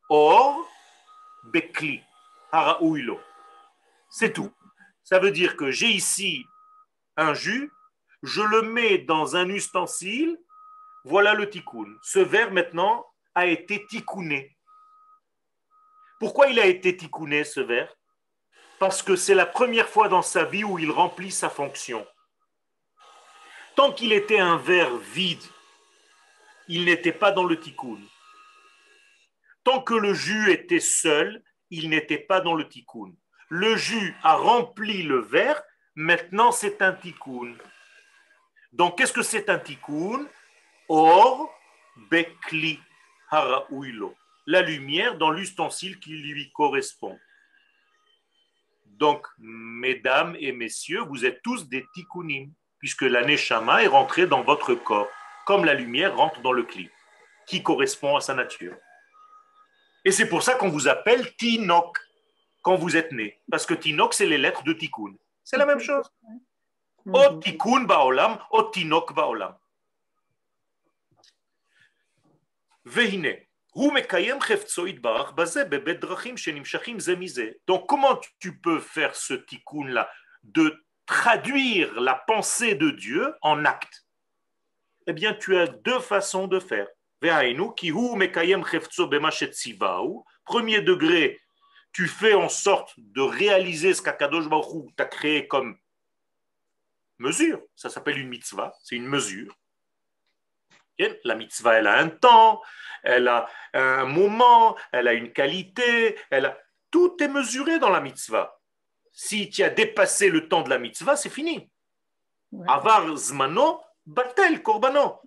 or, 0.08 0.68
bekli, 1.44 2.02
haraouilo. 2.52 3.20
C'est 4.10 4.32
tout. 4.32 4.52
Ça 5.02 5.18
veut 5.18 5.30
dire 5.30 5.56
que 5.56 5.70
j'ai 5.70 5.88
ici 5.88 6.44
un 7.16 7.32
jus, 7.32 7.72
je 8.22 8.42
le 8.42 8.62
mets 8.62 8.98
dans 8.98 9.36
un 9.36 9.48
ustensile, 9.48 10.38
voilà 11.04 11.32
le 11.32 11.48
tikkun. 11.48 11.96
Ce 12.02 12.18
verre 12.18 12.52
maintenant 12.52 13.06
a 13.34 13.46
été 13.46 13.86
tikkuné. 13.86 14.56
Pourquoi 16.18 16.48
il 16.48 16.58
a 16.60 16.66
été 16.66 16.96
tikkuné 16.96 17.44
ce 17.44 17.60
verre? 17.60 17.95
Parce 18.78 19.02
que 19.02 19.16
c'est 19.16 19.34
la 19.34 19.46
première 19.46 19.88
fois 19.88 20.08
dans 20.08 20.22
sa 20.22 20.44
vie 20.44 20.64
où 20.64 20.78
il 20.78 20.90
remplit 20.90 21.30
sa 21.30 21.48
fonction. 21.48 22.06
Tant 23.74 23.92
qu'il 23.92 24.12
était 24.12 24.38
un 24.38 24.56
verre 24.56 24.96
vide, 24.96 25.42
il 26.68 26.84
n'était 26.84 27.12
pas 27.12 27.32
dans 27.32 27.44
le 27.44 27.58
tikkun. 27.58 28.00
Tant 29.64 29.82
que 29.82 29.94
le 29.94 30.14
jus 30.14 30.50
était 30.50 30.80
seul, 30.80 31.42
il 31.70 31.90
n'était 31.90 32.18
pas 32.18 32.40
dans 32.40 32.54
le 32.54 32.68
tikkun. 32.68 33.12
Le 33.48 33.76
jus 33.76 34.14
a 34.22 34.36
rempli 34.36 35.02
le 35.02 35.20
verre, 35.20 35.62
maintenant 35.94 36.52
c'est 36.52 36.82
un 36.82 36.92
tikkun. 36.92 37.54
Donc 38.72 38.98
qu'est-ce 38.98 39.12
que 39.12 39.22
c'est 39.22 39.48
un 39.48 39.58
tikkun? 39.58 40.26
Or, 40.88 41.50
bekli 42.10 42.80
haraouilo. 43.30 44.14
La 44.46 44.62
lumière 44.62 45.18
dans 45.18 45.30
l'ustensile 45.30 45.98
qui 45.98 46.10
lui 46.10 46.52
correspond. 46.52 47.18
Donc, 48.96 49.26
mesdames 49.38 50.36
et 50.40 50.52
messieurs, 50.52 51.02
vous 51.02 51.26
êtes 51.26 51.42
tous 51.42 51.68
des 51.68 51.86
tikkunim, 51.94 52.50
puisque 52.78 53.02
la 53.02 53.24
neshama 53.24 53.82
est 53.82 53.88
rentrée 53.88 54.26
dans 54.26 54.42
votre 54.42 54.74
corps, 54.74 55.08
comme 55.44 55.66
la 55.66 55.74
lumière 55.74 56.16
rentre 56.16 56.40
dans 56.40 56.52
le 56.52 56.62
clip, 56.62 56.90
qui 57.46 57.62
correspond 57.62 58.16
à 58.16 58.20
sa 58.22 58.34
nature. 58.34 58.74
Et 60.04 60.12
c'est 60.12 60.28
pour 60.28 60.42
ça 60.42 60.54
qu'on 60.54 60.70
vous 60.70 60.88
appelle 60.88 61.34
Tinok 61.36 61.98
quand 62.62 62.76
vous 62.76 62.96
êtes 62.96 63.12
né, 63.12 63.40
parce 63.50 63.66
que 63.66 63.74
Tinok, 63.74 64.14
c'est 64.14 64.26
les 64.26 64.38
lettres 64.38 64.64
de 64.64 64.72
Tikkun. 64.72 65.14
C'est 65.44 65.58
la 65.58 65.66
même 65.66 65.80
chose. 65.80 66.10
Mhm. 67.04 67.14
O 67.14 67.38
Tikkun 67.38 67.84
Baolam, 67.84 68.38
O 68.50 68.62
Tinok 68.62 69.12
Baolam. 69.12 69.54
Vehine. 72.84 73.45
Donc 77.66 77.86
comment 77.86 78.18
tu 78.38 78.58
peux 78.58 78.80
faire 78.80 79.14
ce 79.14 79.34
tikkun 79.34 79.88
là 79.88 80.10
de 80.44 80.82
traduire 81.04 82.00
la 82.00 82.14
pensée 82.14 82.74
de 82.74 82.90
Dieu 82.90 83.34
en 83.42 83.66
acte 83.66 84.06
Eh 85.06 85.12
bien, 85.12 85.34
tu 85.34 85.58
as 85.58 85.66
deux 85.66 86.00
façons 86.00 86.48
de 86.48 86.58
faire. 86.58 86.88
Premier 90.44 90.80
degré, 90.80 91.40
tu 91.92 92.08
fais 92.08 92.34
en 92.34 92.48
sorte 92.48 92.94
de 92.96 93.20
réaliser 93.20 93.92
ce 93.92 94.00
qu'Akadosh 94.00 94.48
Baruch 94.48 94.94
t'a 94.96 95.04
créé 95.04 95.46
comme 95.46 95.78
mesure. 97.18 97.60
Ça 97.74 97.90
s'appelle 97.90 98.18
une 98.18 98.28
mitzvah, 98.28 98.72
c'est 98.82 98.96
une 98.96 99.06
mesure. 99.06 99.54
La 101.24 101.34
mitzvah, 101.34 101.74
elle 101.74 101.86
a 101.86 101.98
un 101.98 102.08
temps, 102.08 102.62
elle 103.02 103.28
a 103.28 103.48
un 103.74 104.06
moment, 104.06 104.76
elle 104.92 105.08
a 105.08 105.12
une 105.12 105.32
qualité, 105.32 106.18
elle 106.30 106.46
a... 106.46 106.58
tout 106.90 107.16
est 107.22 107.28
mesuré 107.28 107.78
dans 107.78 107.90
la 107.90 108.00
mitzvah. 108.00 108.58
Si 109.12 109.50
tu 109.50 109.62
as 109.62 109.70
dépassé 109.70 110.30
le 110.30 110.48
temps 110.48 110.62
de 110.62 110.70
la 110.70 110.78
mitzvah, 110.78 111.16
c'est 111.16 111.30
fini. 111.30 111.70
Avar 112.66 113.16
zmano, 113.16 113.82
batel 114.04 114.62
korbano. 114.62 115.20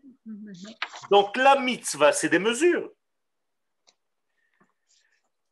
Donc 1.11 1.38
la 1.38 1.59
mitzvah, 1.59 2.11
c'est 2.11 2.30
des 2.30 2.39
mesures. 2.39 2.91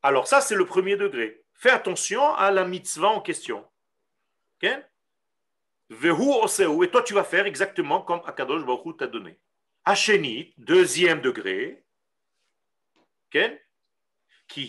Alors 0.03 0.27
ça, 0.27 0.41
c'est 0.41 0.55
le 0.55 0.65
premier 0.65 0.95
degré. 0.97 1.43
Fais 1.53 1.71
attention 1.71 2.33
à 2.35 2.51
la 2.51 2.63
mitzvah 2.65 3.09
en 3.09 3.21
question. 3.21 3.65
Et 4.61 4.75
toi, 5.89 7.03
tu 7.03 7.13
vas 7.13 7.23
faire 7.23 7.45
exactement 7.45 8.01
comme 8.01 8.21
Akadosh 8.25 8.63
Baruch 8.63 8.97
t'a 8.97 9.07
donné. 9.07 9.39
Hachenit, 9.89 10.53
deuxième 10.57 11.21
degré. 11.21 11.81
Ok 13.33 13.39
tu 14.49 14.65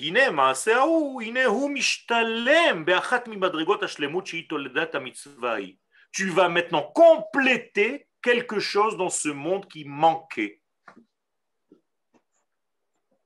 vas 6.29 6.49
maintenant 6.49 6.83
compléter 6.95 8.09
quelque 8.23 8.61
chose 8.61 8.97
dans 8.97 9.11
ce 9.11 9.29
monde 9.29 9.69
qui 9.69 9.85
manquait. 9.85 10.62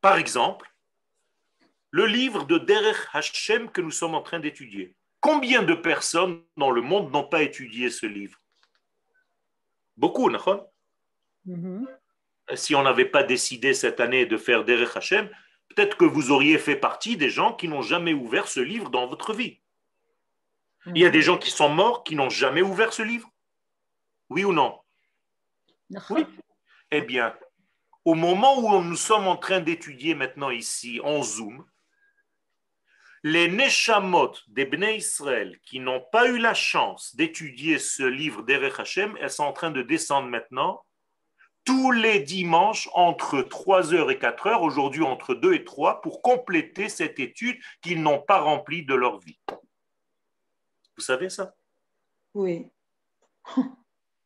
Par 0.01 0.17
exemple, 0.17 0.75
le 1.91 2.07
livre 2.07 2.45
de 2.45 2.57
Derech 2.57 3.07
Hashem 3.13 3.71
que 3.71 3.83
nous 3.83 3.91
sommes 3.91 4.15
en 4.15 4.23
train 4.23 4.41
d'étudier. 4.41 4.97
Combien 5.21 5.63
de 5.63 5.75
personnes 5.75 6.43
dans 6.57 6.71
le 6.71 6.81
monde 6.81 7.13
n'ont 7.13 7.29
pas 7.29 7.43
étudié 7.43 7.91
ce 7.91 8.07
livre? 8.07 8.39
Beaucoup, 9.99 10.31
non 10.31 10.72
mm 11.47 11.87
Si 12.55 12.75
on 12.75 12.83
n'avait 12.83 13.11
pas 13.11 13.23
décidé 13.23 13.75
cette 13.75 14.01
année 14.01 14.27
de 14.27 14.37
faire 14.37 14.65
Derech 14.65 14.97
Hashem, 14.97 15.29
peut-être 15.69 15.97
que 15.97 16.05
vous 16.05 16.31
auriez 16.31 16.59
fait 16.59 16.77
partie 16.77 17.17
des 17.17 17.31
gens 17.31 17.55
qui 17.55 17.69
n'ont 17.69 17.83
jamais 17.83 18.13
ouvert 18.13 18.49
ce 18.49 18.61
livre 18.61 18.91
dans 18.91 19.07
votre 19.07 19.33
vie. 19.33 19.61
Il 20.87 20.99
y 20.99 21.07
a 21.07 21.11
des 21.11 21.23
gens 21.23 21.39
qui 21.39 21.51
sont 21.51 21.69
morts 21.69 22.03
qui 22.03 22.17
n'ont 22.17 22.31
jamais 22.31 22.63
ouvert 22.63 22.93
ce 22.93 23.03
livre. 23.03 23.29
Oui 24.29 24.45
ou 24.45 24.53
non? 24.53 24.81
Oui. 26.11 26.27
Eh 26.91 27.03
bien, 27.03 27.37
au 28.05 28.15
moment 28.15 28.59
où 28.59 28.83
nous 28.83 28.97
sommes 28.97 29.29
en 29.29 29.37
train 29.37 29.61
d'étudier 29.61 30.15
maintenant 30.15 30.51
ici 30.51 31.01
en 31.05 31.23
Zoom, 31.23 31.65
les 33.23 33.49
Neshamot 33.49 34.33
des 34.49 34.65
Bnei 34.65 34.97
Israël 34.97 35.61
qui 35.63 35.79
n'ont 35.79 36.05
pas 36.11 36.29
eu 36.29 36.39
la 36.39 36.55
chance 36.55 37.15
d'étudier 37.15 37.79
ce 37.79 38.03
livre 38.03 38.43
d'Erech 38.43 38.81
Hashem, 38.81 39.17
elles 39.21 39.31
sont 39.31 39.45
en 39.45 39.53
train 39.53 39.71
de 39.71 39.83
descendre 39.83 40.29
maintenant 40.29 40.85
tous 41.65 41.93
les 41.93 42.21
dimanches 42.21 42.89
entre 42.93 43.43
3h 43.43 44.11
et 44.11 44.19
4h, 44.19 44.61
aujourd'hui 44.61 45.03
entre 45.03 45.35
2 45.35 45.55
et 45.55 45.65
3, 45.65 46.01
pour 46.01 46.23
compléter 46.23 46.89
cette 46.89 47.19
étude 47.19 47.59
qu'ils 47.83 48.03
n'ont 48.03 48.21
pas 48.21 48.41
remplie 48.41 48.85
de 48.85 48.95
leur 48.95 49.19
vie. 49.19 49.39
Vous 50.97 51.03
savez 51.03 51.31
ça? 51.31 51.55
Oui. 52.35 52.71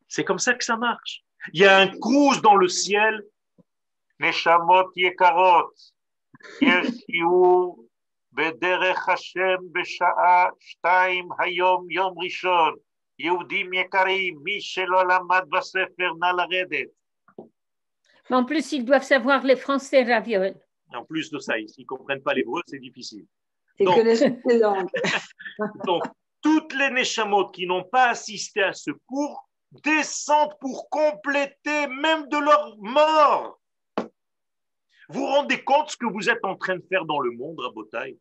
C'est 0.09 0.25
comme 0.25 0.39
ça 0.39 0.55
que 0.55 0.65
ça 0.65 0.77
marche. 0.77 1.23
Il 1.53 1.61
y 1.61 1.67
a 1.67 1.79
un 1.79 1.89
cruise 1.89 2.41
dans 2.43 2.57
le 2.57 2.69
ciel. 2.69 3.23
Yekarot. 4.21 5.73
Shelo 14.61 15.05
lamad 15.05 15.49
basefer 15.49 16.15
na 16.19 16.33
laredet. 16.33 16.93
Mais 18.31 18.37
en 18.37 18.45
plus, 18.45 18.73
ils 18.73 18.85
doivent 18.85 19.05
savoir 19.05 19.45
les 19.45 19.57
français 19.57 20.03
ravioles. 20.03 20.55
En 20.95 21.05
plus 21.05 21.31
de 21.31 21.39
ça, 21.39 21.55
s'ils 21.55 21.85
ne 21.85 21.87
comprennent 21.87 22.23
pas 22.23 22.35
l'hébreu, 22.35 22.63
c'est 22.67 22.79
difficile. 22.79 23.27
Ils 23.79 23.87
connaissent 23.87 24.25
les 24.47 24.59
langues. 24.59 24.89
donc, 25.87 26.05
toutes 26.41 26.75
les 26.75 26.91
Neshamot 26.91 27.51
qui 27.51 27.67
n'ont 27.67 27.85
pas 27.85 28.11
assisté 28.11 28.63
à 28.63 28.73
ce 28.73 28.91
cours 29.07 29.49
descendent 29.85 30.57
pour 30.61 30.89
compléter 30.89 31.87
même 31.89 32.29
de 32.29 32.39
leur 32.39 32.77
mort. 32.79 33.61
Vous 35.09 35.21
vous 35.21 35.27
rendez 35.27 35.63
compte 35.63 35.91
ce 35.91 35.97
que 35.97 36.07
vous 36.07 36.29
êtes 36.29 36.45
en 36.45 36.57
train 36.57 36.77
de 36.77 36.85
faire 36.89 37.05
dans 37.05 37.21
le 37.21 37.31
monde, 37.33 37.61
Rabotai? 37.61 38.19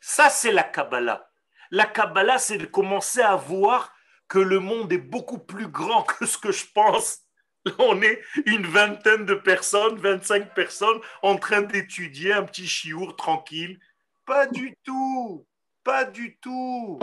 Ça, 0.00 0.30
c'est 0.30 0.52
la 0.52 0.64
Kabbalah. 0.64 1.28
La 1.70 1.86
Kabbalah, 1.86 2.38
c'est 2.38 2.58
de 2.58 2.66
commencer 2.66 3.20
à 3.20 3.36
voir 3.36 3.94
que 4.28 4.38
le 4.38 4.60
monde 4.60 4.92
est 4.92 4.98
beaucoup 4.98 5.38
plus 5.38 5.68
grand 5.68 6.02
que 6.02 6.26
ce 6.26 6.38
que 6.38 6.52
je 6.52 6.66
pense 6.74 7.21
on 7.78 8.02
est 8.02 8.20
une 8.46 8.66
vingtaine 8.66 9.24
de 9.24 9.34
personnes, 9.34 9.96
25 9.96 10.54
personnes 10.54 11.00
en 11.22 11.36
train 11.36 11.62
d'étudier 11.62 12.32
un 12.32 12.44
petit 12.44 12.66
chiour 12.66 13.16
tranquille. 13.16 13.78
Pas 14.24 14.46
du 14.46 14.76
tout, 14.84 15.46
pas 15.84 16.04
du 16.04 16.36
tout. 16.38 16.98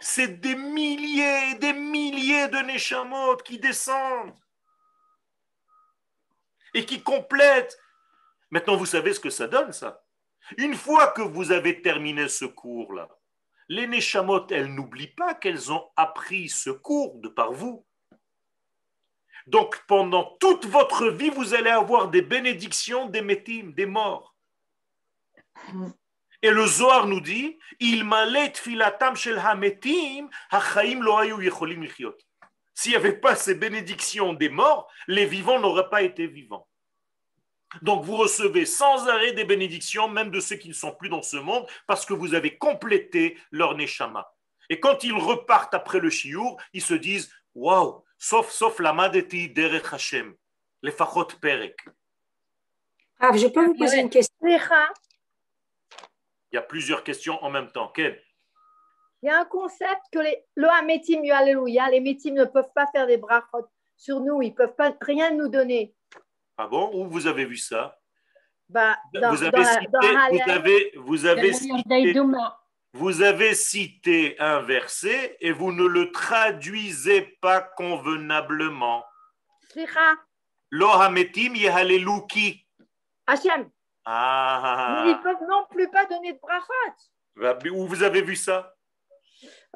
C'est 0.00 0.40
des 0.40 0.54
milliers 0.54 1.54
des 1.56 1.72
milliers 1.72 2.48
de 2.48 2.58
Neshamot 2.58 3.36
qui 3.38 3.58
descendent 3.58 4.34
et 6.74 6.84
qui 6.84 7.02
complètent. 7.02 7.76
Maintenant, 8.50 8.76
vous 8.76 8.86
savez 8.86 9.12
ce 9.12 9.20
que 9.20 9.30
ça 9.30 9.48
donne, 9.48 9.72
ça. 9.72 10.04
Une 10.56 10.74
fois 10.74 11.08
que 11.08 11.22
vous 11.22 11.50
avez 11.52 11.82
terminé 11.82 12.28
ce 12.28 12.44
cours-là, 12.44 13.08
les 13.68 13.86
Neshamot, 13.86 14.46
elles 14.50 14.72
n'oublient 14.72 15.14
pas 15.14 15.34
qu'elles 15.34 15.72
ont 15.72 15.90
appris 15.96 16.48
ce 16.48 16.70
cours 16.70 17.20
de 17.20 17.28
par 17.28 17.52
vous. 17.52 17.84
Donc 19.48 19.82
pendant 19.86 20.36
toute 20.40 20.66
votre 20.66 21.08
vie, 21.08 21.30
vous 21.30 21.54
allez 21.54 21.70
avoir 21.70 22.08
des 22.08 22.20
bénédictions 22.20 23.06
des 23.06 23.22
métim, 23.22 23.72
des 23.72 23.86
morts. 23.86 24.36
Et 26.42 26.50
le 26.50 26.66
Zohar 26.66 27.06
nous 27.06 27.22
dit, 27.22 27.58
il 27.80 28.06
filatam 28.54 29.16
shel 29.16 29.38
hametim, 29.38 30.28
lo 31.00 32.12
S'il 32.74 32.90
n'y 32.90 32.96
avait 32.96 33.16
pas 33.16 33.34
ces 33.36 33.54
bénédictions 33.54 34.34
des 34.34 34.50
morts, 34.50 34.92
les 35.06 35.24
vivants 35.24 35.58
n'auraient 35.58 35.88
pas 35.88 36.02
été 36.02 36.26
vivants. 36.26 36.68
Donc 37.80 38.04
vous 38.04 38.16
recevez 38.16 38.66
sans 38.66 39.08
arrêt 39.08 39.32
des 39.32 39.44
bénédictions, 39.44 40.08
même 40.08 40.30
de 40.30 40.40
ceux 40.40 40.56
qui 40.56 40.68
ne 40.68 40.74
sont 40.74 40.94
plus 40.94 41.08
dans 41.08 41.22
ce 41.22 41.38
monde, 41.38 41.66
parce 41.86 42.04
que 42.04 42.12
vous 42.12 42.34
avez 42.34 42.58
complété 42.58 43.38
leur 43.50 43.74
neshama. 43.74 44.30
Et 44.68 44.78
quand 44.78 45.04
ils 45.04 45.14
repartent 45.14 45.74
après 45.74 46.00
le 46.00 46.10
chiour, 46.10 46.60
ils 46.74 46.82
se 46.82 46.94
disent 46.94 47.32
Waouh, 47.54 48.04
la 48.80 48.92
madeti 48.92 49.48
derech 49.48 49.92
Hashem, 49.92 50.34
les 50.82 50.92
fachot 50.92 51.28
perek. 51.40 51.76
Ah, 53.20 53.36
je 53.36 53.48
peux 53.48 53.64
vous 53.64 53.74
poser 53.74 54.00
une 54.00 54.10
question? 54.10 54.34
Il 56.50 56.54
y 56.54 56.56
a 56.56 56.62
plusieurs 56.62 57.02
questions 57.02 57.42
en 57.42 57.50
même 57.50 57.70
temps. 57.70 57.88
Quelle 57.88 58.22
Il 59.22 59.26
y 59.26 59.30
a 59.30 59.40
un 59.40 59.44
concept 59.44 60.02
que 60.12 60.20
les, 60.20 60.44
le 60.54 60.68
Hametim, 60.68 61.22
Alléluia, 61.32 61.90
les 61.90 62.00
Métim 62.00 62.34
ne 62.34 62.44
peuvent 62.44 62.72
pas 62.74 62.86
faire 62.92 63.06
des 63.06 63.18
brachot 63.18 63.66
sur 63.96 64.20
nous, 64.20 64.40
ils 64.42 64.50
ne 64.50 64.54
peuvent 64.54 64.76
pas 64.76 64.96
rien 65.00 65.32
nous 65.32 65.48
donner. 65.48 65.94
Ah 66.56 66.68
bon? 66.68 66.90
Où 66.94 67.08
vous 67.08 67.26
avez 67.26 67.44
vu 67.44 67.56
ça? 67.56 67.98
Bah, 68.68 68.96
dans, 69.14 69.30
vous, 69.32 69.42
avez 69.42 69.64
cité, 69.64 69.86
vous 70.30 70.50
avez, 70.50 70.92
vous 70.96 71.26
avez 71.26 71.52
cité, 71.52 72.12
vous 72.92 73.22
avez 73.22 73.54
cité 73.54 74.36
un 74.38 74.60
verset 74.60 75.36
et 75.40 75.52
vous 75.52 75.72
ne 75.72 75.84
le 75.84 76.10
traduisez 76.10 77.22
pas 77.40 77.60
convenablement. 77.60 79.04
Lo 80.70 80.88
hametim 80.90 81.54
yehaleluki. 81.54 82.66
Hachem. 83.26 83.70
Ah. 84.04 85.04
Ils 85.04 85.12
ne 85.12 85.22
peuvent 85.22 85.48
non 85.48 85.66
plus 85.70 85.88
pas 85.90 86.06
donner 86.06 86.32
de 86.32 86.38
brachot. 86.38 87.70
Où 87.74 87.86
vous 87.86 88.02
avez 88.02 88.22
vu 88.22 88.36
ça? 88.36 88.74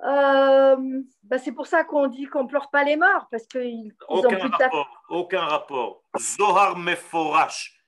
Euh, 0.05 0.77
bah 1.23 1.39
c'est 1.39 1.53
pour 1.53 1.67
ça 1.67 1.85
qu'on 1.85 2.09
dit 2.09 2.25
qu'on 2.25 2.47
pleure 2.47 2.71
pas 2.71 2.83
les 2.83 2.97
morts 2.97 3.29
parce 3.31 3.47
qu'ils 3.47 3.93
ont 4.09 4.23
plus 4.23 4.37
de 4.37 4.63
rapport, 4.63 5.05
Aucun 5.11 5.45
rapport. 5.45 6.03
Zohar 6.19 6.77
meforash. 6.77 7.79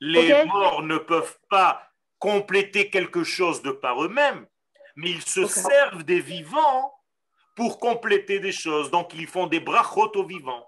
Les 0.00 0.44
morts 0.44 0.82
ne 0.82 0.98
peuvent 0.98 1.38
pas 1.48 1.82
compléter 2.18 2.90
quelque 2.90 3.24
chose 3.24 3.62
de 3.62 3.72
par 3.72 4.04
eux-mêmes, 4.04 4.46
mais 4.96 5.10
ils 5.10 5.22
se 5.22 5.46
servent 5.46 6.04
des 6.04 6.20
vivants 6.20 6.92
pour 7.56 7.78
compléter 7.78 8.38
des 8.40 8.52
choses. 8.52 8.90
Donc, 8.90 9.12
ils 9.14 9.26
font 9.26 9.46
des 9.46 9.60
brachot 9.60 10.12
aux 10.16 10.24
vivants. 10.24 10.66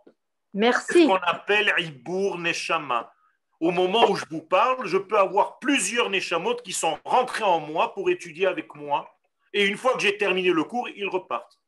Merci. 0.54 1.04
Ce 1.04 1.06
qu'on 1.06 1.16
appelle 1.16 1.72
Ibour 1.78 2.38
Neshama. 2.38 3.12
Au 3.60 3.70
moment 3.70 4.10
où 4.10 4.16
je 4.16 4.24
vous 4.28 4.42
parle, 4.42 4.86
je 4.86 4.98
peux 4.98 5.18
avoir 5.18 5.58
plusieurs 5.60 6.10
Neshamot 6.10 6.56
qui 6.56 6.72
sont 6.72 6.98
rentrés 7.04 7.44
en 7.44 7.60
moi 7.60 7.94
pour 7.94 8.10
étudier 8.10 8.46
avec 8.46 8.74
moi. 8.74 9.08
Et 9.52 9.66
une 9.66 9.76
fois 9.76 9.94
que 9.94 10.00
j'ai 10.00 10.18
terminé 10.18 10.50
le 10.50 10.64
cours, 10.64 10.88
ils 10.88 11.08
repartent. 11.08 11.60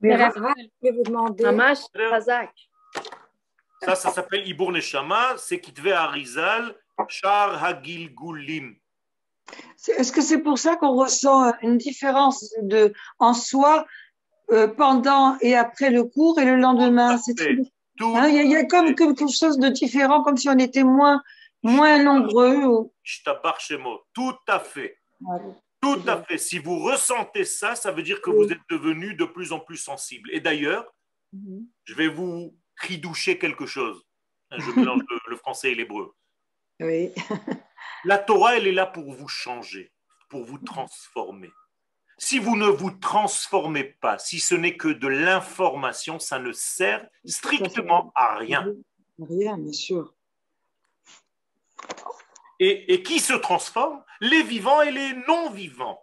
Mais 0.00 0.16
je 0.16 0.40
vais 0.82 0.90
vous 0.90 1.02
demander. 1.02 1.44
Ça, 3.82 3.94
ça 3.94 4.10
s'appelle 4.10 4.48
Ibour 4.48 4.72
Neshama. 4.72 5.36
C'est 5.36 5.60
Kitve 5.60 5.92
Arizal, 5.92 6.74
Char 7.08 7.62
Hagil 7.62 8.14
Gulim. 8.14 8.74
Est-ce 9.88 10.12
que 10.12 10.20
c'est 10.20 10.38
pour 10.38 10.58
ça 10.58 10.76
qu'on 10.76 10.94
ressent 10.94 11.52
une 11.62 11.76
différence 11.76 12.54
de, 12.62 12.92
en 13.18 13.34
soi 13.34 13.86
euh, 14.50 14.68
pendant 14.68 15.36
et 15.40 15.56
après 15.56 15.90
le 15.90 16.04
cours 16.04 16.38
et 16.38 16.44
le 16.44 16.56
lendemain? 16.56 17.18
Hein, 18.00 18.28
Il 18.28 18.50
y, 18.50 18.56
a 18.56 18.64
comme 18.64 18.94
quelque 18.94 19.26
chose 19.28 19.58
de 19.58 19.68
différent, 19.68 20.22
comme 20.22 20.36
si 20.36 20.48
on 20.48 20.58
était 20.58 20.84
moins, 20.84 21.22
moins 21.62 22.02
nombreux. 22.02 22.90
Tout 24.14 24.36
à 24.46 24.60
fait. 24.60 24.98
Tout 25.80 26.00
à 26.06 26.22
fait. 26.22 26.38
Si 26.38 26.58
vous 26.58 26.78
ressentez 26.78 27.44
ça, 27.44 27.74
ça 27.74 27.90
veut 27.90 28.02
dire 28.02 28.20
que 28.22 28.30
vous 28.30 28.52
êtes 28.52 28.60
devenu 28.70 29.14
de 29.14 29.24
plus 29.24 29.52
en 29.52 29.58
plus 29.58 29.76
sensible. 29.76 30.30
Et 30.32 30.40
d'ailleurs, 30.40 30.86
mhm. 31.32 31.66
je 31.84 31.94
vais 31.94 32.08
vous 32.08 32.56
ridoucher 32.76 33.38
quelque 33.38 33.66
chose. 33.66 34.04
Je 34.52 34.70
mélange 34.78 35.02
le 35.28 35.36
français 35.36 35.72
et 35.72 35.74
l'hébreu. 35.74 36.14
Oui. 36.80 37.10
La 38.04 38.18
Torah, 38.18 38.56
elle 38.56 38.66
est 38.66 38.72
là 38.72 38.86
pour 38.86 39.12
vous 39.12 39.28
changer, 39.28 39.92
pour 40.28 40.44
vous 40.44 40.58
transformer. 40.58 41.50
Si 42.18 42.38
vous 42.38 42.56
ne 42.56 42.66
vous 42.66 42.90
transformez 42.90 43.84
pas, 43.84 44.18
si 44.18 44.40
ce 44.40 44.54
n'est 44.54 44.76
que 44.76 44.88
de 44.88 45.08
l'information, 45.08 46.18
ça 46.18 46.38
ne 46.38 46.52
sert 46.52 47.06
strictement 47.24 48.12
à 48.14 48.36
rien. 48.36 48.66
Rien, 49.18 49.58
bien 49.58 49.72
sûr. 49.72 50.14
Et, 52.58 53.02
qui 53.02 53.18
se 53.18 53.32
transforme? 53.32 54.04
Les 54.20 54.42
vivants 54.42 54.82
et 54.82 54.92
les 54.92 55.14
non-vivants. 55.26 56.00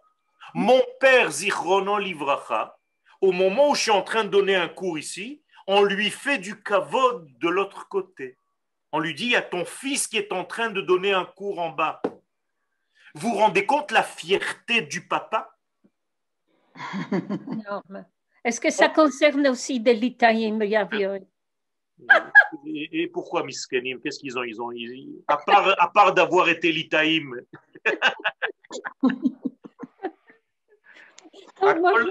Mon 0.52 0.82
père 1.00 1.30
Zichrono 1.30 1.98
Livracha, 1.98 2.76
au 3.22 3.32
moment 3.32 3.70
où 3.70 3.74
je 3.74 3.82
suis 3.82 3.90
en 3.90 4.02
train 4.02 4.24
de 4.24 4.28
donner 4.28 4.56
un 4.56 4.68
cours 4.68 4.98
ici, 4.98 5.42
on 5.66 5.82
lui 5.82 6.10
fait 6.10 6.38
du 6.38 6.62
kavod 6.62 7.26
de 7.38 7.48
l'autre 7.48 7.88
côté. 7.88 8.36
On 8.91 8.99
lui 8.99 9.13
dit, 9.13 9.25
il 9.25 9.31
y 9.31 9.35
a 9.35 9.41
ton 9.41 9.65
fils 9.65 10.07
qui 10.07 10.17
est 10.17 10.31
en 10.31 10.45
train 10.45 10.69
de 10.69 10.81
donner 10.81 11.13
un 11.13 11.25
cours 11.25 11.59
en 11.59 11.69
bas. 11.69 12.01
Vous 13.13 13.29
vous 13.29 13.35
rendez 13.35 13.65
compte 13.65 13.91
la 13.91 14.03
fierté 14.03 14.81
du 14.81 15.07
papa 15.07 15.55
Est-ce 18.43 18.59
que 18.59 18.69
ça 18.69 18.89
concerne 18.89 19.47
aussi 19.47 19.79
des 19.79 19.93
litaïm, 19.93 20.61
et, 20.61 20.75
et 23.03 23.07
pourquoi 23.07 23.43
Miskenim 23.43 23.99
Qu'est-ce 24.01 24.19
qu'ils 24.19 24.37
ont, 24.37 24.43
ils 24.43 24.61
ont 24.61 24.71
À 25.27 25.37
part, 25.37 25.81
à 25.81 25.89
part 25.89 26.13
d'avoir 26.13 26.49
été 26.49 26.71
litaïm. 26.71 27.41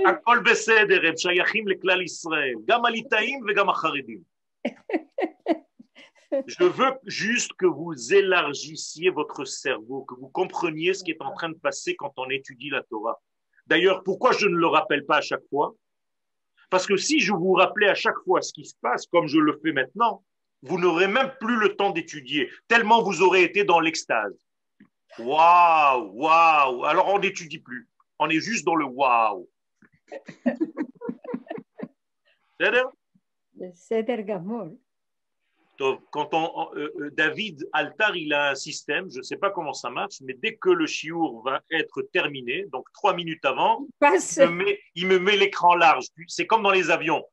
הכל 0.07 0.39
בסדר, 0.45 1.09
הם 1.09 1.17
שייכים 1.17 1.69
לכלל 1.69 2.03
ישראל, 2.03 2.55
גם 2.65 2.85
הליטאים 2.85 3.45
וגם 3.49 3.71
החרדים. 3.71 4.19
Je 6.32 6.64
veux 6.64 6.94
juste 7.06 7.54
que 7.54 7.66
vous 7.66 8.14
élargissiez 8.14 9.10
votre 9.10 9.46
cerveau, 9.46 10.04
que 10.04 10.16
vous 10.16 10.30
compreniez 10.30 10.94
ce 10.94 11.04
qui 11.04 11.12
est 11.12 11.22
en 11.22 11.34
train 11.34 11.50
de 11.50 11.58
passer 11.58 11.96
quand 11.96 12.14
on 12.18 12.30
étudie 12.30 12.70
la 12.70 12.84
Torah. 12.84 13.20
D'ailleurs, 13.66 14.04
pourquoi 14.04 14.32
je 14.32 14.48
ne 14.48 14.56
le 14.56 14.68
rappelle 14.68 15.06
pas 15.06 15.18
à 15.18 15.22
chaque 15.22 15.48
fois? 15.50 15.76
Parce 16.70 16.86
que 16.86 16.98
si 16.98 17.20
je 17.20 17.34
vous 17.34 17.54
rappelais 17.54 17.90
à 17.90 17.96
chaque 17.96 18.18
fois 18.26 18.42
ce 18.42 18.54
qui 18.54 18.66
se 18.66 18.76
passe, 18.80 19.08
comme 19.08 19.28
je 19.28 19.40
le 19.40 19.60
fais 19.64 19.72
maintenant, 19.72 20.24
vous 20.62 20.80
n'aurez 20.80 21.08
même 21.08 21.34
plus 21.40 21.58
le 21.58 21.76
temps 21.76 21.90
d'étudier, 21.90 22.50
tellement 22.68 23.02
vous 23.02 23.22
aurez 23.22 23.44
été 23.44 23.64
dans 23.64 23.80
l'extase. 23.80 24.38
Waouh, 25.18 26.12
waouh. 26.14 26.86
Alors 26.86 27.08
on 27.08 27.20
n'étudie 27.20 27.60
plus. 27.60 27.90
On 28.20 28.30
est 28.30 28.40
juste 28.40 28.66
dans 28.66 28.76
le 28.76 28.86
waouh. 28.86 29.50
C'est 33.74 34.04
Gamol 34.26 34.78
quand 36.12 36.34
on, 36.34 36.76
euh, 36.76 36.92
euh, 37.00 37.10
David 37.12 37.68
Altar, 37.74 38.16
il 38.16 38.34
a 38.34 38.52
un 38.52 38.56
système, 38.56 39.10
je 39.10 39.20
ne 39.20 39.24
sais 39.24 39.38
pas 39.38 39.50
comment 39.50 39.74
ça 39.74 39.90
marche, 39.90 40.16
mais 40.22 40.34
dès 40.34 40.56
que 40.56 40.70
le 40.70 40.86
chiour 40.86 41.42
va 41.44 41.62
être 41.72 42.02
terminé, 42.14 42.66
donc 42.72 42.86
trois 42.94 43.14
minutes 43.14 43.44
avant, 43.46 43.86
il 44.96 45.08
me 45.08 45.20
met, 45.20 45.38
l'écran 45.38 45.76
large. 45.76 46.06
C'est 46.28 46.48
comme 46.48 46.64
dans 46.64 46.72
les 46.72 46.90
avions. 46.90 47.24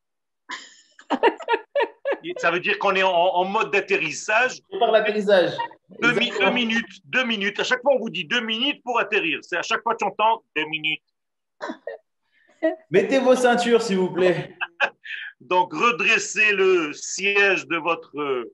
ça 2.38 2.51
veut 2.51 2.61
dire 2.61 2.78
qu'on 2.78 2.94
est 2.94 3.03
en, 3.03 3.44
mode 3.44 3.72
d'atterrissage. 3.72 4.61
Par 4.78 4.92
l'atterrissage. 4.92 5.53
Deux, 6.01 6.12
deux, 6.12 6.51
minutes, 6.51 7.01
deux 7.05 7.24
minutes. 7.24 7.61
À 7.61 7.64
chaque 7.64 7.82
fois, 7.82 7.94
on 7.94 7.99
vous 7.99 8.11
dit 8.11 8.24
deux 8.24 8.40
minutes 8.40 8.82
pour 8.82 8.99
atterrir. 8.99 9.38
C'est 9.42 9.57
à 9.57 9.62
chaque 9.62 9.82
fois 9.82 9.94
que 9.94 9.99
tu 9.99 10.05
entends 10.05 10.42
deux 10.55 10.66
minutes. 10.66 11.03
Mettez 12.90 13.18
vos 13.18 13.36
ceintures, 13.36 13.82
s'il 13.82 13.99
vous 13.99 14.11
plaît. 14.11 14.57
Donc, 15.39 15.74
redressez 15.74 16.51
le 16.53 16.93
siège 16.93 17.68
de 17.68 17.78
votre 17.78 18.45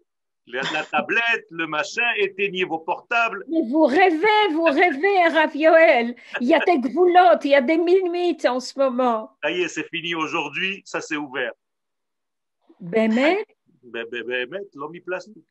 la, 0.47 0.63
tablette, 0.85 1.45
le 1.51 1.67
machin, 1.67 2.07
éteignez 2.17 2.63
vos 2.63 2.79
portables. 2.79 3.43
Mais 3.49 3.63
vous 3.69 3.83
rêvez, 3.83 4.53
vous 4.53 4.63
rêvez, 4.63 5.27
Ravioel. 5.27 6.15
Il 6.39 6.47
y 6.47 6.53
a 6.53 6.59
des 6.59 6.79
goulottes, 6.79 7.43
il 7.43 7.51
y 7.51 7.55
a 7.55 7.61
des 7.61 7.75
limites 7.75 8.45
en 8.45 8.59
ce 8.59 8.79
moment. 8.79 9.37
Ça 9.43 9.51
y 9.51 9.61
est, 9.61 9.67
c'est 9.67 9.87
fini 9.89 10.15
aujourd'hui, 10.15 10.81
ça 10.85 11.01
s'est 11.01 11.17
ouvert. 11.17 11.51
Bémet 12.79 13.43
באמת, 13.83 14.75
לא 14.75 14.87
מפלסטיק. 14.91 15.43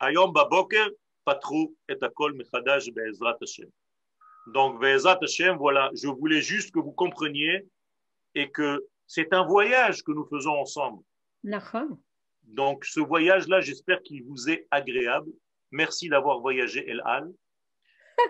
היום 0.00 0.32
בבוקר 0.32 0.86
פתחו 1.24 1.72
את 1.90 2.02
הכל 2.02 2.32
מחדש 2.32 2.88
בעזרת 2.88 3.42
השם. 3.42 3.66
Donc, 4.54 4.80
בעזרת 4.80 5.22
השם, 5.22 5.56
voilà, 5.56 5.90
je 5.94 6.08
voulais 6.08 6.42
juste 6.42 6.70
que 6.74 6.80
vous 6.80 6.92
compreniez 6.92 7.64
et 8.34 8.50
que 8.50 8.80
c'est 9.09 9.33
un 9.33 9.43
voyage 9.43 10.03
que 10.03 10.11
nous 10.11 10.25
faisons 10.25 10.53
ensemble. 10.53 11.01
Donc, 12.43 12.85
ce 12.85 12.99
voyage-là, 12.99 13.59
j'espère 13.59 14.03
qu'il 14.03 14.23
vous 14.23 14.49
est 14.49 14.67
agréable. 14.69 15.31
Merci 15.71 16.09
d'avoir 16.09 16.39
voyagé, 16.39 16.87
El 16.87 17.01
Al. 17.05 17.27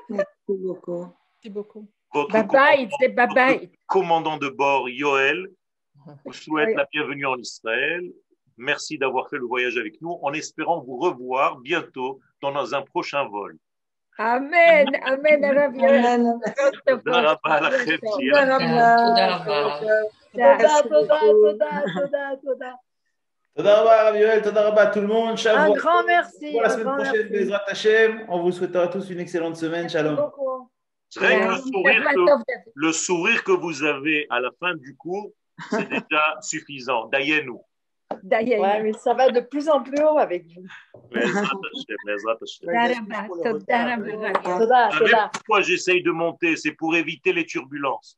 Merci 0.09 0.29
beaucoup. 0.47 1.05
Merci 1.33 1.49
beaucoup. 1.49 1.91
Votre 2.13 2.47
commandant, 2.47 3.59
commandant 3.87 4.37
de 4.37 4.47
bord, 4.47 4.87
Yoel, 4.89 5.49
vous 6.25 6.33
souhaite 6.33 6.75
la 6.75 6.87
bienvenue 6.91 7.25
en 7.25 7.37
Israël. 7.37 8.09
Merci 8.55 8.97
d'avoir 8.97 9.29
fait 9.29 9.37
le 9.37 9.45
voyage 9.45 9.77
avec 9.77 10.01
nous, 10.01 10.17
en 10.21 10.31
espérant 10.31 10.81
vous 10.81 10.97
revoir 10.97 11.59
bientôt 11.59 12.21
dans 12.41 12.73
un 12.73 12.81
prochain 12.83 13.27
vol. 13.27 13.57
Amen, 14.17 14.87
Amen, 15.05 15.43
Amen. 15.45 16.39
תודה, 20.32 20.68
תודה, 20.82 21.20
תודה, 21.42 21.80
תודה, 21.94 22.30
תודה. 22.42 22.72
תודה 23.56 23.80
רבה, 23.80 24.00
הרב 24.00 24.14
יואל, 24.14 24.40
תודה 24.40 24.68
רבה 24.68 24.82
à 24.82 24.86
tout 24.86 25.00
le 25.00 25.06
monde. 25.06 25.36
Un 25.46 25.70
grand 25.74 26.04
merci. 26.04 26.50
Pour 26.52 26.62
la 26.62 26.70
semaine 26.70 26.96
prochaine, 26.96 27.28
Bezrat 27.28 27.62
Hashem. 27.68 28.26
On 28.28 28.42
vous 28.42 28.50
souhaitera 28.50 28.88
tous 28.88 29.10
une 29.10 29.20
excellente 29.20 29.56
semaine. 29.56 29.88
Shalom. 29.88 30.16
Le 31.16 31.56
sourire, 31.56 32.02
que, 32.02 32.42
le 32.74 32.92
sourire 32.92 33.44
que 33.44 33.52
vous 33.52 33.84
avez 33.84 34.26
à 34.30 34.40
la 34.40 34.50
fin 34.58 34.74
du 34.74 34.96
cours, 34.96 35.30
c'est 35.70 35.88
déjà 35.88 36.24
suffisant. 36.40 37.06
D'ailleurs-nous. 37.06 37.62
Ouais, 38.30 38.82
mais 38.82 38.92
ça 38.92 39.14
va 39.14 39.30
de 39.30 39.40
plus 39.40 39.68
en 39.68 39.82
plus 39.82 40.02
haut 40.02 40.18
avec 40.18 40.46
vous. 40.52 40.66
Pourquoi 45.32 45.60
j'essaye 45.60 46.02
de 46.02 46.10
monter 46.10 46.56
C'est 46.56 46.72
pour 46.72 46.96
éviter 46.96 47.32
les 47.32 47.46
turbulences 47.46 48.17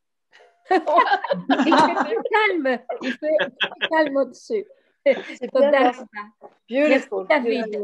calme, 2.30 2.78
il 3.02 3.12
fait 3.12 3.36
calme 3.90 4.16
au-dessus. 4.16 4.64
C'est 5.04 5.50
Beautiful. 6.68 7.26
David. 7.28 7.78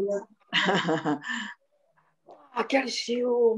Ah, 2.54 2.64
quel 2.64 2.88
chiot, 2.88 3.54